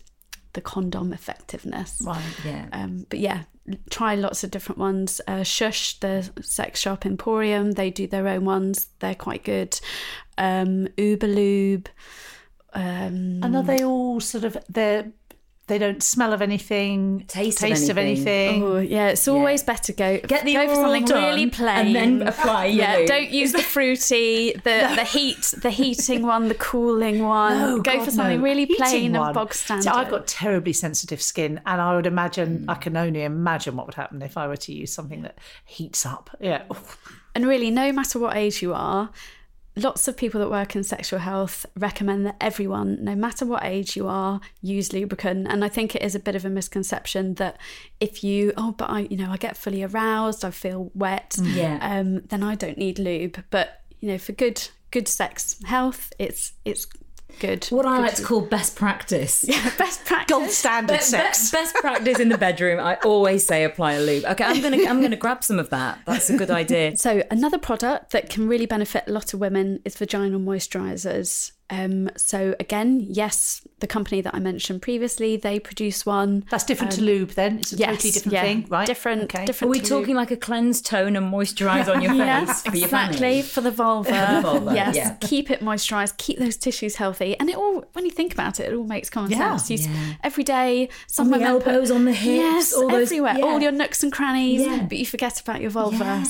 the 0.53 0.61
condom 0.61 1.13
effectiveness. 1.13 2.01
Right. 2.05 2.23
Yeah. 2.45 2.67
Um, 2.71 3.05
but 3.09 3.19
yeah, 3.19 3.43
try 3.89 4.15
lots 4.15 4.43
of 4.43 4.51
different 4.51 4.79
ones. 4.79 5.21
Uh, 5.27 5.43
Shush, 5.43 5.99
the 5.99 6.29
sex 6.41 6.79
shop 6.79 7.05
Emporium, 7.05 7.71
they 7.71 7.89
do 7.89 8.07
their 8.07 8.27
own 8.27 8.45
ones. 8.45 8.87
They're 8.99 9.15
quite 9.15 9.43
good. 9.43 9.79
Um, 10.37 10.87
Uberlube. 10.97 11.87
Um, 12.75 13.39
And 13.43 13.55
are 13.55 13.63
they 13.63 13.83
all 13.83 14.19
sort 14.19 14.43
of 14.43 14.57
they're 14.67 15.11
they 15.67 15.77
don't 15.77 16.03
smell 16.03 16.33
of 16.33 16.41
anything, 16.41 17.23
Taste 17.27 17.63
of 17.63 17.71
of 17.71 17.97
anything. 17.97 18.27
anything. 18.27 18.63
oh, 18.63 18.79
yeah, 18.79 19.07
it's 19.09 19.27
always 19.29 19.63
better 19.63 19.93
go 19.93 20.19
Get 20.19 20.43
the 20.43 20.53
go 20.53 20.67
for 20.67 20.75
something 20.75 21.05
done 21.05 21.23
really 21.23 21.49
plain 21.49 21.95
and 21.95 21.95
then 22.21 22.27
apply 22.27 22.65
Yeah, 22.65 22.97
lube. 22.97 23.07
don't 23.07 23.29
use 23.29 23.53
the 23.53 23.61
fruity, 23.61 24.51
the 24.53 24.59
the 24.95 25.05
heat, 25.05 25.53
the 25.61 25.69
heating 25.69 26.23
one, 26.23 26.49
the 26.49 26.55
cooling 26.55 27.23
one. 27.23 27.53
Oh, 27.61 27.75
go 27.79 27.95
God, 27.97 28.05
for 28.05 28.11
something 28.11 28.39
no. 28.39 28.43
really 28.43 28.65
Heating 28.65 28.75
plain 28.77 29.13
one. 29.13 29.27
and 29.27 29.33
bog 29.35 29.53
standard. 29.53 29.83
See, 29.83 29.89
I've 29.89 30.09
got 30.09 30.27
terribly 30.27 30.73
sensitive 30.73 31.21
skin, 31.21 31.61
and 31.65 31.79
I 31.79 31.95
would 31.95 32.07
imagine 32.07 32.59
mm. 32.59 32.65
I 32.69 32.75
can 32.75 32.97
only 32.97 33.23
imagine 33.23 33.77
what 33.77 33.85
would 33.85 33.95
happen 33.95 34.21
if 34.21 34.35
I 34.35 34.47
were 34.47 34.57
to 34.57 34.73
use 34.73 34.91
something 34.91 35.21
that 35.21 35.37
heats 35.65 36.05
up. 36.05 36.29
Yeah. 36.41 36.63
And 37.35 37.47
really, 37.47 37.71
no 37.71 37.91
matter 37.93 38.19
what 38.19 38.35
age 38.35 38.61
you 38.61 38.73
are, 38.73 39.11
lots 39.75 40.07
of 40.07 40.15
people 40.15 40.39
that 40.39 40.49
work 40.51 40.75
in 40.75 40.83
sexual 40.83 41.19
health 41.19 41.65
recommend 41.75 42.25
that 42.25 42.35
everyone, 42.39 43.03
no 43.03 43.15
matter 43.15 43.45
what 43.45 43.63
age 43.63 43.95
you 43.95 44.07
are, 44.07 44.39
use 44.61 44.93
lubricant. 44.93 45.47
And 45.49 45.63
I 45.65 45.69
think 45.69 45.95
it 45.95 46.01
is 46.03 46.15
a 46.15 46.19
bit 46.19 46.35
of 46.35 46.45
a 46.45 46.49
misconception 46.49 47.35
that 47.35 47.57
if 47.99 48.23
you, 48.23 48.53
oh, 48.57 48.73
but 48.77 48.89
I, 48.89 49.01
you 49.01 49.17
know, 49.17 49.31
I 49.31 49.37
get 49.37 49.57
fully 49.57 49.83
aroused, 49.83 50.45
I 50.45 50.51
feel 50.51 50.91
wet, 50.93 51.35
Yeah. 51.41 51.79
um, 51.81 52.21
then 52.27 52.43
I 52.43 52.55
don't 52.55 52.77
need 52.77 52.99
lube. 52.99 53.43
But 53.49 53.81
you 53.99 54.09
know, 54.09 54.17
for 54.17 54.33
good 54.33 54.67
good 54.91 55.07
sex 55.07 55.59
health, 55.65 56.13
it's 56.19 56.53
it's 56.65 56.85
good. 57.39 57.65
What 57.67 57.85
I 57.85 57.97
Good 57.97 58.01
like 58.03 58.15
to 58.15 58.23
call 58.23 58.41
best 58.41 58.75
practice. 58.75 59.43
Yeah, 59.47 59.69
best 59.77 60.05
practice. 60.05 60.35
Gold 60.37 60.49
standard 60.49 60.97
Be- 60.97 61.03
sex. 61.03 61.51
be- 61.51 61.57
best 61.57 61.75
practice 61.75 62.19
in 62.19 62.29
the 62.29 62.37
bedroom. 62.37 62.79
I 62.79 62.95
always 63.05 63.45
say 63.45 63.63
apply 63.63 63.93
a 63.93 64.01
lube. 64.01 64.25
Okay, 64.25 64.43
I'm 64.43 64.61
gonna 64.61 64.77
I'm 64.87 65.01
gonna 65.01 65.15
grab 65.15 65.43
some 65.43 65.59
of 65.59 65.69
that. 65.71 65.99
That's 66.05 66.29
a 66.29 66.37
good 66.37 66.51
idea. 66.51 66.93
So 67.03 67.23
another 67.31 67.57
product 67.57 68.11
that 68.11 68.29
can 68.29 68.47
really 68.47 68.65
benefit 68.65 69.03
a 69.07 69.11
lot 69.11 69.33
of 69.33 69.39
women 69.39 69.79
is 69.85 69.95
vaginal 69.97 70.39
moisturizers. 70.39 71.51
Um, 71.69 72.09
so 72.17 72.55
again, 72.59 72.99
yes, 73.09 73.65
the 73.79 73.87
company 73.87 74.21
that 74.21 74.35
I 74.35 74.39
mentioned 74.39 74.81
previously, 74.81 75.37
they 75.37 75.59
produce 75.59 76.05
one. 76.05 76.45
That's 76.51 76.65
different 76.65 76.91
to 76.93 77.01
lube, 77.01 77.31
then. 77.31 77.59
It's 77.59 77.71
a 77.73 77.75
Um, 77.75 77.79
Yes, 77.79 77.89
totally 77.95 78.11
different 78.11 78.33
yeah, 78.33 78.41
thing, 78.43 78.65
right? 78.69 78.85
Different, 78.85 79.23
Okay. 79.23 79.45
different 79.45 79.69
Are 79.69 79.71
we 79.71 79.79
to- 79.79 79.89
talking 79.89 80.15
like 80.15 80.29
a 80.29 80.37
cleanse, 80.37 80.81
tone, 80.81 81.15
and 81.15 81.31
moisturize 81.33 81.87
on 81.93 82.01
your 82.01 82.11
face 82.19 82.19
Yes, 82.19 82.61
for 82.63 82.75
exactly 82.75 83.17
fanny? 83.17 83.41
for 83.41 83.61
the 83.61 83.71
vulva. 83.71 84.39
vulva, 84.43 84.75
yes, 84.75 84.95
yeah. 84.95 85.15
keep 85.21 85.49
it 85.49 85.61
moisturized, 85.61 86.17
keep 86.17 86.37
those 86.37 86.57
tissues 86.57 86.95
healthy, 86.97 87.35
and 87.39 87.49
it 87.49 87.55
all. 87.55 87.83
When 87.93 88.05
you 88.05 88.11
think 88.11 88.33
about 88.33 88.59
it, 88.59 88.71
it 88.71 88.75
all 88.75 88.83
makes 88.83 89.09
common 89.09 89.31
Yeah, 89.31 89.55
sense. 89.57 89.69
You, 89.85 89.89
yeah. 89.91 90.13
Every 90.23 90.43
day, 90.43 90.89
some 91.07 91.27
On 91.27 91.31
the 91.31 91.37
women 91.39 91.61
put- 91.61 91.67
elbows, 91.73 91.91
on 91.91 92.05
the 92.05 92.13
hips, 92.13 92.25
yes, 92.35 92.73
all 92.73 92.89
those- 92.89 93.07
everywhere, 93.07 93.35
yeah. 93.39 93.45
all 93.45 93.61
your 93.61 93.71
nooks 93.71 94.03
and 94.03 94.11
crannies, 94.11 94.61
Yeah. 94.61 94.83
but 94.87 94.97
you 94.97 95.05
forget 95.05 95.39
about 95.41 95.61
your 95.61 95.71
vulva. 95.71 96.23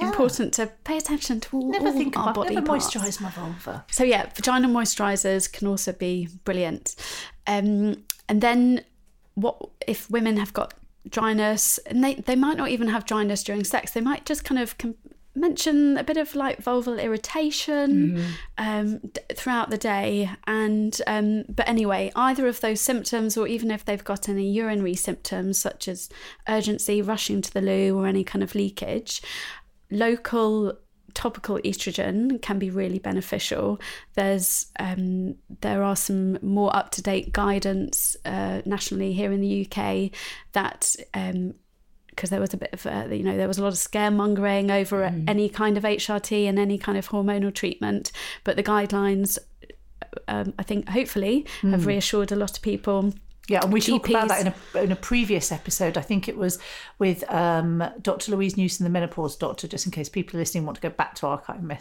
Yeah. 0.00 0.08
Important 0.08 0.54
to 0.54 0.66
pay 0.84 0.96
attention 0.96 1.40
to 1.40 1.56
all, 1.56 1.70
Never 1.70 1.88
all 1.88 1.92
think 1.92 2.16
our 2.16 2.24
about 2.30 2.34
body 2.36 2.54
never 2.54 2.66
parts. 2.66 2.86
moisturise 2.94 3.20
my 3.20 3.30
vulva. 3.30 3.84
So 3.90 4.02
yeah, 4.02 4.26
vaginal 4.34 4.70
moisturizers 4.70 5.50
can 5.52 5.68
also 5.68 5.92
be 5.92 6.28
brilliant. 6.44 6.96
Um, 7.46 8.04
and 8.28 8.40
then 8.40 8.84
what 9.34 9.56
if 9.86 10.10
women 10.10 10.36
have 10.38 10.52
got 10.52 10.74
dryness 11.08 11.78
and 11.86 12.02
they, 12.04 12.14
they 12.14 12.36
might 12.36 12.56
not 12.56 12.68
even 12.70 12.88
have 12.88 13.04
dryness 13.06 13.42
during 13.42 13.64
sex. 13.64 13.92
They 13.92 14.00
might 14.00 14.24
just 14.26 14.44
kind 14.44 14.58
of 14.60 14.76
com- 14.78 14.94
mention 15.34 15.96
a 15.96 16.02
bit 16.04 16.16
of 16.16 16.34
like 16.34 16.62
vulval 16.62 17.00
irritation 17.02 18.22
um, 18.58 18.98
d- 18.98 19.20
throughout 19.34 19.70
the 19.70 19.78
day. 19.78 20.30
And 20.46 21.00
um, 21.06 21.44
but 21.48 21.68
anyway, 21.68 22.10
either 22.16 22.46
of 22.46 22.60
those 22.60 22.80
symptoms, 22.80 23.36
or 23.36 23.46
even 23.46 23.70
if 23.70 23.84
they've 23.84 24.02
got 24.04 24.28
any 24.28 24.50
urinary 24.50 24.94
symptoms 24.94 25.58
such 25.58 25.88
as 25.88 26.08
urgency, 26.48 27.00
rushing 27.00 27.40
to 27.42 27.52
the 27.52 27.62
loo, 27.62 27.96
or 27.98 28.06
any 28.06 28.24
kind 28.24 28.42
of 28.42 28.54
leakage, 28.54 29.22
local 29.90 30.78
topical 31.14 31.58
estrogen 31.58 32.40
can 32.40 32.58
be 32.58 32.70
really 32.70 32.98
beneficial. 32.98 33.80
There's 34.14 34.66
um, 34.78 35.36
there 35.60 35.82
are 35.82 35.96
some 35.96 36.38
more 36.42 36.74
up 36.74 36.90
to 36.92 37.02
date 37.02 37.32
guidance 37.32 38.16
uh, 38.24 38.62
nationally 38.64 39.12
here 39.12 39.32
in 39.32 39.40
the 39.40 39.66
UK 39.66 40.10
that 40.52 40.94
um, 41.14 41.54
because 42.08 42.30
there 42.30 42.40
was 42.40 42.52
a 42.52 42.56
bit 42.56 42.70
of 42.72 42.84
a, 42.86 43.16
you 43.16 43.22
know 43.22 43.36
there 43.36 43.48
was 43.48 43.58
a 43.58 43.62
lot 43.62 43.72
of 43.72 43.78
scaremongering 43.78 44.70
over 44.70 45.04
any 45.26 45.48
kind 45.48 45.76
of 45.76 45.84
HRT 45.84 46.48
and 46.48 46.58
any 46.58 46.76
kind 46.76 46.98
of 46.98 47.08
hormonal 47.08 47.54
treatment, 47.54 48.12
but 48.44 48.56
the 48.56 48.62
guidelines. 48.62 49.38
Um, 50.26 50.54
I 50.58 50.64
think 50.64 50.88
hopefully 50.88 51.46
have 51.62 51.86
reassured 51.86 52.32
a 52.32 52.36
lot 52.36 52.56
of 52.56 52.62
people. 52.62 53.12
Yeah, 53.50 53.62
and 53.64 53.72
we 53.72 53.80
talked 53.80 54.08
about 54.08 54.28
that 54.28 54.46
in 54.46 54.54
a, 54.54 54.82
in 54.84 54.92
a 54.92 54.96
previous 54.96 55.50
episode. 55.50 55.98
I 55.98 56.02
think 56.02 56.28
it 56.28 56.36
was 56.36 56.60
with 57.00 57.28
um, 57.32 57.82
Dr. 58.00 58.30
Louise 58.30 58.56
Newson, 58.56 58.84
the 58.84 58.90
menopause 58.90 59.34
doctor, 59.34 59.66
just 59.66 59.86
in 59.86 59.90
case 59.90 60.08
people 60.08 60.38
listening 60.38 60.64
want 60.64 60.76
to 60.76 60.80
go 60.80 60.88
back 60.88 61.16
to 61.16 61.26
archive 61.26 61.60
me- 61.60 61.78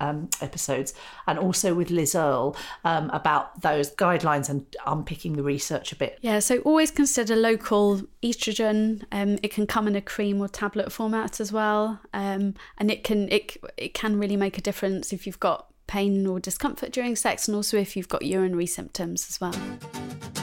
um, 0.00 0.28
episodes, 0.40 0.92
and 1.28 1.38
also 1.38 1.72
with 1.72 1.90
Liz 1.90 2.16
Earle 2.16 2.56
um, 2.84 3.10
about 3.10 3.60
those 3.62 3.94
guidelines 3.94 4.48
and 4.48 4.66
unpicking 4.88 5.34
the 5.34 5.44
research 5.44 5.92
a 5.92 5.96
bit. 5.96 6.18
Yeah, 6.20 6.40
so 6.40 6.58
always 6.62 6.90
consider 6.90 7.36
local 7.36 8.02
estrogen. 8.20 9.04
Um, 9.12 9.38
it 9.44 9.52
can 9.52 9.68
come 9.68 9.86
in 9.86 9.94
a 9.94 10.02
cream 10.02 10.40
or 10.40 10.48
tablet 10.48 10.90
format 10.90 11.38
as 11.38 11.52
well, 11.52 12.00
um, 12.12 12.54
and 12.78 12.90
it 12.90 13.04
can 13.04 13.30
it 13.30 13.56
it 13.76 13.94
can 13.94 14.18
really 14.18 14.36
make 14.36 14.58
a 14.58 14.62
difference 14.62 15.12
if 15.12 15.28
you've 15.28 15.38
got 15.38 15.68
pain 15.86 16.26
or 16.26 16.40
discomfort 16.40 16.90
during 16.90 17.14
sex, 17.14 17.46
and 17.46 17.54
also 17.54 17.76
if 17.76 17.96
you've 17.96 18.08
got 18.08 18.22
urinary 18.22 18.66
symptoms 18.66 19.28
as 19.28 19.40
well. 19.40 20.33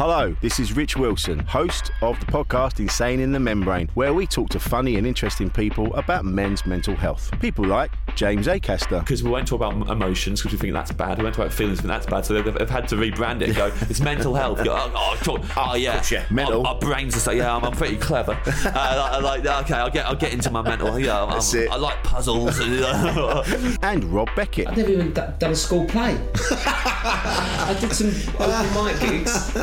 Hello, 0.00 0.34
this 0.40 0.58
is 0.58 0.74
Rich 0.74 0.96
Wilson, 0.96 1.40
host 1.40 1.90
of 2.00 2.18
the 2.20 2.24
podcast 2.24 2.80
Insane 2.80 3.20
in 3.20 3.32
the 3.32 3.38
Membrane, 3.38 3.90
where 3.92 4.14
we 4.14 4.26
talk 4.26 4.48
to 4.48 4.58
funny 4.58 4.96
and 4.96 5.06
interesting 5.06 5.50
people 5.50 5.94
about 5.94 6.24
men's 6.24 6.64
mental 6.64 6.96
health. 6.96 7.30
People 7.38 7.66
like 7.66 7.92
James 8.14 8.46
A. 8.46 8.58
Acaster, 8.58 9.00
because 9.00 9.22
we 9.22 9.28
won't 9.28 9.46
talk 9.46 9.60
about 9.60 9.90
emotions 9.90 10.40
because 10.40 10.52
we 10.52 10.58
think 10.58 10.72
that's 10.72 10.90
bad. 10.90 11.18
We 11.18 11.24
won't 11.24 11.36
talk 11.36 11.44
about 11.44 11.54
feelings, 11.54 11.80
think 11.80 11.88
that's 11.88 12.06
bad. 12.06 12.24
So 12.24 12.32
they've, 12.32 12.54
they've 12.54 12.70
had 12.70 12.88
to 12.88 12.96
rebrand 12.96 13.42
it. 13.42 13.48
And 13.48 13.56
go, 13.56 13.66
it's 13.90 14.00
mental 14.00 14.34
health. 14.34 14.64
Go, 14.64 14.72
oh, 14.74 14.90
oh, 14.94 15.18
talk- 15.22 15.42
oh, 15.54 15.74
yeah, 15.74 16.02
yeah, 16.10 16.24
mental. 16.30 16.66
Our, 16.66 16.72
our 16.72 16.80
brains 16.80 17.14
are 17.14 17.20
so 17.20 17.32
yeah. 17.32 17.54
I'm, 17.54 17.62
I'm 17.62 17.72
pretty 17.72 17.98
clever. 17.98 18.38
Uh, 18.70 18.72
I, 18.74 19.16
I 19.16 19.18
like 19.20 19.44
okay. 19.44 19.74
I'll 19.74 19.90
get 19.90 20.06
I'll 20.06 20.14
get 20.14 20.32
into 20.32 20.50
my 20.50 20.62
mental. 20.62 20.98
Yeah, 20.98 21.22
I'm, 21.22 21.30
That's 21.30 21.54
I'm- 21.54 21.64
it. 21.64 21.70
I 21.70 21.76
like 21.76 22.02
puzzles. 22.04 22.58
and 23.82 24.04
Rob 24.04 24.28
Beckett. 24.36 24.68
I've 24.68 24.76
never 24.76 24.90
even 24.90 25.12
d- 25.12 25.20
done 25.38 25.52
a 25.52 25.56
school 25.56 25.86
play. 25.86 26.18
I 26.52 27.76
did 27.80 27.92
some 27.92 28.08
open 28.38 28.84
mic 28.84 29.00
gigs, 29.00 29.56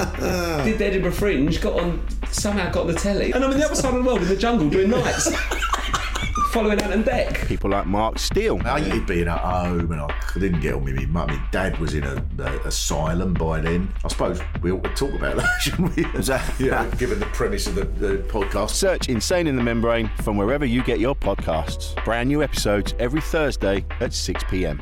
did 0.64 0.78
the 0.78 0.86
Edinburgh 0.86 1.12
Fringe, 1.12 1.62
got 1.62 1.80
on, 1.80 2.06
somehow 2.32 2.72
got 2.72 2.82
on 2.82 2.88
the 2.88 2.94
telly, 2.94 3.32
and 3.32 3.44
I'm 3.44 3.52
in 3.52 3.60
the 3.60 3.66
other 3.66 3.76
side 3.76 3.94
of 3.94 4.04
the 4.04 4.08
world 4.08 4.22
in 4.22 4.28
the 4.28 4.36
jungle 4.36 4.70
doing 4.70 4.90
nights, 4.90 5.34
following 6.52 6.82
Ant 6.82 6.94
and 6.94 7.06
Dec. 7.06 7.48
People 7.48 7.70
like 7.70 7.86
Mark 7.86 8.18
Steel. 8.20 8.60
I 8.66 8.82
hated 8.82 9.06
being 9.06 9.28
at 9.28 9.40
home 9.40 9.92
and 9.92 10.02
I 10.02 10.10
didn't 10.34 10.62
get 10.62 10.74
on 10.74 10.84
with 10.84 10.96
my 10.96 11.06
mum. 11.06 11.28
My 11.28 11.48
dad 11.52 11.78
was 11.78 11.94
in 11.94 12.04
a, 12.04 12.24
a 12.40 12.68
asylum 12.68 13.34
by 13.34 13.60
then. 13.60 13.94
I 14.04 14.08
suppose 14.08 14.42
we 14.62 14.72
ought 14.72 14.84
to 14.84 14.90
talk 14.96 15.14
about 15.14 15.38
that, 15.38 15.58
shouldn't 15.62 15.96
we? 15.96 16.04
yeah, 16.66 16.90
given 16.98 17.20
the 17.20 17.28
premise 17.28 17.68
of 17.68 17.76
the, 17.76 17.86
the 17.86 18.18
podcast. 18.24 18.72
Search 18.72 19.10
Insane 19.10 19.48
in 19.48 19.56
the 19.56 19.64
Membrane 19.64 20.10
from 20.24 20.38
wherever 20.38 20.66
you 20.66 20.84
get 20.84 21.00
your 21.00 21.16
podcasts. 21.16 22.04
Brand 22.04 22.30
new 22.30 22.42
episodes 22.42 22.96
every 23.00 23.22
Thursday 23.22 23.86
at 24.00 24.14
6 24.14 24.44
p.m. 24.50 24.82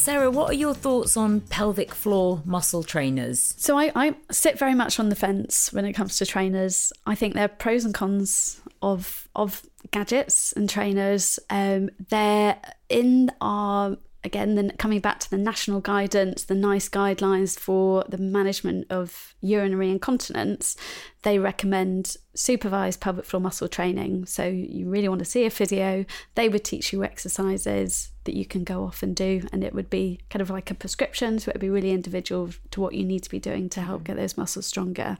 Sarah, 0.00 0.30
what 0.30 0.48
are 0.48 0.54
your 0.54 0.72
thoughts 0.72 1.14
on 1.18 1.42
pelvic 1.42 1.92
floor 1.92 2.40
muscle 2.46 2.82
trainers? 2.82 3.54
So 3.58 3.78
I, 3.78 3.92
I 3.94 4.14
sit 4.30 4.58
very 4.58 4.74
much 4.74 4.98
on 4.98 5.10
the 5.10 5.14
fence 5.14 5.74
when 5.74 5.84
it 5.84 5.92
comes 5.92 6.16
to 6.16 6.24
trainers. 6.24 6.90
I 7.04 7.14
think 7.14 7.34
there 7.34 7.44
are 7.44 7.48
pros 7.48 7.84
and 7.84 7.92
cons 7.92 8.62
of 8.80 9.28
of 9.36 9.62
gadgets 9.90 10.54
and 10.54 10.70
trainers. 10.70 11.38
Um, 11.50 11.90
they're 12.08 12.58
in 12.88 13.30
our 13.42 13.98
again 14.22 14.54
then 14.54 14.72
coming 14.78 15.00
back 15.00 15.18
to 15.20 15.30
the 15.30 15.38
national 15.38 15.80
guidance, 15.80 16.44
the 16.44 16.54
NICE 16.54 16.88
guidelines 16.88 17.58
for 17.58 18.04
the 18.08 18.18
management 18.18 18.86
of 18.90 19.34
urinary 19.40 19.90
incontinence. 19.90 20.76
They 21.22 21.38
recommend 21.38 22.16
supervised 22.34 23.00
pelvic 23.00 23.24
floor 23.24 23.40
muscle 23.40 23.68
training. 23.68 24.26
So 24.26 24.44
you 24.46 24.88
really 24.88 25.08
want 25.08 25.20
to 25.20 25.24
see 25.24 25.44
a 25.44 25.50
physio. 25.50 26.04
They 26.34 26.48
would 26.48 26.64
teach 26.64 26.92
you 26.92 27.04
exercises 27.04 28.10
that 28.24 28.36
you 28.36 28.44
can 28.44 28.64
go 28.64 28.84
off 28.84 29.02
and 29.02 29.16
do, 29.16 29.42
and 29.52 29.64
it 29.64 29.74
would 29.74 29.90
be 29.90 30.20
kind 30.28 30.42
of 30.42 30.50
like 30.50 30.70
a 30.70 30.74
prescription. 30.74 31.38
So 31.38 31.48
it 31.48 31.54
would 31.54 31.60
be 31.60 31.70
really 31.70 31.92
individual 31.92 32.50
to 32.70 32.80
what 32.80 32.94
you 32.94 33.04
need 33.04 33.22
to 33.24 33.30
be 33.30 33.38
doing 33.38 33.68
to 33.70 33.80
help 33.80 34.02
mm. 34.02 34.04
get 34.04 34.16
those 34.16 34.36
muscles 34.36 34.66
stronger. 34.66 35.16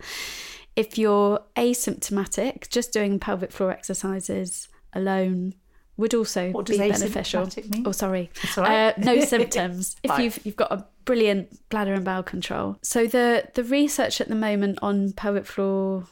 If 0.77 0.99
you're 0.99 1.41
asymptomatic, 1.57 2.69
just 2.69 2.93
doing 2.93 3.19
pelvic 3.19 3.51
floor 3.51 3.71
exercises 3.71 4.69
alone 4.93 5.55
would 6.01 6.15
also 6.15 6.51
What 6.51 6.67
be 6.67 6.79
beneficial. 6.79 7.49
Oh, 7.85 7.93
sorry. 7.93 8.31
Right. 8.57 8.89
Uh, 8.89 8.93
no 8.99 9.21
symptoms. 9.35 9.97
if 10.03 10.19
you've 10.19 10.45
you've 10.45 10.57
got 10.57 10.73
a 10.73 10.87
brilliant 11.05 11.69
bladder 11.69 11.95
and 11.95 12.05
bowel 12.05 12.23
control. 12.23 12.77
So 12.83 13.07
the 13.07 13.49
the 13.55 13.65
research 13.65 14.21
at 14.21 14.29
the 14.29 14.35
moment 14.35 14.79
on 14.83 15.13
pelvic 15.13 15.47
floor 15.47 16.05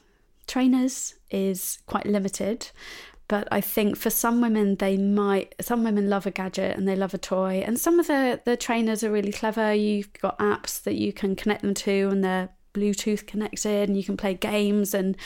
trainers 0.46 1.14
is 1.30 1.78
quite 1.86 2.06
limited. 2.06 2.70
But 3.28 3.46
I 3.52 3.60
think 3.60 3.98
for 3.98 4.08
some 4.08 4.40
women, 4.40 4.76
they 4.76 4.96
might. 4.96 5.54
Some 5.60 5.84
women 5.84 6.08
love 6.08 6.26
a 6.26 6.30
gadget 6.30 6.78
and 6.78 6.88
they 6.88 6.96
love 6.96 7.12
a 7.12 7.18
toy, 7.18 7.62
and 7.66 7.78
some 7.78 8.00
of 8.00 8.06
the 8.06 8.40
the 8.44 8.56
trainers 8.56 9.04
are 9.04 9.10
really 9.10 9.32
clever. 9.32 9.74
You've 9.74 10.12
got 10.14 10.38
apps 10.38 10.82
that 10.84 10.94
you 10.94 11.12
can 11.12 11.36
connect 11.36 11.60
them 11.60 11.74
to, 11.74 12.08
and 12.10 12.24
they're 12.24 12.48
Bluetooth 12.78 13.26
connected, 13.26 13.88
and 13.88 13.96
you 13.96 14.04
can 14.04 14.16
play 14.16 14.34
games, 14.34 14.94
and 14.94 15.16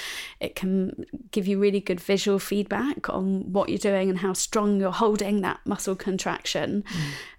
it 0.41 0.57
can 0.57 1.05
give 1.31 1.47
you 1.47 1.59
really 1.59 1.81
good 1.81 2.01
visual 2.01 2.39
feedback 2.39 3.09
on 3.11 3.53
what 3.53 3.69
you're 3.69 3.79
doing 3.79 4.09
and 4.09 4.19
how 4.21 4.33
strong 4.33 4.81
you're 4.81 4.93
holding 4.93 5.41
that 5.43 5.61
muscle 5.65 5.97
contraction. 5.97 6.85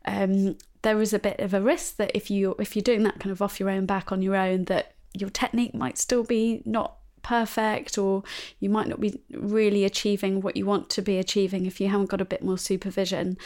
Um, 0.06 0.58
there 0.84 1.02
is 1.02 1.14
a 1.14 1.20
bit 1.20 1.40
of 1.40 1.54
a 1.54 1.62
risk 1.62 1.96
that 1.98 2.12
if 2.14 2.30
you 2.30 2.56
if 2.60 2.76
you're 2.76 2.84
doing 2.84 3.04
that 3.04 3.20
kind 3.20 3.32
of 3.32 3.42
off 3.42 3.60
your 3.60 3.70
own 3.70 3.86
back 3.86 4.12
on 4.12 4.22
your 4.22 4.36
own, 4.36 4.66
that 4.66 4.94
your 5.14 5.30
technique 5.30 5.74
might 5.74 5.98
still 5.98 6.24
be 6.24 6.62
not 6.66 6.98
perfect 7.24 7.98
or 7.98 8.22
you 8.60 8.70
might 8.70 8.88
not 8.88 9.00
be 9.00 9.20
really 9.32 9.86
achieving 9.86 10.42
what 10.42 10.56
you 10.58 10.66
want 10.66 10.90
to 10.90 11.02
be 11.02 11.18
achieving 11.18 11.66
if 11.66 11.80
you 11.80 11.88
haven't 11.88 12.10
got 12.10 12.22
a 12.22 12.26
bit 12.26 12.44
more 12.44 12.58
supervision 12.58 13.38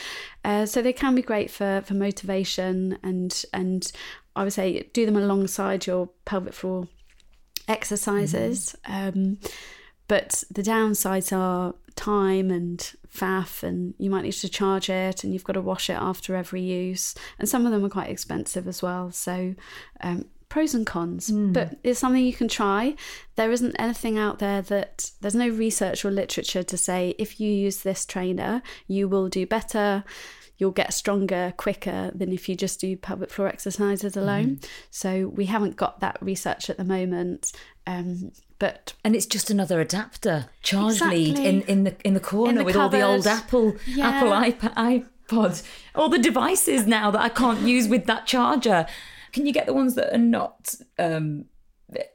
uh, 0.43 0.65
so 0.65 0.81
they 0.81 0.91
can 0.91 1.15
be 1.15 1.21
great 1.21 1.49
for 1.49 1.81
for 1.85 1.93
motivation 1.93 2.97
and 3.03 3.45
and 3.53 3.91
i 4.37 4.43
would 4.43 4.53
say 4.53 4.89
do 4.93 5.05
them 5.05 5.17
alongside 5.17 5.85
your 5.85 6.09
pelvic 6.25 6.53
floor 6.53 6.87
exercises 7.67 8.75
um, 8.85 9.37
but 10.07 10.43
the 10.49 10.63
downsides 10.63 11.35
are 11.35 11.73
time 11.97 12.49
and 12.49 12.93
faff, 13.13 13.63
and 13.63 13.93
you 13.97 14.09
might 14.09 14.21
need 14.21 14.31
to 14.31 14.47
charge 14.47 14.89
it, 14.89 15.23
and 15.23 15.33
you've 15.33 15.43
got 15.43 15.53
to 15.53 15.61
wash 15.61 15.89
it 15.89 15.97
after 15.99 16.35
every 16.35 16.61
use, 16.61 17.13
and 17.37 17.49
some 17.49 17.65
of 17.65 17.73
them 17.73 17.83
are 17.83 17.89
quite 17.89 18.09
expensive 18.09 18.67
as 18.67 18.81
well. 18.81 19.11
So. 19.11 19.55
Um, 19.99 20.25
pros 20.49 20.73
and 20.73 20.87
cons, 20.87 21.29
but 21.29 21.77
it's 21.83 21.99
something 21.99 22.23
you 22.23 22.31
can 22.31 22.47
try. 22.47 22.95
There 23.35 23.51
isn't 23.51 23.75
anything 23.77 24.17
out 24.17 24.39
there 24.39 24.61
that 24.61 25.11
there's 25.19 25.35
no 25.35 25.49
research 25.49 26.05
or 26.05 26.09
literature 26.09 26.63
to 26.63 26.77
say 26.77 27.15
if 27.19 27.41
you 27.41 27.51
use 27.51 27.83
this 27.83 28.05
trainer, 28.05 28.61
you 28.87 29.09
will 29.09 29.27
do 29.27 29.45
better, 29.45 30.05
you'll 30.57 30.71
get 30.71 30.93
stronger 30.93 31.53
quicker 31.57 32.11
than 32.15 32.31
if 32.31 32.49
you 32.49 32.55
just 32.55 32.79
do 32.79 32.95
pelvic 32.97 33.29
floor 33.29 33.47
exercises 33.47 34.17
alone. 34.17 34.59
So 34.89 35.27
we 35.27 35.45
haven't 35.45 35.75
got 35.75 35.99
that 35.99 36.17
research 36.21 36.69
at 36.69 36.77
the 36.77 36.83
moment. 36.83 37.51
Um, 37.85 38.31
but 38.59 38.93
And 39.03 39.15
it's 39.15 39.27
just 39.27 39.49
another 39.51 39.79
adapter, 39.79 40.47
charge 40.63 40.93
Exactly. 40.93 41.25
lead 41.27 41.39
in, 41.39 41.61
in 41.63 41.83
the 41.83 41.95
in 42.03 42.13
the 42.15 42.19
corner 42.19 42.59
the 42.59 42.63
with 42.65 42.75
all 42.75 42.89
the 42.89 43.01
old. 43.03 43.27
Apple 43.27 43.75
Yeah. 43.85 44.09
Apple 44.09 44.29
iPad, 44.31 45.05
iPod, 45.29 45.63
all 45.93 46.09
the 46.09 46.17
devices 46.17 46.87
now 46.87 47.11
that 47.11 47.21
I 47.21 47.29
can't 47.29 47.61
use 47.61 47.87
with 47.87 48.05
that 48.05 48.25
charger. 48.25 48.87
Can 49.31 49.45
you 49.45 49.53
get 49.53 49.67
the 49.67 49.73
ones 49.73 49.93
that 49.95 50.13
are 50.13 50.17
not 50.17 50.73
um, 50.97 51.45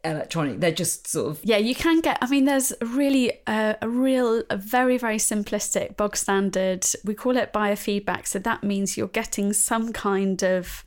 electronic? 0.05 0.61
They're 0.61 0.73
just 0.73 1.07
sort 1.07 1.31
of 1.31 1.41
yeah, 1.45 1.57
you 1.57 1.75
can 1.75 2.01
get. 2.01 2.19
I 2.21 2.29
mean, 2.29 2.45
there's 2.45 2.73
really 2.81 3.33
uh, 3.47 3.75
a 3.81 3.89
real, 3.89 4.43
a 4.51 4.57
very 4.57 4.99
very 4.99 5.19
simplistic 5.19 5.97
bog 5.97 6.17
standard. 6.17 6.87
We 7.05 7.15
call 7.15 7.37
it 7.37 7.53
biofeedback. 7.53 8.27
So 8.27 8.39
that 8.41 8.63
means 8.63 8.97
you're 8.97 9.09
getting 9.09 9.53
some 9.53 9.93
kind 9.93 10.43
of 10.43 10.85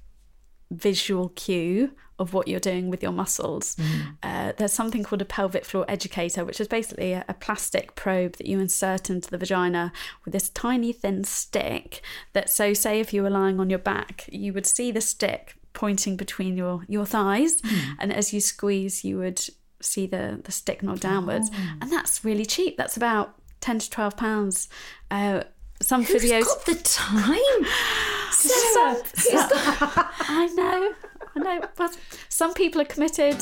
visual 0.71 1.29
cue 1.29 1.91
of 2.17 2.33
what 2.33 2.47
you're 2.47 2.59
doing 2.61 2.89
with 2.89 3.03
your 3.03 3.11
muscles. 3.11 3.75
Uh, 4.23 4.53
there's 4.57 4.71
something 4.71 5.03
called 5.03 5.21
a 5.21 5.25
pelvic 5.25 5.65
floor 5.65 5.85
educator, 5.89 6.45
which 6.45 6.61
is 6.61 6.67
basically 6.67 7.11
a, 7.11 7.25
a 7.27 7.33
plastic 7.33 7.95
probe 7.95 8.37
that 8.37 8.47
you 8.47 8.59
insert 8.59 9.09
into 9.09 9.29
the 9.29 9.37
vagina 9.37 9.91
with 10.23 10.31
this 10.31 10.49
tiny 10.49 10.93
thin 10.93 11.23
stick. 11.25 12.01
That 12.33 12.49
so, 12.49 12.73
say 12.73 12.99
if 12.99 13.13
you 13.13 13.21
were 13.21 13.29
lying 13.29 13.59
on 13.59 13.69
your 13.69 13.79
back, 13.79 14.29
you 14.31 14.53
would 14.53 14.65
see 14.65 14.91
the 14.91 15.01
stick 15.01 15.55
pointing 15.75 16.17
between 16.17 16.57
your 16.57 16.83
your 16.87 17.05
thighs, 17.05 17.61
and 17.99 18.11
as 18.11 18.33
you 18.33 18.41
squeeze, 18.41 19.03
you 19.03 19.17
would 19.19 19.39
see 19.81 20.07
the 20.07 20.41
the 20.43 20.51
stick 20.51 20.81
nod 20.81 20.99
downwards, 21.01 21.51
and 21.81 21.91
that's 21.91 22.25
really 22.25 22.45
cheap. 22.45 22.77
That's 22.77 22.97
about 22.97 23.35
ten 23.61 23.77
to 23.79 23.89
twelve 23.89 24.17
pounds. 24.17 24.67
Uh, 25.11 25.43
some 25.81 26.03
Who's 26.03 26.23
videos. 26.23 26.45
got 26.45 26.65
the 26.65 26.75
time? 26.75 27.65
Some- 28.31 29.01
some- 29.15 29.49
I 29.51 30.49
know, 30.55 30.93
I 31.35 31.39
know. 31.39 31.67
But 31.77 31.97
some 32.29 32.53
people 32.53 32.81
are 32.81 32.85
committed. 32.85 33.35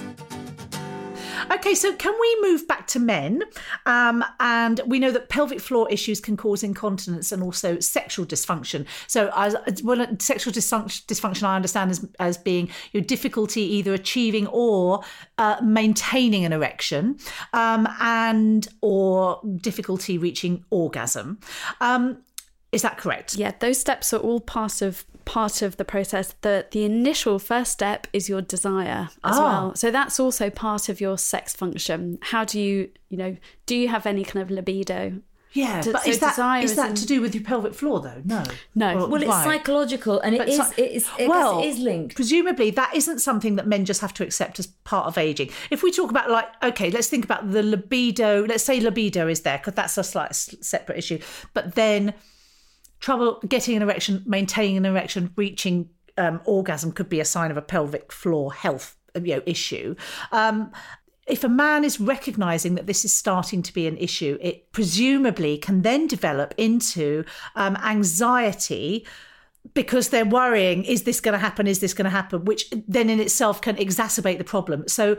Okay, 1.52 1.76
so 1.76 1.94
can 1.94 2.14
we 2.20 2.38
move 2.42 2.68
back 2.68 2.88
to 2.88 3.00
men? 3.00 3.44
Um, 3.86 4.24
and 4.40 4.82
we 4.86 5.00
know 5.00 5.12
that 5.12 5.30
pelvic 5.30 5.60
floor 5.60 5.90
issues 5.90 6.20
can 6.20 6.38
cause 6.38 6.64
incontinence 6.64 7.32
and 7.32 7.44
also 7.44 7.80
sexual 7.80 8.26
dysfunction. 8.26 8.86
So, 9.08 9.32
as 9.36 9.84
well, 9.84 10.06
sexual 10.20 10.54
dysfunction, 10.54 11.06
dysfunction 11.06 11.44
I 11.44 11.56
understand 11.56 11.92
as, 11.92 12.06
as 12.20 12.38
being 12.38 12.70
your 12.92 13.04
difficulty 13.04 13.62
either 13.62 13.94
achieving 13.94 14.48
or 14.48 15.02
uh, 15.38 15.58
maintaining 15.64 16.46
an 16.46 16.54
erection, 16.54 17.18
um, 17.54 17.88
and 18.00 18.68
or 18.82 19.42
difficulty 19.58 20.18
reaching 20.18 20.64
orgasm. 20.70 21.40
Um, 21.82 22.24
is 22.72 22.82
that 22.82 22.98
correct? 22.98 23.36
Yeah, 23.36 23.52
those 23.60 23.80
steps 23.80 24.14
are 24.14 24.20
all 24.20 24.40
part 24.40 24.82
of 24.82 25.06
part 25.26 25.62
of 25.62 25.78
the 25.78 25.86
process. 25.86 26.34
The 26.42 26.66
the 26.72 26.84
initial 26.84 27.40
first 27.40 27.72
step 27.72 28.08
is 28.14 28.28
your 28.30 28.42
desire 28.42 29.10
as 29.24 29.38
Ah. 29.38 29.44
well. 29.44 29.76
So 29.76 29.92
that's 29.92 30.20
also 30.20 30.50
part 30.50 30.90
of 30.90 31.00
your 31.02 31.18
sex 31.18 31.54
function. 31.56 32.20
How 32.22 32.44
do 32.46 32.60
you, 32.60 32.90
you 33.10 33.18
know, 33.18 33.38
do 33.66 33.76
you 33.76 33.88
have 33.90 34.06
any 34.06 34.24
kind 34.24 34.42
of 34.44 34.50
libido? 34.52 35.22
Yeah, 35.56 35.82
So- 35.82 35.92
but 35.92 36.02
so 36.04 36.10
is 36.10 36.18
that 36.20 36.30
desire 36.32 36.64
is 36.64 36.76
that 36.76 36.90
in- 36.90 36.96
to 36.96 37.06
do 37.06 37.22
with 37.22 37.36
your 37.36 37.44
pelvic 37.44 37.76
floor 37.76 38.02
though? 38.02 38.22
No, 38.26 38.44
No. 38.74 39.02
Or- 39.04 39.08
Well, 39.08 39.22
it's 39.22 39.30
right. 39.30 39.44
psychological, 39.44 40.20
and 40.22 40.34
it 40.34 40.40
But 40.40 40.50
is 40.50 40.58
so- 40.58 40.74
it 40.78 40.92
is 40.92 41.06
it, 41.20 41.30
well, 41.30 41.60
it 41.60 41.68
is 41.68 41.78
linked. 41.78 42.16
Presumably, 42.16 42.72
that 42.72 42.96
isn't 42.96 43.20
something 43.20 43.56
that 43.58 43.68
men 43.68 43.86
just 43.86 44.02
have 44.02 44.16
to 44.16 44.24
accept 44.24 44.58
as 44.58 44.66
part 44.84 45.06
of 45.06 45.16
aging. 45.18 45.52
If 45.70 45.84
we 45.84 45.92
talk 45.92 46.10
about 46.10 46.32
like, 46.32 46.48
okay, 46.64 46.90
let's 46.90 47.08
think 47.08 47.24
about 47.24 47.52
the 47.52 47.62
libido. 47.62 48.46
Let's 48.48 48.64
say 48.64 48.80
libido 48.80 49.28
is 49.28 49.42
there 49.42 49.60
because 49.60 49.76
that's 49.76 49.96
a 49.98 50.04
slight 50.04 50.34
separate 50.34 50.98
issue. 50.98 51.20
But 51.54 51.76
then 51.76 52.16
trouble 53.04 53.42
getting 53.46 53.76
an 53.76 53.82
erection, 53.82 54.24
maintaining 54.26 54.78
an 54.78 54.86
erection, 54.86 55.30
reaching 55.36 55.90
um, 56.18 56.40
orgasm 56.46 56.94
could 56.94 57.10
be 57.10 57.20
a 57.20 57.26
sign 57.26 57.52
of 57.52 57.58
a 57.58 57.62
pelvic 57.62 58.14
floor 58.14 58.54
health 58.54 58.96
you 59.22 59.36
know 59.36 59.44
issue. 59.46 59.94
Um, 60.32 60.72
if 61.28 61.44
a 61.44 61.50
man 61.50 61.84
is 61.84 62.00
recognizing 62.00 62.76
that 62.76 62.88
this 62.88 63.04
is 63.04 63.14
starting 63.14 63.62
to 63.64 63.74
be 63.74 63.88
an 63.88 63.98
issue, 63.98 64.38
it 64.42 64.72
presumably 64.72 65.58
can 65.58 65.82
then 65.82 66.08
develop 66.08 66.54
into 66.58 67.26
um, 67.56 67.76
anxiety 67.84 69.06
because 69.74 70.10
they're 70.10 70.26
worrying 70.26 70.86
is 70.86 71.04
this 71.04 71.20
going 71.20 71.34
to 71.34 71.40
happen? 71.40 71.68
Is 71.68 71.80
this 71.80 71.94
going 71.94 72.06
to 72.06 72.10
happen? 72.10 72.46
Which 72.46 72.70
then 72.88 73.10
in 73.10 73.20
itself 73.20 73.62
can 73.62 73.76
exacerbate 73.76 74.38
the 74.38 74.44
problem. 74.46 74.88
So 74.88 75.18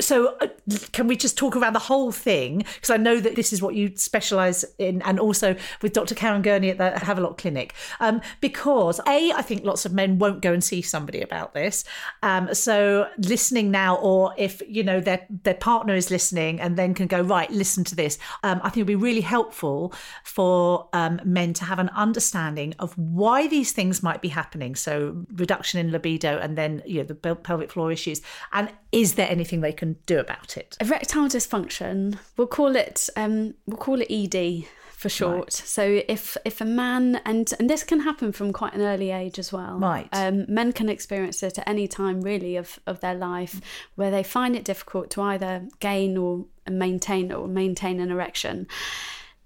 so 0.00 0.36
uh, 0.40 0.48
can 0.92 1.06
we 1.06 1.16
just 1.16 1.36
talk 1.36 1.56
around 1.56 1.72
the 1.72 1.78
whole 1.78 2.12
thing? 2.12 2.58
Because 2.58 2.90
i 2.90 2.96
know 2.96 3.20
that 3.20 3.36
this 3.36 3.52
is 3.52 3.60
what 3.62 3.74
you 3.74 3.92
specialize 3.96 4.64
in 4.78 5.02
and 5.02 5.18
also 5.18 5.56
with 5.82 5.92
dr 5.92 6.14
karen 6.14 6.42
gurney 6.42 6.70
at 6.70 6.78
the 6.78 6.98
havelock 6.98 7.38
clinic. 7.38 7.74
Um, 8.00 8.20
because 8.40 9.00
a 9.06 9.32
i 9.32 9.42
think 9.42 9.64
lots 9.64 9.84
of 9.84 9.92
men 9.92 10.18
won't 10.18 10.42
go 10.42 10.52
and 10.52 10.62
see 10.62 10.82
somebody 10.82 11.20
about 11.20 11.54
this. 11.54 11.84
Um, 12.22 12.54
so 12.54 13.08
listening 13.18 13.70
now 13.70 13.96
or 13.96 14.34
if 14.36 14.62
you 14.68 14.82
know 14.82 15.00
their 15.00 15.26
their 15.42 15.54
partner 15.54 15.94
is 15.94 16.10
listening 16.10 16.60
and 16.60 16.76
then 16.76 16.94
can 16.94 17.06
go 17.06 17.20
right 17.20 17.50
listen 17.50 17.84
to 17.84 17.94
this. 17.94 18.18
Um, 18.42 18.60
i 18.62 18.68
think 18.68 18.78
it'd 18.78 18.86
be 18.86 18.94
really 18.94 19.20
helpful 19.20 19.92
for 20.24 20.88
um, 20.92 21.20
men 21.24 21.52
to 21.54 21.64
have 21.64 21.78
an 21.78 21.88
understanding 21.90 22.74
of 22.78 22.96
why 22.96 23.46
these 23.48 23.72
things 23.72 24.02
might 24.02 24.22
be 24.22 24.28
happening. 24.28 24.74
So 24.74 25.24
reduction 25.34 25.80
in 25.80 25.92
libido 25.92 26.38
and 26.38 26.56
then 26.56 26.82
you 26.86 26.98
know 26.98 27.04
the 27.04 27.14
pelvic 27.34 27.72
floor 27.72 27.92
issues. 27.92 28.20
And 28.52 28.70
is 28.92 29.14
there 29.14 29.28
anything 29.28 29.60
they 29.60 29.72
can 29.72 29.87
do 30.06 30.18
about 30.18 30.56
it 30.56 30.76
Erectile 30.80 31.28
dysfunction. 31.28 32.18
We'll 32.36 32.46
call 32.46 32.76
it 32.76 33.08
um, 33.16 33.54
we'll 33.66 33.76
call 33.76 34.00
it 34.00 34.10
ED 34.10 34.66
for 34.98 35.08
short. 35.08 35.52
So 35.52 36.02
if 36.08 36.36
if 36.44 36.60
a 36.60 36.64
man 36.64 37.20
and 37.24 37.48
and 37.60 37.70
this 37.70 37.84
can 37.84 38.00
happen 38.00 38.32
from 38.32 38.52
quite 38.52 38.74
an 38.74 38.80
early 38.80 39.12
age 39.12 39.38
as 39.38 39.52
well. 39.52 39.78
Right. 39.78 40.08
Um, 40.12 40.44
men 40.48 40.72
can 40.72 40.88
experience 40.88 41.40
it 41.44 41.56
at 41.56 41.68
any 41.68 41.86
time 41.86 42.20
really 42.20 42.56
of 42.56 42.80
of 42.84 42.98
their 42.98 43.14
life 43.14 43.60
where 43.94 44.10
they 44.10 44.24
find 44.24 44.56
it 44.56 44.64
difficult 44.64 45.10
to 45.10 45.22
either 45.22 45.68
gain 45.78 46.16
or 46.16 46.46
maintain 46.68 47.30
or 47.32 47.46
maintain 47.46 48.00
an 48.00 48.10
erection. 48.10 48.66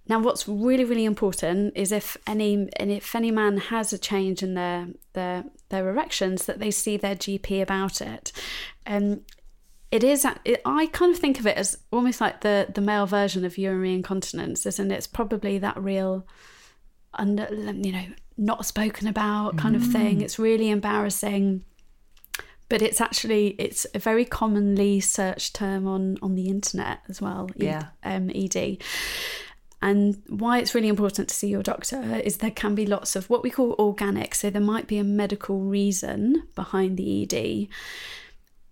Now, 0.09 0.21
what's 0.21 0.49
really, 0.49 0.85
really 0.85 1.05
important 1.05 1.75
is 1.77 1.93
if 1.93 2.17
any 2.27 2.69
and 2.77 2.91
if 2.91 3.15
any 3.15 3.31
man 3.31 3.59
has 3.59 3.93
a 3.93 3.99
change 3.99 4.43
in 4.43 4.55
their 4.55 4.89
their 5.13 5.45
their 5.69 5.91
erections, 5.91 6.47
that 6.47 6.61
they 6.61 6.71
see 6.71 6.97
their 6.97 7.15
GP 7.15 7.61
about 7.61 8.01
it. 8.01 8.33
Um, 8.87 9.21
it 9.93 10.03
is. 10.03 10.27
It, 10.45 10.61
I 10.65 10.87
kind 10.87 11.13
of 11.15 11.21
think 11.21 11.39
of 11.39 11.47
it 11.47 11.57
as 11.57 11.79
almost 11.93 12.21
like 12.21 12.41
the 12.41 12.67
the 12.75 12.81
male 12.81 13.07
version 13.07 13.45
of 13.45 13.57
urinary 13.57 13.95
incontinence, 13.95 14.67
isn't 14.67 14.91
it? 14.91 14.97
It's 14.97 15.07
probably 15.07 15.59
that 15.59 15.81
real, 15.81 16.27
under 17.15 17.47
you 17.53 17.93
know, 17.93 18.07
not 18.37 18.67
spoken 18.67 19.07
about 19.07 19.57
kind 19.59 19.77
of 19.77 19.85
thing. 19.85 20.21
It's 20.23 20.39
really 20.39 20.71
embarrassing 20.71 21.65
but 22.73 22.81
it's 22.81 23.03
actually 23.03 23.49
it's 23.59 23.87
a 23.95 23.99
very 23.99 24.25
commonly 24.25 24.99
searched 24.99 25.55
term 25.55 25.87
on 25.87 26.17
on 26.23 26.35
the 26.37 26.49
internet 26.49 27.01
as 27.11 27.21
well 27.21 27.51
Yeah. 27.57 27.89
um, 28.03 28.31
ed 28.35 28.79
and 29.83 30.23
why 30.29 30.57
it's 30.59 30.75
really 30.75 30.89
important 30.89 31.29
to 31.29 31.35
see 31.35 31.49
your 31.49 31.63
doctor 31.63 32.01
is 32.25 32.39
there 32.39 32.51
can 32.51 32.75
be 32.75 32.87
lots 32.87 33.15
of 33.15 33.29
what 33.29 33.43
we 33.43 33.51
call 33.51 33.75
organic 33.79 34.35
so 34.35 34.49
there 34.49 34.63
might 34.63 34.87
be 34.87 34.97
a 34.97 35.05
medical 35.05 35.61
reason 35.61 36.45
behind 36.55 36.97
the 36.97 37.23
ed 37.25 37.69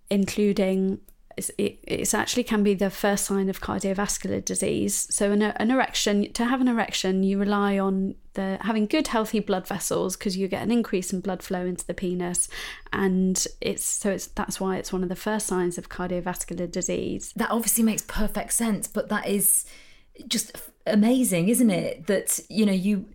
including 0.09 0.99
it 1.37 2.13
actually 2.13 2.43
can 2.43 2.63
be 2.63 2.73
the 2.73 2.89
first 2.89 3.25
sign 3.25 3.49
of 3.49 3.61
cardiovascular 3.61 4.43
disease. 4.43 5.07
So 5.09 5.31
an, 5.31 5.41
an 5.41 5.71
erection, 5.71 6.31
to 6.33 6.45
have 6.45 6.61
an 6.61 6.67
erection, 6.67 7.23
you 7.23 7.39
rely 7.39 7.79
on 7.79 8.15
the 8.33 8.57
having 8.61 8.87
good 8.87 9.07
healthy 9.07 9.39
blood 9.39 9.67
vessels 9.67 10.15
because 10.15 10.37
you 10.37 10.47
get 10.47 10.63
an 10.63 10.71
increase 10.71 11.11
in 11.11 11.19
blood 11.19 11.43
flow 11.43 11.65
into 11.65 11.85
the 11.85 11.93
penis, 11.93 12.47
and 12.93 13.45
it's 13.59 13.83
so 13.83 14.11
it's 14.11 14.27
that's 14.27 14.59
why 14.59 14.77
it's 14.77 14.93
one 14.93 15.03
of 15.03 15.09
the 15.09 15.15
first 15.15 15.47
signs 15.47 15.77
of 15.77 15.89
cardiovascular 15.89 16.71
disease. 16.71 17.33
That 17.35 17.51
obviously 17.51 17.83
makes 17.83 18.03
perfect 18.03 18.53
sense, 18.53 18.87
but 18.87 19.09
that 19.09 19.27
is 19.27 19.65
just 20.27 20.55
amazing, 20.85 21.49
isn't 21.49 21.69
it? 21.69 22.07
That 22.07 22.39
you 22.49 22.65
know 22.65 22.73
you. 22.73 23.05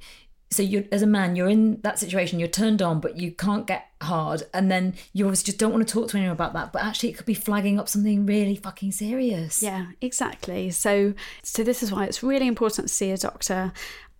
So 0.50 0.62
you, 0.62 0.86
as 0.92 1.02
a 1.02 1.06
man, 1.06 1.34
you're 1.34 1.48
in 1.48 1.80
that 1.82 1.98
situation. 1.98 2.38
You're 2.38 2.48
turned 2.48 2.80
on, 2.80 3.00
but 3.00 3.16
you 3.18 3.32
can't 3.32 3.66
get 3.66 3.88
hard, 4.00 4.44
and 4.54 4.70
then 4.70 4.94
you 5.12 5.24
obviously 5.24 5.46
just 5.46 5.58
don't 5.58 5.72
want 5.72 5.86
to 5.86 5.92
talk 5.92 6.08
to 6.10 6.16
anyone 6.16 6.32
about 6.34 6.52
that. 6.52 6.72
But 6.72 6.82
actually, 6.84 7.10
it 7.10 7.16
could 7.16 7.26
be 7.26 7.34
flagging 7.34 7.80
up 7.80 7.88
something 7.88 8.26
really 8.26 8.54
fucking 8.54 8.92
serious. 8.92 9.60
Yeah, 9.62 9.86
exactly. 10.00 10.70
So 10.70 11.14
so 11.42 11.64
this 11.64 11.82
is 11.82 11.90
why 11.90 12.04
it's 12.04 12.22
really 12.22 12.46
important 12.46 12.88
to 12.88 12.94
see 12.94 13.10
a 13.10 13.16
doctor. 13.16 13.72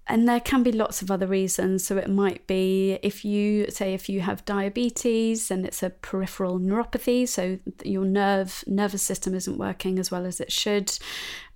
and 0.08 0.28
there 0.28 0.40
can 0.40 0.62
be 0.62 0.70
lots 0.70 1.02
of 1.02 1.10
other 1.10 1.26
reasons. 1.26 1.84
So 1.84 1.96
it 1.96 2.08
might 2.08 2.46
be 2.46 2.98
if 3.02 3.24
you 3.24 3.68
say 3.70 3.92
if 3.92 4.08
you 4.08 4.20
have 4.20 4.44
diabetes 4.44 5.50
and 5.50 5.66
it's 5.66 5.82
a 5.82 5.90
peripheral 5.90 6.60
neuropathy, 6.60 7.26
so 7.28 7.58
your 7.84 8.04
nerve 8.04 8.62
nervous 8.66 9.02
system 9.02 9.34
isn't 9.34 9.58
working 9.58 9.98
as 9.98 10.10
well 10.10 10.24
as 10.24 10.40
it 10.40 10.52
should. 10.52 10.96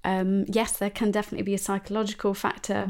Um, 0.04 0.44
yes, 0.48 0.78
there 0.78 0.90
can 0.90 1.10
definitely 1.10 1.42
be 1.44 1.54
a 1.54 1.58
psychological 1.58 2.32
factor 2.34 2.86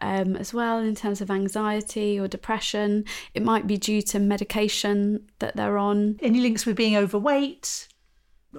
um, 0.00 0.34
as 0.36 0.54
well 0.54 0.78
in 0.78 0.94
terms 0.94 1.20
of 1.20 1.30
anxiety 1.30 2.18
or 2.18 2.26
depression. 2.26 3.04
It 3.34 3.42
might 3.42 3.66
be 3.66 3.76
due 3.76 4.00
to 4.02 4.18
medication 4.18 5.26
that 5.40 5.56
they're 5.56 5.76
on. 5.78 6.18
Any 6.22 6.40
links 6.40 6.64
with 6.64 6.76
being 6.76 6.96
overweight 6.96 7.88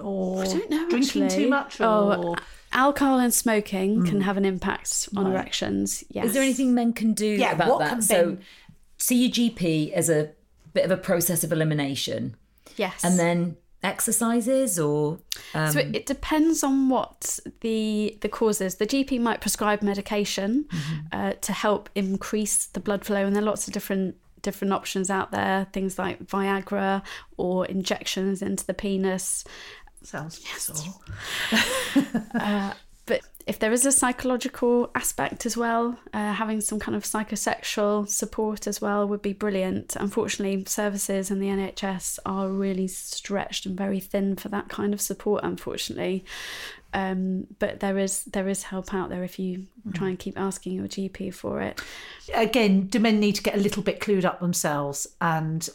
or 0.00 0.42
I 0.42 0.46
don't 0.46 0.70
know. 0.70 0.88
drinking 0.90 1.22
actually. 1.24 1.44
too 1.44 1.48
much? 1.50 1.80
Or... 1.80 1.84
Oh, 1.84 2.36
alcohol 2.72 3.18
and 3.18 3.32
smoking 3.34 4.04
can 4.06 4.18
Mm. 4.20 4.22
have 4.22 4.36
an 4.36 4.44
impact 4.44 5.08
on 5.16 5.24
Right. 5.24 5.32
erections. 5.34 6.04
Yes. 6.10 6.26
Is 6.26 6.34
there 6.34 6.42
anything 6.42 6.74
men 6.74 6.92
can 6.92 7.12
do 7.14 7.26
Yeah, 7.26 7.52
about 7.52 7.68
what 7.70 7.78
that? 7.80 7.88
can 7.90 8.02
so, 8.02 8.26
men- 8.26 8.38
see 8.98 9.22
your 9.26 9.30
GP 9.32 9.92
as 9.92 10.08
a 10.10 10.30
bit 10.74 10.84
of 10.84 10.90
a 10.90 10.96
process 10.96 11.42
of 11.42 11.50
elimination, 11.52 12.36
Yes. 12.76 13.02
and 13.02 13.18
then 13.18 13.56
exercises 13.82 14.78
or. 14.78 15.18
Um, 15.54 15.72
so 15.72 15.80
it, 15.80 15.94
it 15.94 16.06
depends 16.06 16.62
on 16.62 16.88
what 16.88 17.38
the 17.60 18.18
the 18.20 18.28
cause 18.28 18.60
is. 18.60 18.76
The 18.76 18.86
GP 18.86 19.20
might 19.20 19.40
prescribe 19.40 19.82
medication 19.82 20.66
uh, 21.12 21.32
to 21.40 21.52
help 21.52 21.88
increase 21.94 22.66
the 22.66 22.80
blood 22.80 23.04
flow, 23.04 23.24
and 23.26 23.34
there 23.34 23.42
are 23.42 23.46
lots 23.46 23.66
of 23.66 23.74
different 23.74 24.16
different 24.42 24.72
options 24.72 25.10
out 25.10 25.32
there. 25.32 25.66
Things 25.72 25.98
like 25.98 26.24
Viagra 26.24 27.02
or 27.36 27.66
injections 27.66 28.42
into 28.42 28.64
the 28.64 28.74
penis. 28.74 29.44
Sounds 30.02 30.38
bizarre. 30.38 30.94
uh, 32.34 32.72
but 32.72 32.76
if 33.46 33.60
there 33.60 33.72
is 33.72 33.86
a 33.86 33.92
psychological 33.92 34.90
aspect 34.96 35.46
as 35.46 35.56
well, 35.56 35.96
uh, 36.12 36.32
having 36.32 36.60
some 36.60 36.80
kind 36.80 36.96
of 36.96 37.04
psychosexual 37.04 38.08
support 38.08 38.66
as 38.66 38.80
well 38.80 39.06
would 39.06 39.22
be 39.22 39.32
brilliant. 39.32 39.94
Unfortunately, 39.94 40.64
services 40.66 41.30
in 41.30 41.38
the 41.38 41.46
NHS 41.46 42.18
are 42.26 42.48
really 42.48 42.88
stretched 42.88 43.64
and 43.64 43.78
very 43.78 44.00
thin 44.00 44.34
for 44.34 44.48
that 44.48 44.68
kind 44.68 44.92
of 44.92 45.00
support. 45.00 45.44
Unfortunately, 45.44 46.24
um, 46.92 47.46
but 47.60 47.78
there 47.78 47.98
is 47.98 48.24
there 48.24 48.48
is 48.48 48.64
help 48.64 48.92
out 48.92 49.10
there 49.10 49.22
if 49.22 49.38
you 49.38 49.66
try 49.94 50.08
and 50.08 50.18
keep 50.18 50.36
asking 50.36 50.72
your 50.72 50.88
GP 50.88 51.32
for 51.32 51.60
it. 51.60 51.80
Again, 52.34 52.86
do 52.86 52.98
men 52.98 53.20
need 53.20 53.36
to 53.36 53.42
get 53.44 53.54
a 53.54 53.60
little 53.60 53.82
bit 53.82 54.00
clued 54.00 54.24
up 54.24 54.40
themselves 54.40 55.06
and 55.20 55.68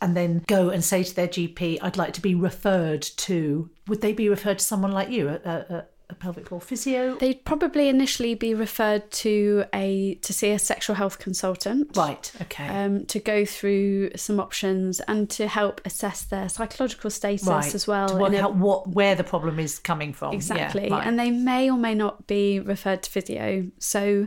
and 0.00 0.16
then 0.16 0.44
go 0.46 0.68
and 0.68 0.84
say 0.84 1.02
to 1.02 1.16
their 1.16 1.28
GP, 1.28 1.78
"I'd 1.82 1.96
like 1.96 2.12
to 2.12 2.20
be 2.20 2.36
referred 2.36 3.02
to." 3.02 3.68
Would 3.88 4.00
they 4.00 4.12
be 4.12 4.28
referred 4.28 4.60
to 4.60 4.64
someone 4.64 4.92
like 4.92 5.10
you, 5.10 5.28
a, 5.28 5.34
a, 5.44 5.84
a 6.08 6.14
pelvic 6.14 6.48
floor 6.48 6.60
physio? 6.60 7.16
They'd 7.16 7.44
probably 7.44 7.88
initially 7.88 8.34
be 8.34 8.54
referred 8.54 9.10
to 9.12 9.64
a 9.74 10.14
to 10.22 10.32
see 10.32 10.50
a 10.50 10.58
sexual 10.58 10.96
health 10.96 11.18
consultant. 11.18 11.96
Right. 11.96 12.32
Okay. 12.42 12.66
Um, 12.68 13.06
to 13.06 13.18
go 13.18 13.44
through 13.44 14.10
some 14.16 14.38
options 14.38 15.00
and 15.00 15.28
to 15.30 15.48
help 15.48 15.80
assess 15.84 16.22
their 16.22 16.48
psychological 16.48 17.10
status 17.10 17.46
right. 17.46 17.74
as 17.74 17.86
well. 17.86 18.08
To 18.08 18.16
work 18.16 18.32
in 18.32 18.38
a- 18.38 18.42
out 18.42 18.54
what 18.54 18.88
where 18.88 19.14
the 19.14 19.24
problem 19.24 19.58
is 19.58 19.78
coming 19.78 20.12
from. 20.12 20.32
Yeah, 20.32 20.36
Exactly. 20.36 20.90
right. 20.90 21.06
And 21.06 21.18
they 21.18 21.30
may 21.30 21.70
or 21.70 21.76
may 21.76 21.94
not 21.94 22.26
be 22.26 22.60
referred 22.60 23.02
to 23.04 23.10
physio. 23.10 23.70
So 23.78 24.26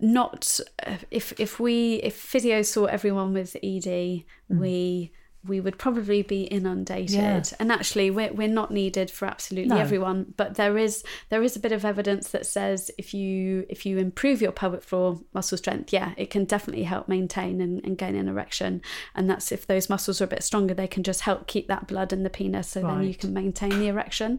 not 0.00 0.58
uh, 0.84 0.96
if 1.10 1.38
if 1.38 1.60
we 1.60 1.94
if 1.96 2.16
physio 2.16 2.62
saw 2.62 2.86
everyone 2.86 3.32
with 3.32 3.56
ED, 3.62 4.24
we 4.48 5.12
we 5.46 5.60
would 5.60 5.76
probably 5.76 6.22
be 6.22 6.42
inundated. 6.44 7.16
Yeah. 7.16 7.42
And 7.58 7.72
actually 7.72 8.10
we're 8.10 8.32
we're 8.32 8.48
not 8.48 8.70
needed 8.70 9.10
for 9.10 9.26
absolutely 9.26 9.74
No. 9.74 9.80
everyone, 9.80 10.34
but 10.36 10.54
there 10.54 10.78
is 10.78 11.02
there 11.30 11.42
is 11.42 11.56
a 11.56 11.60
bit 11.60 11.72
of 11.72 11.84
evidence 11.84 12.30
that 12.30 12.46
says 12.46 12.90
if 12.96 13.12
you 13.12 13.66
if 13.68 13.84
you 13.84 13.98
improve 13.98 14.40
your 14.40 14.52
pelvic 14.52 14.84
floor 14.84 15.20
muscle 15.34 15.58
strength, 15.58 15.92
yeah, 15.92 16.12
it 16.16 16.30
can 16.30 16.44
definitely 16.44 16.84
help 16.84 17.08
maintain 17.08 17.60
and, 17.60 17.84
and 17.84 17.98
gain 17.98 18.14
an 18.14 18.28
erection. 18.28 18.82
And 19.14 19.28
that's 19.28 19.50
if 19.50 19.66
those 19.66 19.90
muscles 19.90 20.20
are 20.20 20.24
a 20.24 20.28
bit 20.28 20.44
stronger, 20.44 20.74
they 20.74 20.86
can 20.86 21.02
just 21.02 21.22
help 21.22 21.48
keep 21.48 21.66
that 21.68 21.88
blood 21.88 22.12
in 22.12 22.22
the 22.22 22.30
penis 22.30 22.68
so 22.68 22.82
then 22.82 23.02
you 23.02 23.14
can 23.14 23.34
maintain 23.34 23.78
the 23.78 23.88
erection. 23.88 24.38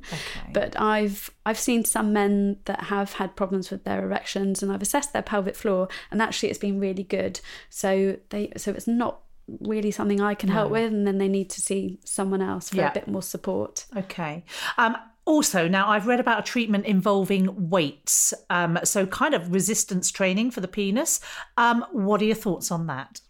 But 0.53 0.79
I've 0.79 1.31
I've 1.45 1.59
seen 1.59 1.83
some 1.83 2.13
men 2.13 2.59
that 2.65 2.85
have 2.85 3.13
had 3.13 3.35
problems 3.35 3.69
with 3.71 3.83
their 3.83 4.03
erections 4.03 4.63
and 4.63 4.71
I've 4.71 4.81
assessed 4.81 5.11
their 5.11 5.21
pelvic 5.21 5.55
floor 5.55 5.89
and 6.11 6.21
actually 6.21 6.49
it's 6.49 6.59
been 6.59 6.79
really 6.79 7.03
good. 7.03 7.41
So 7.69 8.17
they 8.29 8.53
so 8.55 8.71
it's 8.71 8.87
not 8.87 9.19
really 9.47 9.91
something 9.91 10.21
I 10.21 10.35
can 10.35 10.49
help 10.49 10.69
No. 10.69 10.73
with 10.73 10.91
and 10.93 11.05
then 11.05 11.17
they 11.17 11.27
need 11.27 11.49
to 11.51 11.61
see 11.61 11.99
someone 12.05 12.41
else 12.41 12.69
for 12.69 12.77
Yeah. 12.77 12.89
a 12.91 12.93
bit 12.93 13.07
more 13.07 13.21
support. 13.23 13.85
Okay. 13.95 14.43
Um, 14.77 14.95
also, 15.25 15.67
now 15.67 15.89
I've 15.89 16.05
read 16.07 16.19
about 16.19 16.39
a 16.39 16.43
treatment 16.43 16.85
involving 16.85 17.69
weights, 17.69 18.33
um, 18.49 18.77
so 18.83 19.05
kind 19.05 19.33
of 19.33 19.53
resistance 19.53 20.11
training 20.11 20.51
for 20.51 20.59
the 20.61 20.67
penis. 20.67 21.19
Um, 21.57 21.85
what 21.91 22.21
are 22.21 22.25
your 22.25 22.35
thoughts 22.35 22.71
on 22.71 22.87
that? 22.87 23.21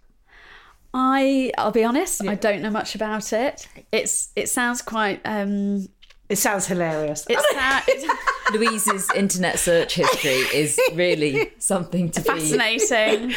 I 0.93 1.51
I'll 1.57 1.71
be 1.71 1.83
honest, 1.83 2.23
I 2.27 2.35
don't 2.35 2.61
know 2.61 2.69
much 2.69 2.93
about 2.95 3.33
it. 3.33 3.67
It's 3.91 4.29
it 4.35 4.47
sounds 4.49 4.81
quite 4.81 5.21
um 5.25 5.87
it 6.29 6.37
sounds 6.37 6.67
hilarious. 6.67 7.25
It's 7.29 8.05
Louise's 8.53 9.09
internet 9.15 9.57
search 9.59 9.95
history 9.95 10.31
is 10.53 10.79
really 10.93 11.51
something 11.59 12.11
to 12.11 12.21
be 12.21 12.27
fascinating. 12.27 13.33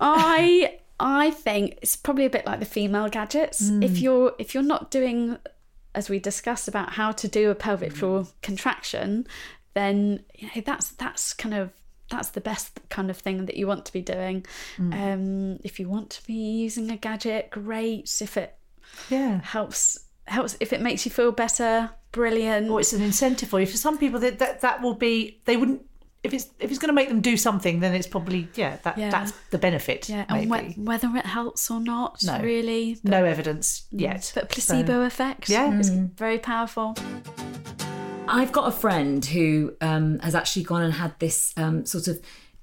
I 0.00 0.77
I 1.00 1.30
think 1.30 1.78
it's 1.82 1.96
probably 1.96 2.24
a 2.24 2.30
bit 2.30 2.46
like 2.46 2.60
the 2.60 2.66
female 2.66 3.08
gadgets. 3.08 3.70
Mm. 3.70 3.84
If 3.84 3.98
you're 3.98 4.34
if 4.38 4.54
you're 4.54 4.62
not 4.62 4.90
doing 4.90 5.38
as 5.94 6.08
we 6.08 6.18
discussed 6.18 6.68
about 6.68 6.90
how 6.90 7.12
to 7.12 7.28
do 7.28 7.50
a 7.50 7.54
pelvic 7.54 7.92
floor 7.92 8.26
contraction, 8.42 9.26
then 9.74 10.24
you 10.34 10.48
know 10.54 10.62
that's 10.64 10.90
that's 10.90 11.32
kind 11.32 11.54
of 11.54 11.72
that's 12.10 12.30
the 12.30 12.40
best 12.40 12.80
kind 12.88 13.10
of 13.10 13.18
thing 13.18 13.46
that 13.46 13.56
you 13.56 13.66
want 13.66 13.84
to 13.84 13.92
be 13.92 14.00
doing. 14.00 14.44
Mm. 14.76 14.94
Um, 14.94 15.60
if 15.62 15.78
you 15.78 15.88
want 15.88 16.10
to 16.10 16.26
be 16.26 16.34
using 16.34 16.90
a 16.90 16.96
gadget, 16.96 17.50
great. 17.50 18.20
If 18.20 18.36
it 18.36 18.56
yeah 19.10 19.40
helps 19.42 19.98
helps 20.26 20.56
if 20.60 20.72
it 20.72 20.80
makes 20.80 21.04
you 21.04 21.10
feel 21.10 21.32
better, 21.32 21.90
brilliant. 22.12 22.70
Or 22.70 22.80
it's 22.80 22.92
an 22.92 23.02
incentive 23.02 23.48
for 23.48 23.60
you. 23.60 23.66
For 23.66 23.76
some 23.76 23.98
people, 23.98 24.20
that 24.20 24.38
that, 24.38 24.60
that 24.62 24.82
will 24.82 24.94
be 24.94 25.40
they 25.44 25.56
wouldn't. 25.56 25.82
If 26.28 26.34
it's 26.34 26.46
if 26.60 26.70
it's 26.70 26.78
going 26.78 26.88
to 26.88 26.94
make 26.94 27.08
them 27.08 27.20
do 27.20 27.36
something, 27.36 27.80
then 27.80 27.94
it's 27.94 28.06
probably 28.06 28.48
yeah 28.54 28.76
that 28.84 28.96
Yeah. 28.98 29.10
that's 29.10 29.32
the 29.50 29.58
benefit. 29.58 30.08
yeah, 30.08 30.24
and 30.28 30.48
maybe. 30.48 30.72
whe- 30.74 30.84
whether 30.86 31.08
it 31.16 31.26
helps 31.26 31.70
or 31.70 31.80
not, 31.80 32.22
No. 32.24 32.40
really. 32.40 32.98
no 33.02 33.24
evidence 33.24 33.86
yet. 33.90 34.20
Mm. 34.20 34.34
But 34.34 34.48
placebo 34.50 34.92
So- 34.92 35.02
effect, 35.02 35.48
Yeah. 35.48 35.78
is 35.78 35.90
Mm. 35.90 36.16
very 36.16 36.38
powerful. 36.38 36.94
I've 38.30 38.52
got 38.52 38.68
a 38.68 38.72
friend 38.72 39.24
who 39.24 39.74
um, 39.80 40.18
has 40.20 40.34
actually 40.34 40.64
gone 40.64 40.82
and 40.82 40.92
had 40.94 41.18
this 41.18 41.52
um, 41.56 41.86
sort 41.86 42.08
of 42.08 42.20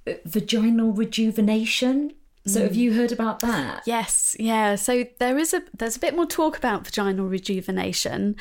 uh, 0.08 0.14
vaginal 0.26 0.92
rejuvenation. 0.94 2.12
So 2.48 2.62
have 2.62 2.74
Mm. 2.74 2.76
you 2.76 2.94
heard 2.94 3.12
about 3.12 3.40
that? 3.40 3.82
Yes, 3.88 4.36
yeah. 4.40 4.76
So 4.76 5.06
there 5.20 5.40
is 5.40 5.52
a 5.56 5.64
there's 5.76 5.96
a 5.98 6.00
bit 6.00 6.16
more 6.16 6.28
talk 6.28 6.56
about 6.56 6.86
vaginal 6.86 7.26
rejuvenation, 7.28 8.36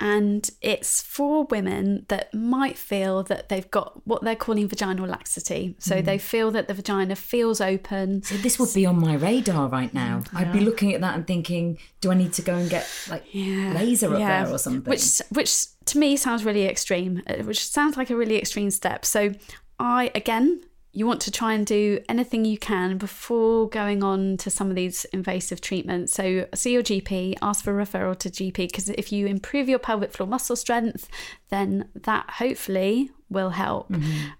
and 0.00 0.50
it's 0.60 1.00
for 1.02 1.44
women 1.44 2.04
that 2.08 2.34
might 2.34 2.76
feel 2.76 3.22
that 3.24 3.48
they've 3.48 3.70
got 3.70 4.06
what 4.06 4.22
they're 4.22 4.34
calling 4.36 4.66
vaginal 4.68 5.06
laxity. 5.06 5.76
So 5.78 5.96
Mm. 5.96 6.04
they 6.04 6.18
feel 6.18 6.50
that 6.50 6.66
the 6.68 6.74
vagina 6.74 7.14
feels 7.16 7.60
open. 7.60 8.22
So 8.24 8.36
this 8.36 8.58
would 8.58 8.74
be 8.74 8.84
on 8.86 8.98
my 9.00 9.14
radar 9.14 9.68
right 9.68 9.92
now. 9.94 10.22
I'd 10.34 10.52
be 10.52 10.60
looking 10.60 10.92
at 10.94 11.00
that 11.02 11.14
and 11.14 11.26
thinking, 11.26 11.78
do 12.00 12.10
I 12.10 12.14
need 12.14 12.32
to 12.34 12.42
go 12.42 12.54
and 12.56 12.68
get 12.68 12.86
like 13.08 13.24
laser 13.32 14.12
up 14.12 14.18
Yeah. 14.20 14.44
there 14.44 14.52
or 14.54 14.58
something? 14.58 14.90
Which, 14.90 15.20
which 15.30 15.66
to 15.86 15.98
me 15.98 16.16
sounds 16.16 16.44
really 16.44 16.66
extreme, 16.66 17.22
uh, 17.28 17.34
which 17.44 17.68
sounds 17.68 17.96
like 17.96 18.10
a 18.10 18.16
really 18.16 18.36
extreme 18.36 18.70
step. 18.70 19.04
So, 19.04 19.32
I 19.78 20.10
again, 20.14 20.60
you 20.94 21.06
want 21.06 21.20
to 21.22 21.30
try 21.30 21.52
and 21.52 21.66
do 21.66 22.00
anything 22.08 22.44
you 22.44 22.56
can 22.56 22.96
before 22.98 23.68
going 23.68 24.04
on 24.04 24.36
to 24.38 24.48
some 24.48 24.70
of 24.70 24.76
these 24.76 25.04
invasive 25.06 25.60
treatments. 25.60 26.12
So, 26.14 26.46
see 26.54 26.72
your 26.72 26.82
GP, 26.82 27.34
ask 27.42 27.64
for 27.64 27.78
a 27.78 27.84
referral 27.84 28.16
to 28.20 28.30
GP 28.30 28.56
because 28.56 28.88
if 28.88 29.12
you 29.12 29.26
improve 29.26 29.68
your 29.68 29.80
pelvic 29.80 30.12
floor 30.12 30.28
muscle 30.28 30.56
strength, 30.56 31.08
then 31.50 31.88
that 31.94 32.30
hopefully 32.30 33.10
will 33.28 33.50
help. 33.50 33.92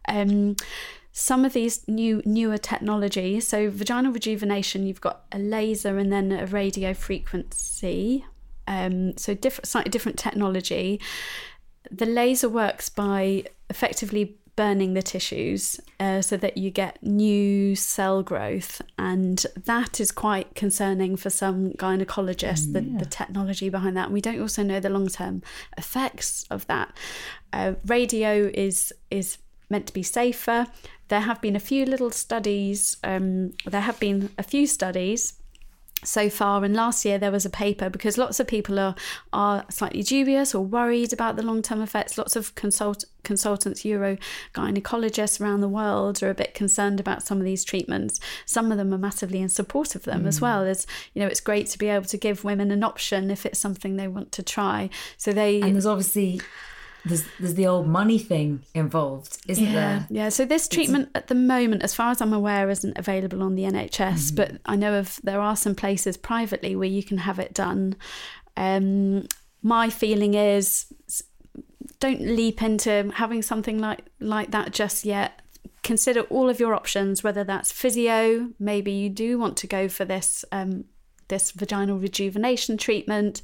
Um, 0.08 0.56
some 1.16 1.44
of 1.44 1.52
these 1.52 1.86
new 1.86 2.20
newer 2.24 2.58
technologies 2.58 3.46
so 3.46 3.70
vaginal 3.70 4.12
rejuvenation 4.12 4.84
you've 4.84 5.00
got 5.00 5.22
a 5.30 5.38
laser 5.38 5.96
and 5.96 6.12
then 6.12 6.32
a 6.32 6.44
radio 6.46 6.92
frequency 6.92 8.24
um, 8.66 9.16
so 9.16 9.32
different 9.32 9.64
slightly 9.64 9.90
different 9.90 10.18
technology 10.18 11.00
the 11.88 12.04
laser 12.04 12.48
works 12.48 12.88
by 12.88 13.44
effectively 13.70 14.36
burning 14.56 14.94
the 14.94 15.02
tissues 15.02 15.80
uh, 16.00 16.22
so 16.22 16.36
that 16.36 16.56
you 16.56 16.70
get 16.70 17.02
new 17.02 17.74
cell 17.74 18.22
growth. 18.22 18.80
And 18.98 19.44
that 19.64 20.00
is 20.00 20.12
quite 20.12 20.54
concerning 20.54 21.16
for 21.16 21.30
some 21.30 21.72
gynecologists 21.72 22.72
the, 22.72 22.80
the 22.98 23.06
technology 23.06 23.68
behind 23.68 23.96
that. 23.96 24.06
And 24.06 24.14
we 24.14 24.20
don't 24.20 24.40
also 24.40 24.62
know 24.62 24.80
the 24.80 24.90
long-term 24.90 25.42
effects 25.76 26.44
of 26.50 26.66
that. 26.66 26.96
Uh, 27.52 27.74
radio 27.86 28.50
is 28.54 28.92
is 29.10 29.38
meant 29.70 29.86
to 29.86 29.92
be 29.92 30.02
safer. 30.02 30.66
There 31.08 31.20
have 31.20 31.40
been 31.40 31.56
a 31.56 31.60
few 31.60 31.84
little 31.84 32.10
studies 32.10 32.96
um, 33.04 33.52
there 33.66 33.82
have 33.82 34.00
been 34.00 34.30
a 34.38 34.42
few 34.42 34.66
studies 34.66 35.34
so 36.04 36.28
far. 36.30 36.64
And 36.64 36.74
last 36.74 37.04
year 37.04 37.18
there 37.18 37.30
was 37.32 37.44
a 37.44 37.50
paper 37.50 37.90
because 37.90 38.16
lots 38.18 38.40
of 38.40 38.46
people 38.46 38.78
are 38.78 38.94
are 39.32 39.64
slightly 39.70 40.02
dubious 40.02 40.54
or 40.54 40.64
worried 40.64 41.12
about 41.12 41.36
the 41.36 41.42
long-term 41.42 41.80
effects. 41.82 42.16
Lots 42.18 42.36
of 42.36 42.54
consult 42.54 43.04
consultants 43.24 43.82
uro 43.84 44.18
gynecologists 44.54 45.40
around 45.40 45.60
the 45.62 45.68
world 45.68 46.22
are 46.22 46.30
a 46.30 46.34
bit 46.34 46.54
concerned 46.54 47.00
about 47.00 47.22
some 47.22 47.38
of 47.38 47.44
these 47.44 47.64
treatments. 47.64 48.20
Some 48.44 48.70
of 48.70 48.78
them 48.78 48.92
are 48.92 48.98
massively 48.98 49.40
in 49.40 49.48
support 49.48 49.94
of 49.94 50.02
them 50.04 50.26
as 50.26 50.38
Mm. 50.38 50.42
well. 50.42 50.62
As 50.64 50.86
you 51.14 51.20
know 51.20 51.26
it's 51.28 51.40
great 51.40 51.66
to 51.68 51.78
be 51.78 51.88
able 51.88 52.06
to 52.06 52.16
give 52.18 52.44
women 52.44 52.70
an 52.70 52.84
option 52.84 53.30
if 53.30 53.46
it's 53.46 53.58
something 53.58 53.96
they 53.96 54.08
want 54.08 54.32
to 54.32 54.42
try. 54.42 54.90
So 55.16 55.32
they 55.32 55.60
And 55.60 55.74
there's 55.74 55.86
obviously 55.86 56.40
there's 57.04 57.24
there's 57.38 57.54
the 57.54 57.66
old 57.66 57.86
money 57.86 58.18
thing 58.18 58.62
involved, 58.74 59.38
isn't 59.46 59.64
yeah, 59.64 59.72
there? 59.72 60.06
Yeah, 60.10 60.28
so 60.30 60.44
this 60.44 60.68
treatment 60.68 61.10
at 61.14 61.26
the 61.28 61.34
moment, 61.34 61.82
as 61.82 61.94
far 61.94 62.10
as 62.10 62.20
I'm 62.20 62.32
aware, 62.32 62.70
isn't 62.70 62.96
available 62.98 63.42
on 63.42 63.54
the 63.54 63.64
NHS, 63.64 64.30
Mhm. 64.30 64.36
but 64.36 64.52
I 64.64 64.76
know 64.76 64.98
of 64.98 65.20
there 65.22 65.40
are 65.40 65.56
some 65.56 65.74
places 65.74 66.16
privately 66.16 66.74
where 66.76 66.88
you 66.88 67.02
can 67.02 67.18
have 67.18 67.38
it 67.38 67.52
done. 67.54 67.96
Um, 68.56 69.26
my 69.62 69.90
feeling 69.90 70.34
is 70.34 70.86
don't 72.00 72.20
leap 72.20 72.62
into 72.62 73.10
having 73.14 73.42
something 73.42 73.78
like 73.78 74.04
like 74.20 74.50
that 74.50 74.72
just 74.72 75.04
yet. 75.04 75.40
Consider 75.82 76.22
all 76.22 76.48
of 76.48 76.60
your 76.60 76.74
options, 76.74 77.22
whether 77.22 77.44
that's 77.44 77.70
physio, 77.70 78.50
maybe 78.58 78.90
you 78.92 79.10
do 79.10 79.38
want 79.38 79.56
to 79.58 79.66
go 79.66 79.88
for 79.88 80.04
this 80.04 80.44
um, 80.52 80.84
this 81.28 81.50
vaginal 81.52 81.98
rejuvenation 81.98 82.76
treatment. 82.76 83.42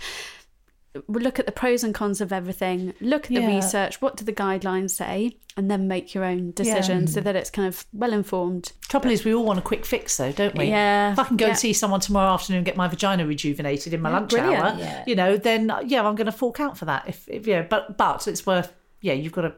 We'll 1.06 1.22
look 1.22 1.38
at 1.38 1.46
the 1.46 1.52
pros 1.52 1.84
and 1.84 1.94
cons 1.94 2.20
of 2.20 2.32
everything. 2.32 2.94
Look 3.00 3.24
at 3.26 3.28
the 3.28 3.40
Yeah. 3.42 3.54
research. 3.54 4.02
What 4.02 4.16
do 4.16 4.24
the 4.24 4.32
guidelines 4.32 4.90
say, 4.90 5.36
and 5.56 5.70
then 5.70 5.86
make 5.86 6.14
your 6.14 6.24
own 6.24 6.50
decision 6.50 7.06
so 7.06 7.20
that 7.20 7.36
it's 7.36 7.48
kind 7.50 7.68
of 7.68 7.86
well 7.92 8.12
informed. 8.12 8.72
Trouble 8.88 9.10
is, 9.10 9.24
we 9.24 9.32
all 9.32 9.44
want 9.44 9.60
a 9.60 9.62
quick 9.62 9.86
fix, 9.86 10.16
though, 10.16 10.32
don't 10.32 10.56
we? 10.56 10.64
Yeah, 10.66 11.12
If 11.12 11.18
I 11.20 11.24
can 11.24 11.36
go 11.36 11.44
yeah. 11.46 11.50
and 11.50 11.58
see 11.58 11.72
someone 11.72 12.00
tomorrow 12.00 12.30
afternoon 12.32 12.58
and 12.58 12.66
get 12.66 12.76
my 12.76 12.88
vagina 12.88 13.24
rejuvenated 13.24 13.94
in 13.94 14.00
my 14.02 14.08
Yeah, 14.10 14.14
lunch 14.16 14.30
brilliant. 14.30 14.64
hour, 14.64 14.76
Yeah. 14.80 15.04
you 15.06 15.14
know, 15.14 15.36
then 15.36 15.70
uh, 15.70 15.80
yeah, 15.86 16.04
I'm 16.06 16.16
going 16.16 16.26
to 16.26 16.32
fork 16.32 16.58
out 16.58 16.76
for 16.76 16.86
that. 16.86 17.04
If, 17.08 17.28
if 17.28 17.46
yeah, 17.46 17.62
but 17.62 17.96
but 17.96 18.26
it's 18.26 18.44
worth. 18.44 18.72
Yeah, 19.00 19.12
you've 19.14 19.32
got 19.32 19.42
to 19.42 19.54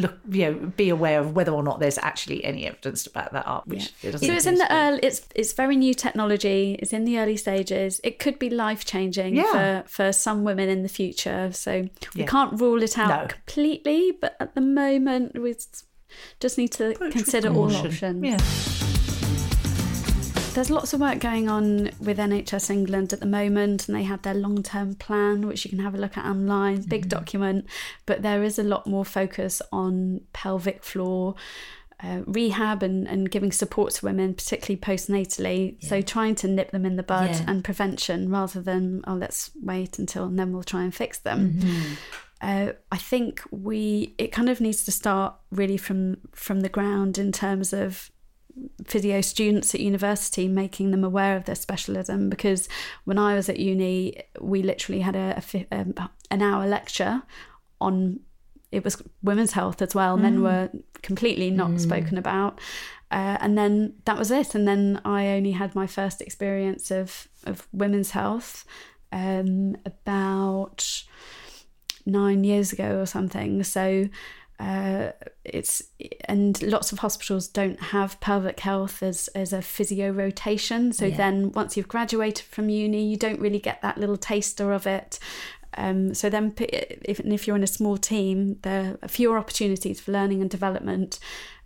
look. 0.00 0.18
You 0.30 0.44
know, 0.46 0.54
be 0.76 0.88
aware 0.88 1.20
of 1.20 1.34
whether 1.36 1.52
or 1.52 1.62
not 1.62 1.80
there's 1.80 1.98
actually 1.98 2.44
any 2.44 2.66
evidence 2.66 3.04
to 3.04 3.10
back 3.10 3.32
that 3.32 3.46
up. 3.46 3.66
Which 3.66 3.92
it 4.02 4.12
doesn't. 4.12 4.26
So 4.26 4.32
it's 4.34 4.46
in 4.46 4.56
the 4.56 4.72
early. 4.72 5.00
It's 5.02 5.26
it's 5.34 5.52
very 5.52 5.76
new 5.76 5.94
technology. 5.94 6.76
It's 6.80 6.92
in 6.92 7.04
the 7.04 7.18
early 7.18 7.36
stages. 7.36 8.00
It 8.04 8.18
could 8.18 8.38
be 8.38 8.50
life 8.50 8.84
changing 8.84 9.36
Yeah. 9.36 9.82
for 9.82 9.88
for 9.88 10.12
some 10.12 10.44
women 10.44 10.68
in 10.68 10.82
the 10.82 10.88
future. 10.88 11.50
So 11.52 11.88
we 12.14 12.20
Yeah. 12.22 12.26
can't 12.26 12.60
rule 12.60 12.82
it 12.82 12.98
out 12.98 13.08
No. 13.22 13.26
completely, 13.28 14.12
but 14.20 14.36
at 14.40 14.54
the 14.54 14.60
moment 14.60 15.38
we 15.40 15.54
just 16.40 16.56
need 16.58 16.72
to 16.72 16.94
consider 17.10 17.52
all 17.52 17.74
options. 17.74 18.24
Yeah. 18.24 18.38
There's 20.58 20.70
lots 20.70 20.92
of 20.92 20.98
work 20.98 21.20
going 21.20 21.48
on 21.48 21.90
with 22.00 22.18
NHS 22.18 22.68
England 22.68 23.12
at 23.12 23.20
the 23.20 23.26
moment, 23.26 23.86
and 23.86 23.96
they 23.96 24.02
have 24.02 24.22
their 24.22 24.34
long 24.34 24.64
term 24.64 24.96
plan, 24.96 25.46
which 25.46 25.64
you 25.64 25.70
can 25.70 25.78
have 25.78 25.94
a 25.94 25.98
look 25.98 26.18
at 26.18 26.24
online. 26.24 26.80
Big 26.82 27.02
Mm-hmm. 27.02 27.08
document, 27.10 27.66
but 28.06 28.22
there 28.22 28.42
is 28.42 28.58
a 28.58 28.64
lot 28.64 28.84
more 28.84 29.04
focus 29.04 29.62
on 29.70 30.22
pelvic 30.32 30.82
floor. 30.82 31.36
Uh, 32.02 32.22
rehab 32.26 32.82
and, 32.82 33.06
and 33.06 33.30
giving 33.30 33.52
support 33.52 33.92
to 33.92 34.04
women, 34.04 34.34
particularly 34.34 34.80
postnatally. 34.80 35.80
So 35.84 36.02
trying 36.02 36.34
to 36.36 36.48
nip 36.48 36.72
them 36.72 36.84
in 36.84 36.96
the 36.96 37.04
bud 37.04 37.30
Yeah. 37.30 37.44
and 37.46 37.62
prevention 37.62 38.28
rather 38.28 38.60
than, 38.60 39.04
oh, 39.06 39.14
let's 39.14 39.52
wait 39.62 39.96
until 40.00 40.24
and 40.24 40.36
then 40.36 40.52
we'll 40.52 40.64
try 40.64 40.82
and 40.82 40.92
fix 40.92 41.20
them. 41.20 41.60
Uh, 42.40 42.72
I 42.90 42.96
think 42.96 43.42
we 43.52 44.12
it 44.18 44.32
kind 44.32 44.48
of 44.48 44.60
needs 44.60 44.84
to 44.86 44.90
start 44.90 45.34
really 45.52 45.76
from 45.76 46.16
from 46.34 46.62
the 46.62 46.68
ground 46.68 47.16
in 47.16 47.30
terms 47.30 47.72
of 47.72 48.10
physio 48.84 49.20
students 49.20 49.74
at 49.74 49.80
university 49.80 50.48
making 50.48 50.90
them 50.90 51.04
aware 51.04 51.36
of 51.36 51.44
their 51.44 51.54
specialism 51.54 52.28
because 52.28 52.68
when 53.04 53.18
I 53.18 53.34
was 53.34 53.48
at 53.48 53.58
uni 53.58 54.22
we 54.40 54.62
literally 54.62 55.00
had 55.00 55.16
a, 55.16 55.42
a 55.54 55.66
um, 55.76 55.94
an 56.30 56.42
hour 56.42 56.66
lecture 56.66 57.22
on 57.80 58.20
it 58.70 58.84
was 58.84 59.02
women's 59.22 59.52
health 59.52 59.80
as 59.82 59.94
well 59.94 60.16
men 60.16 60.38
Mm. 60.38 60.42
were 60.42 60.70
completely 61.02 61.50
not 61.50 61.70
Mm. 61.72 61.80
spoken 61.80 62.18
about 62.18 62.60
uh, 63.10 63.38
and 63.40 63.56
then 63.56 63.94
that 64.04 64.18
was 64.18 64.30
it 64.30 64.54
and 64.54 64.66
then 64.68 65.00
I 65.04 65.28
only 65.28 65.52
had 65.52 65.74
my 65.74 65.86
first 65.86 66.20
experience 66.20 66.90
of 66.90 67.28
of 67.44 67.66
women's 67.72 68.10
health 68.10 68.64
um, 69.12 69.76
about 69.86 71.02
nine 72.04 72.44
years 72.44 72.72
ago 72.72 73.00
or 73.00 73.06
something. 73.06 73.62
So 73.64 74.08
uh, 74.58 75.12
it's 75.44 75.82
and 76.24 76.60
lots 76.62 76.92
of 76.92 76.98
hospitals 76.98 77.48
don't 77.48 77.80
have 77.80 78.18
pelvic 78.20 78.60
health 78.60 79.02
as 79.02 79.28
as 79.28 79.52
a 79.52 79.62
physio 79.62 80.10
rotation. 80.10 80.92
So 80.92 81.06
Yeah. 81.06 81.16
then 81.16 81.52
once 81.52 81.76
you've 81.76 81.88
graduated 81.88 82.44
from 82.46 82.68
uni, 82.68 83.04
you 83.04 83.16
don't 83.16 83.40
really 83.40 83.60
get 83.60 83.82
that 83.82 83.98
little 83.98 84.16
taster 84.16 84.72
of 84.72 84.86
it. 84.86 85.18
Um, 85.76 86.12
so 86.14 86.28
then, 86.28 86.54
if, 86.58 87.20
if 87.20 87.46
you're 87.46 87.54
in 87.54 87.62
a 87.62 87.68
small 87.68 87.96
team, 87.98 88.58
there 88.62 88.98
are 89.02 89.08
fewer 89.08 89.38
opportunities 89.38 90.00
for 90.00 90.10
learning 90.12 90.40
and 90.40 90.50
development, 90.50 91.20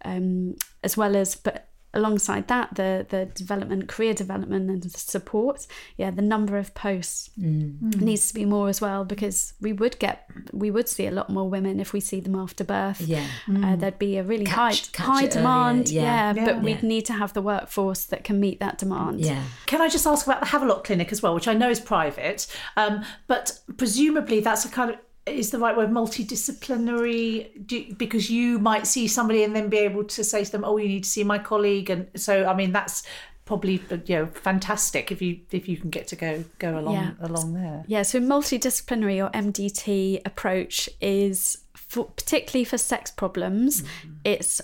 um, 0.04 0.56
as 0.82 0.96
well 0.96 1.16
as 1.16 1.34
but 1.34 1.68
alongside 1.94 2.48
that, 2.48 2.74
the 2.74 3.06
the 3.08 3.26
development, 3.26 3.88
career 3.88 4.14
development, 4.14 4.70
and 4.70 4.82
the 4.82 4.88
support. 4.90 5.66
Yeah, 5.96 6.10
the 6.10 6.22
number 6.22 6.56
of 6.58 6.74
posts 6.74 7.30
Mm. 7.38 8.00
needs 8.00 8.28
to 8.28 8.34
be 8.34 8.44
more 8.44 8.68
as 8.68 8.80
well 8.80 9.04
because 9.04 9.54
we 9.60 9.72
would 9.72 9.98
get 9.98 10.28
we 10.52 10.70
would 10.70 10.88
see 10.88 11.06
a 11.06 11.10
lot 11.10 11.28
more 11.30 11.48
women 11.48 11.80
if 11.80 11.92
we 11.92 12.00
see 12.00 12.20
them 12.20 12.34
after 12.34 12.64
birth. 12.64 13.00
Yeah. 13.00 13.26
uh, 13.48 13.52
Mm. 13.52 13.80
there'd 13.80 13.98
be 13.98 14.16
a 14.18 14.22
really 14.22 14.44
Catch- 14.44 14.86
high 14.86 14.92
catch 14.92 15.06
high 15.06 15.26
demand. 15.26 15.88
yeah. 15.88 16.02
Yeah, 16.02 16.34
Yeah. 16.34 16.44
but 16.46 16.62
we'd 16.62 16.82
Yeah. 16.82 16.88
need 16.88 17.04
to 17.06 17.12
have 17.14 17.32
the 17.32 17.42
workforce 17.42 18.04
that 18.06 18.24
can 18.24 18.40
meet 18.40 18.58
that 18.60 18.78
demand. 18.78 19.20
Yeah. 19.20 19.42
Can 19.66 19.80
I 19.80 19.88
just 19.88 20.06
ask 20.06 20.26
about 20.26 20.40
the 20.40 20.46
Havelock 20.46 20.84
Clinic 20.84 21.12
as 21.12 21.22
well, 21.22 21.34
which 21.34 21.48
I 21.48 21.54
know 21.54 21.70
is 21.70 21.80
private, 21.80 22.46
um, 22.76 23.04
but 23.26 23.58
presumably 23.76 24.40
that's 24.40 24.64
a 24.64 24.68
kind 24.68 24.90
of 24.90 24.96
is 25.26 25.50
the 25.50 25.58
right 25.58 25.76
word 25.76 25.90
multidisciplinary 25.90 27.66
do, 27.66 27.94
because 27.94 28.30
you 28.30 28.58
might 28.58 28.86
see 28.86 29.06
somebody 29.08 29.44
and 29.44 29.54
then 29.54 29.68
be 29.68 29.78
able 29.78 30.04
to 30.04 30.24
say 30.24 30.44
to 30.44 30.52
them, 30.52 30.64
"Oh, 30.64 30.76
you 30.76 30.88
need 30.88 31.04
to 31.04 31.10
see 31.10 31.24
my 31.24 31.38
colleague," 31.38 31.90
and 31.90 32.08
so 32.16 32.46
I 32.46 32.54
mean 32.54 32.72
that's 32.72 33.02
probably 33.44 33.82
uh, 33.90 33.98
you 34.06 34.16
know 34.16 34.26
fantastic 34.26 35.10
if 35.12 35.20
you 35.20 35.40
if 35.50 35.68
you 35.68 35.76
can 35.76 35.90
get 35.90 36.08
to 36.08 36.16
go 36.16 36.44
go 36.58 36.78
along 36.78 36.94
Yeah. 36.94 37.10
along 37.20 37.54
there. 37.54 37.84
Yeah, 37.86 38.02
so 38.02 38.20
multidisciplinary 38.20 39.24
or 39.24 39.30
MDT 39.30 40.22
approach 40.24 40.88
is 41.00 41.58
for, 41.74 42.06
particularly 42.06 42.64
for 42.64 42.78
sex 42.78 43.10
problems. 43.10 43.82
Mm-hmm. 43.82 44.10
It's 44.24 44.60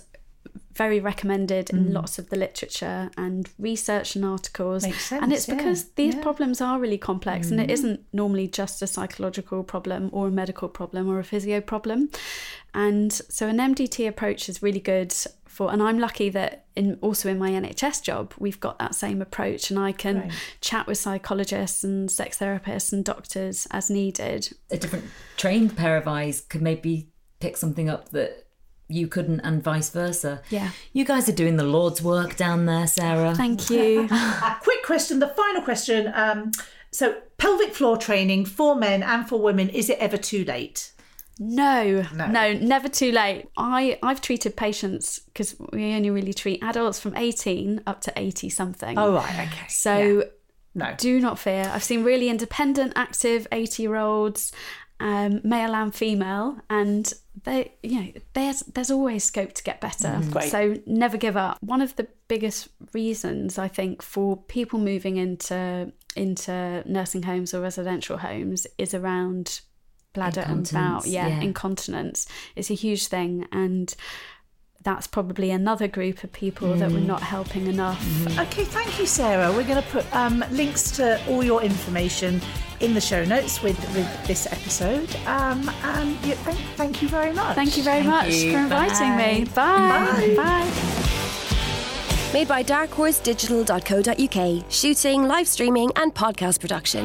very 0.79 1.01
recommended 1.01 1.69
in 1.71 1.79
Mm. 1.87 1.93
lots 1.93 2.19
of 2.21 2.31
the 2.31 2.37
literature 2.37 3.11
and 3.19 3.49
research 3.59 4.15
and 4.17 4.25
articles. 4.25 4.85
Makes 4.85 5.13
and 5.13 5.33
it's 5.33 5.45
sense, 5.45 5.49
yeah. 5.49 5.55
because 5.57 5.81
these 6.01 6.15
Yeah. 6.15 6.23
problems 6.23 6.61
are 6.61 6.79
really 6.81 6.99
complex 6.99 7.51
and 7.51 7.61
it 7.61 7.69
Mhm. 7.69 7.73
isn't 7.77 8.01
normally 8.13 8.47
just 8.49 8.81
a 8.81 8.87
psychological 8.87 9.65
problem 9.65 10.09
or 10.13 10.29
a 10.29 10.31
medical 10.31 10.69
problem 10.69 11.09
or 11.11 11.19
a 11.19 11.25
physio 11.25 11.61
problem. 11.61 12.09
And 12.75 13.13
so 13.13 13.49
an 13.49 13.59
MDT 13.61 14.07
approach 14.07 14.49
is 14.49 14.63
really 14.63 14.81
good 14.81 15.13
for 15.47 15.73
and 15.73 15.83
I'm 15.83 15.99
lucky 15.99 16.29
that 16.31 16.67
in 16.77 16.99
also 17.01 17.29
in 17.29 17.39
my 17.39 17.51
NHS 17.51 18.01
job 18.01 18.33
we've 18.39 18.61
got 18.61 18.79
that 18.79 18.95
same 18.95 19.21
approach 19.21 19.71
and 19.71 19.79
I 19.81 19.91
can 19.91 20.21
Great. 20.21 20.33
chat 20.61 20.87
with 20.87 20.99
psychologists 20.99 21.83
and 21.83 22.09
sex 22.09 22.39
therapists 22.39 22.93
and 22.93 23.05
doctors 23.05 23.67
as 23.73 23.91
needed. 23.91 24.53
A 24.71 24.77
different 24.77 25.07
trained 25.37 25.77
pair 25.77 25.97
of 25.97 26.07
eyes 26.07 26.41
could 26.43 26.63
maybe 26.63 27.09
pick 27.41 27.57
something 27.57 27.89
up 27.89 28.11
that 28.11 28.45
you 28.89 29.07
couldn't, 29.07 29.41
and 29.41 29.63
vice 29.63 29.91
versa. 29.91 30.43
Yeah. 30.51 30.71
You 30.93 31.05
guys 31.05 31.29
are 31.29 31.33
doing 31.33 31.57
the 31.57 31.65
Lord's 31.65 32.03
work 32.03 32.37
down 32.37 32.67
there, 32.67 32.87
Sarah. 32.87 33.35
Thank 33.35 33.71
you. 33.71 34.09
Quick 34.63 34.83
question, 34.85 35.19
the 35.19 35.29
final 35.29 35.63
question. 35.63 36.11
Um, 36.15 36.53
so 36.91 37.17
pelvic 37.37 37.75
floor 37.75 37.97
training 37.99 38.47
for 38.47 38.75
men 38.75 39.03
and 39.03 39.29
for 39.29 39.39
women 39.41 39.69
is 39.69 39.91
it 39.91 39.99
ever 39.99 40.17
too 40.17 40.45
late? 40.45 40.93
No, 41.39 42.05
no, 42.17 42.53
never 42.55 42.89
too 42.89 43.13
late. 43.13 43.47
I 43.57 43.99
I've 44.03 44.21
treated 44.21 44.57
patients 44.57 45.21
because 45.21 45.55
we 45.73 45.95
only 45.95 46.11
really 46.11 46.33
treat 46.35 46.61
adults 46.65 46.99
from 46.99 47.17
18 47.17 47.83
up 47.87 48.01
to 48.03 48.13
80 48.17 48.49
something. 48.51 48.99
Oh, 48.99 49.13
right, 49.13 49.47
okay. 49.49 49.69
So 49.69 50.25
No. 50.75 50.95
do 50.99 51.21
not 51.21 51.39
fear. 51.39 51.71
I've 51.73 51.85
seen 51.85 52.03
really 52.03 52.29
independent, 52.29 52.95
active 52.97 53.47
80 53.53 53.83
year 53.85 53.95
olds, 53.97 54.51
um, 55.01 55.41
male 55.45 55.75
and 55.75 55.95
female, 55.95 56.59
and 56.69 57.13
they, 57.45 57.73
you 57.83 58.01
know, 58.01 58.13
there's 58.33 58.61
there's 58.61 58.91
always 58.91 59.25
scope 59.25 59.53
to 59.55 59.63
get 59.63 59.81
better. 59.81 60.09
Mm. 60.09 60.51
So 60.51 60.77
never 60.87 61.17
give 61.17 61.37
up. 61.37 61.59
One 61.61 61.81
of 61.81 61.95
the 61.97 62.09
biggest 62.27 62.69
reasons 62.93 63.59
I 63.59 63.69
think 63.69 64.03
for 64.03 64.37
people 64.37 64.79
moving 64.79 65.17
into 65.17 65.93
into 66.17 66.83
nursing 66.87 67.23
homes 67.23 67.55
or 67.55 67.61
residential 67.61 68.19
homes 68.19 68.67
is 68.77 68.93
around 68.95 69.61
bladder 70.15 70.41
and 70.41 70.69
bowel. 70.73 71.03
Yeah, 71.07 71.29
yeah. 71.29 71.41
incontinence. 71.41 72.27
It's 72.57 72.71
a 72.71 72.75
huge 72.75 73.07
thing, 73.07 73.47
and 73.53 73.95
that's 74.89 75.07
probably 75.07 75.51
another 75.51 75.87
group 75.87 76.25
of 76.25 76.33
people 76.33 76.75
that 76.77 76.91
we're 76.91 77.01
Mm. 77.01 77.07
not 77.07 77.23
helping 77.23 77.67
enough. 77.67 78.01
Okay, 78.39 78.65
thank 78.65 78.99
you, 78.99 79.05
Sarah. 79.05 79.53
We're 79.53 79.65
going 79.73 79.83
to 79.83 79.89
put 79.91 80.07
um, 80.17 80.43
links 80.51 80.91
to 80.93 81.21
all 81.29 81.45
your 81.45 81.61
information 81.63 82.41
in 82.81 82.95
the 82.95 83.01
show 83.01 83.23
notes 83.27 83.63
with, 83.63 83.79
with 83.95 84.09
this 84.27 84.47
episode. 84.47 85.15
Um, 85.27 85.71
and 85.85 86.17
yeah, 86.25 86.37
thank, 86.47 86.59
thank 86.77 87.03
you 87.03 87.09
very 87.09 87.33
much. 87.35 87.55
Thank 87.55 87.77
you 87.77 87.83
very 87.83 88.03
much 88.03 88.31
for 88.35 88.57
inviting 88.59 89.15
me. 89.17 89.45
Bye. 89.55 90.35
Bye. 90.37 90.71
Made 92.33 92.49
by 92.49 92.63
darkhorsedigital.co.uk. 92.63 94.65
Shooting, 94.73 95.23
live 95.25 95.49
streaming, 95.49 95.91
and 95.97 96.15
podcast 96.15 96.61
production. 96.61 97.05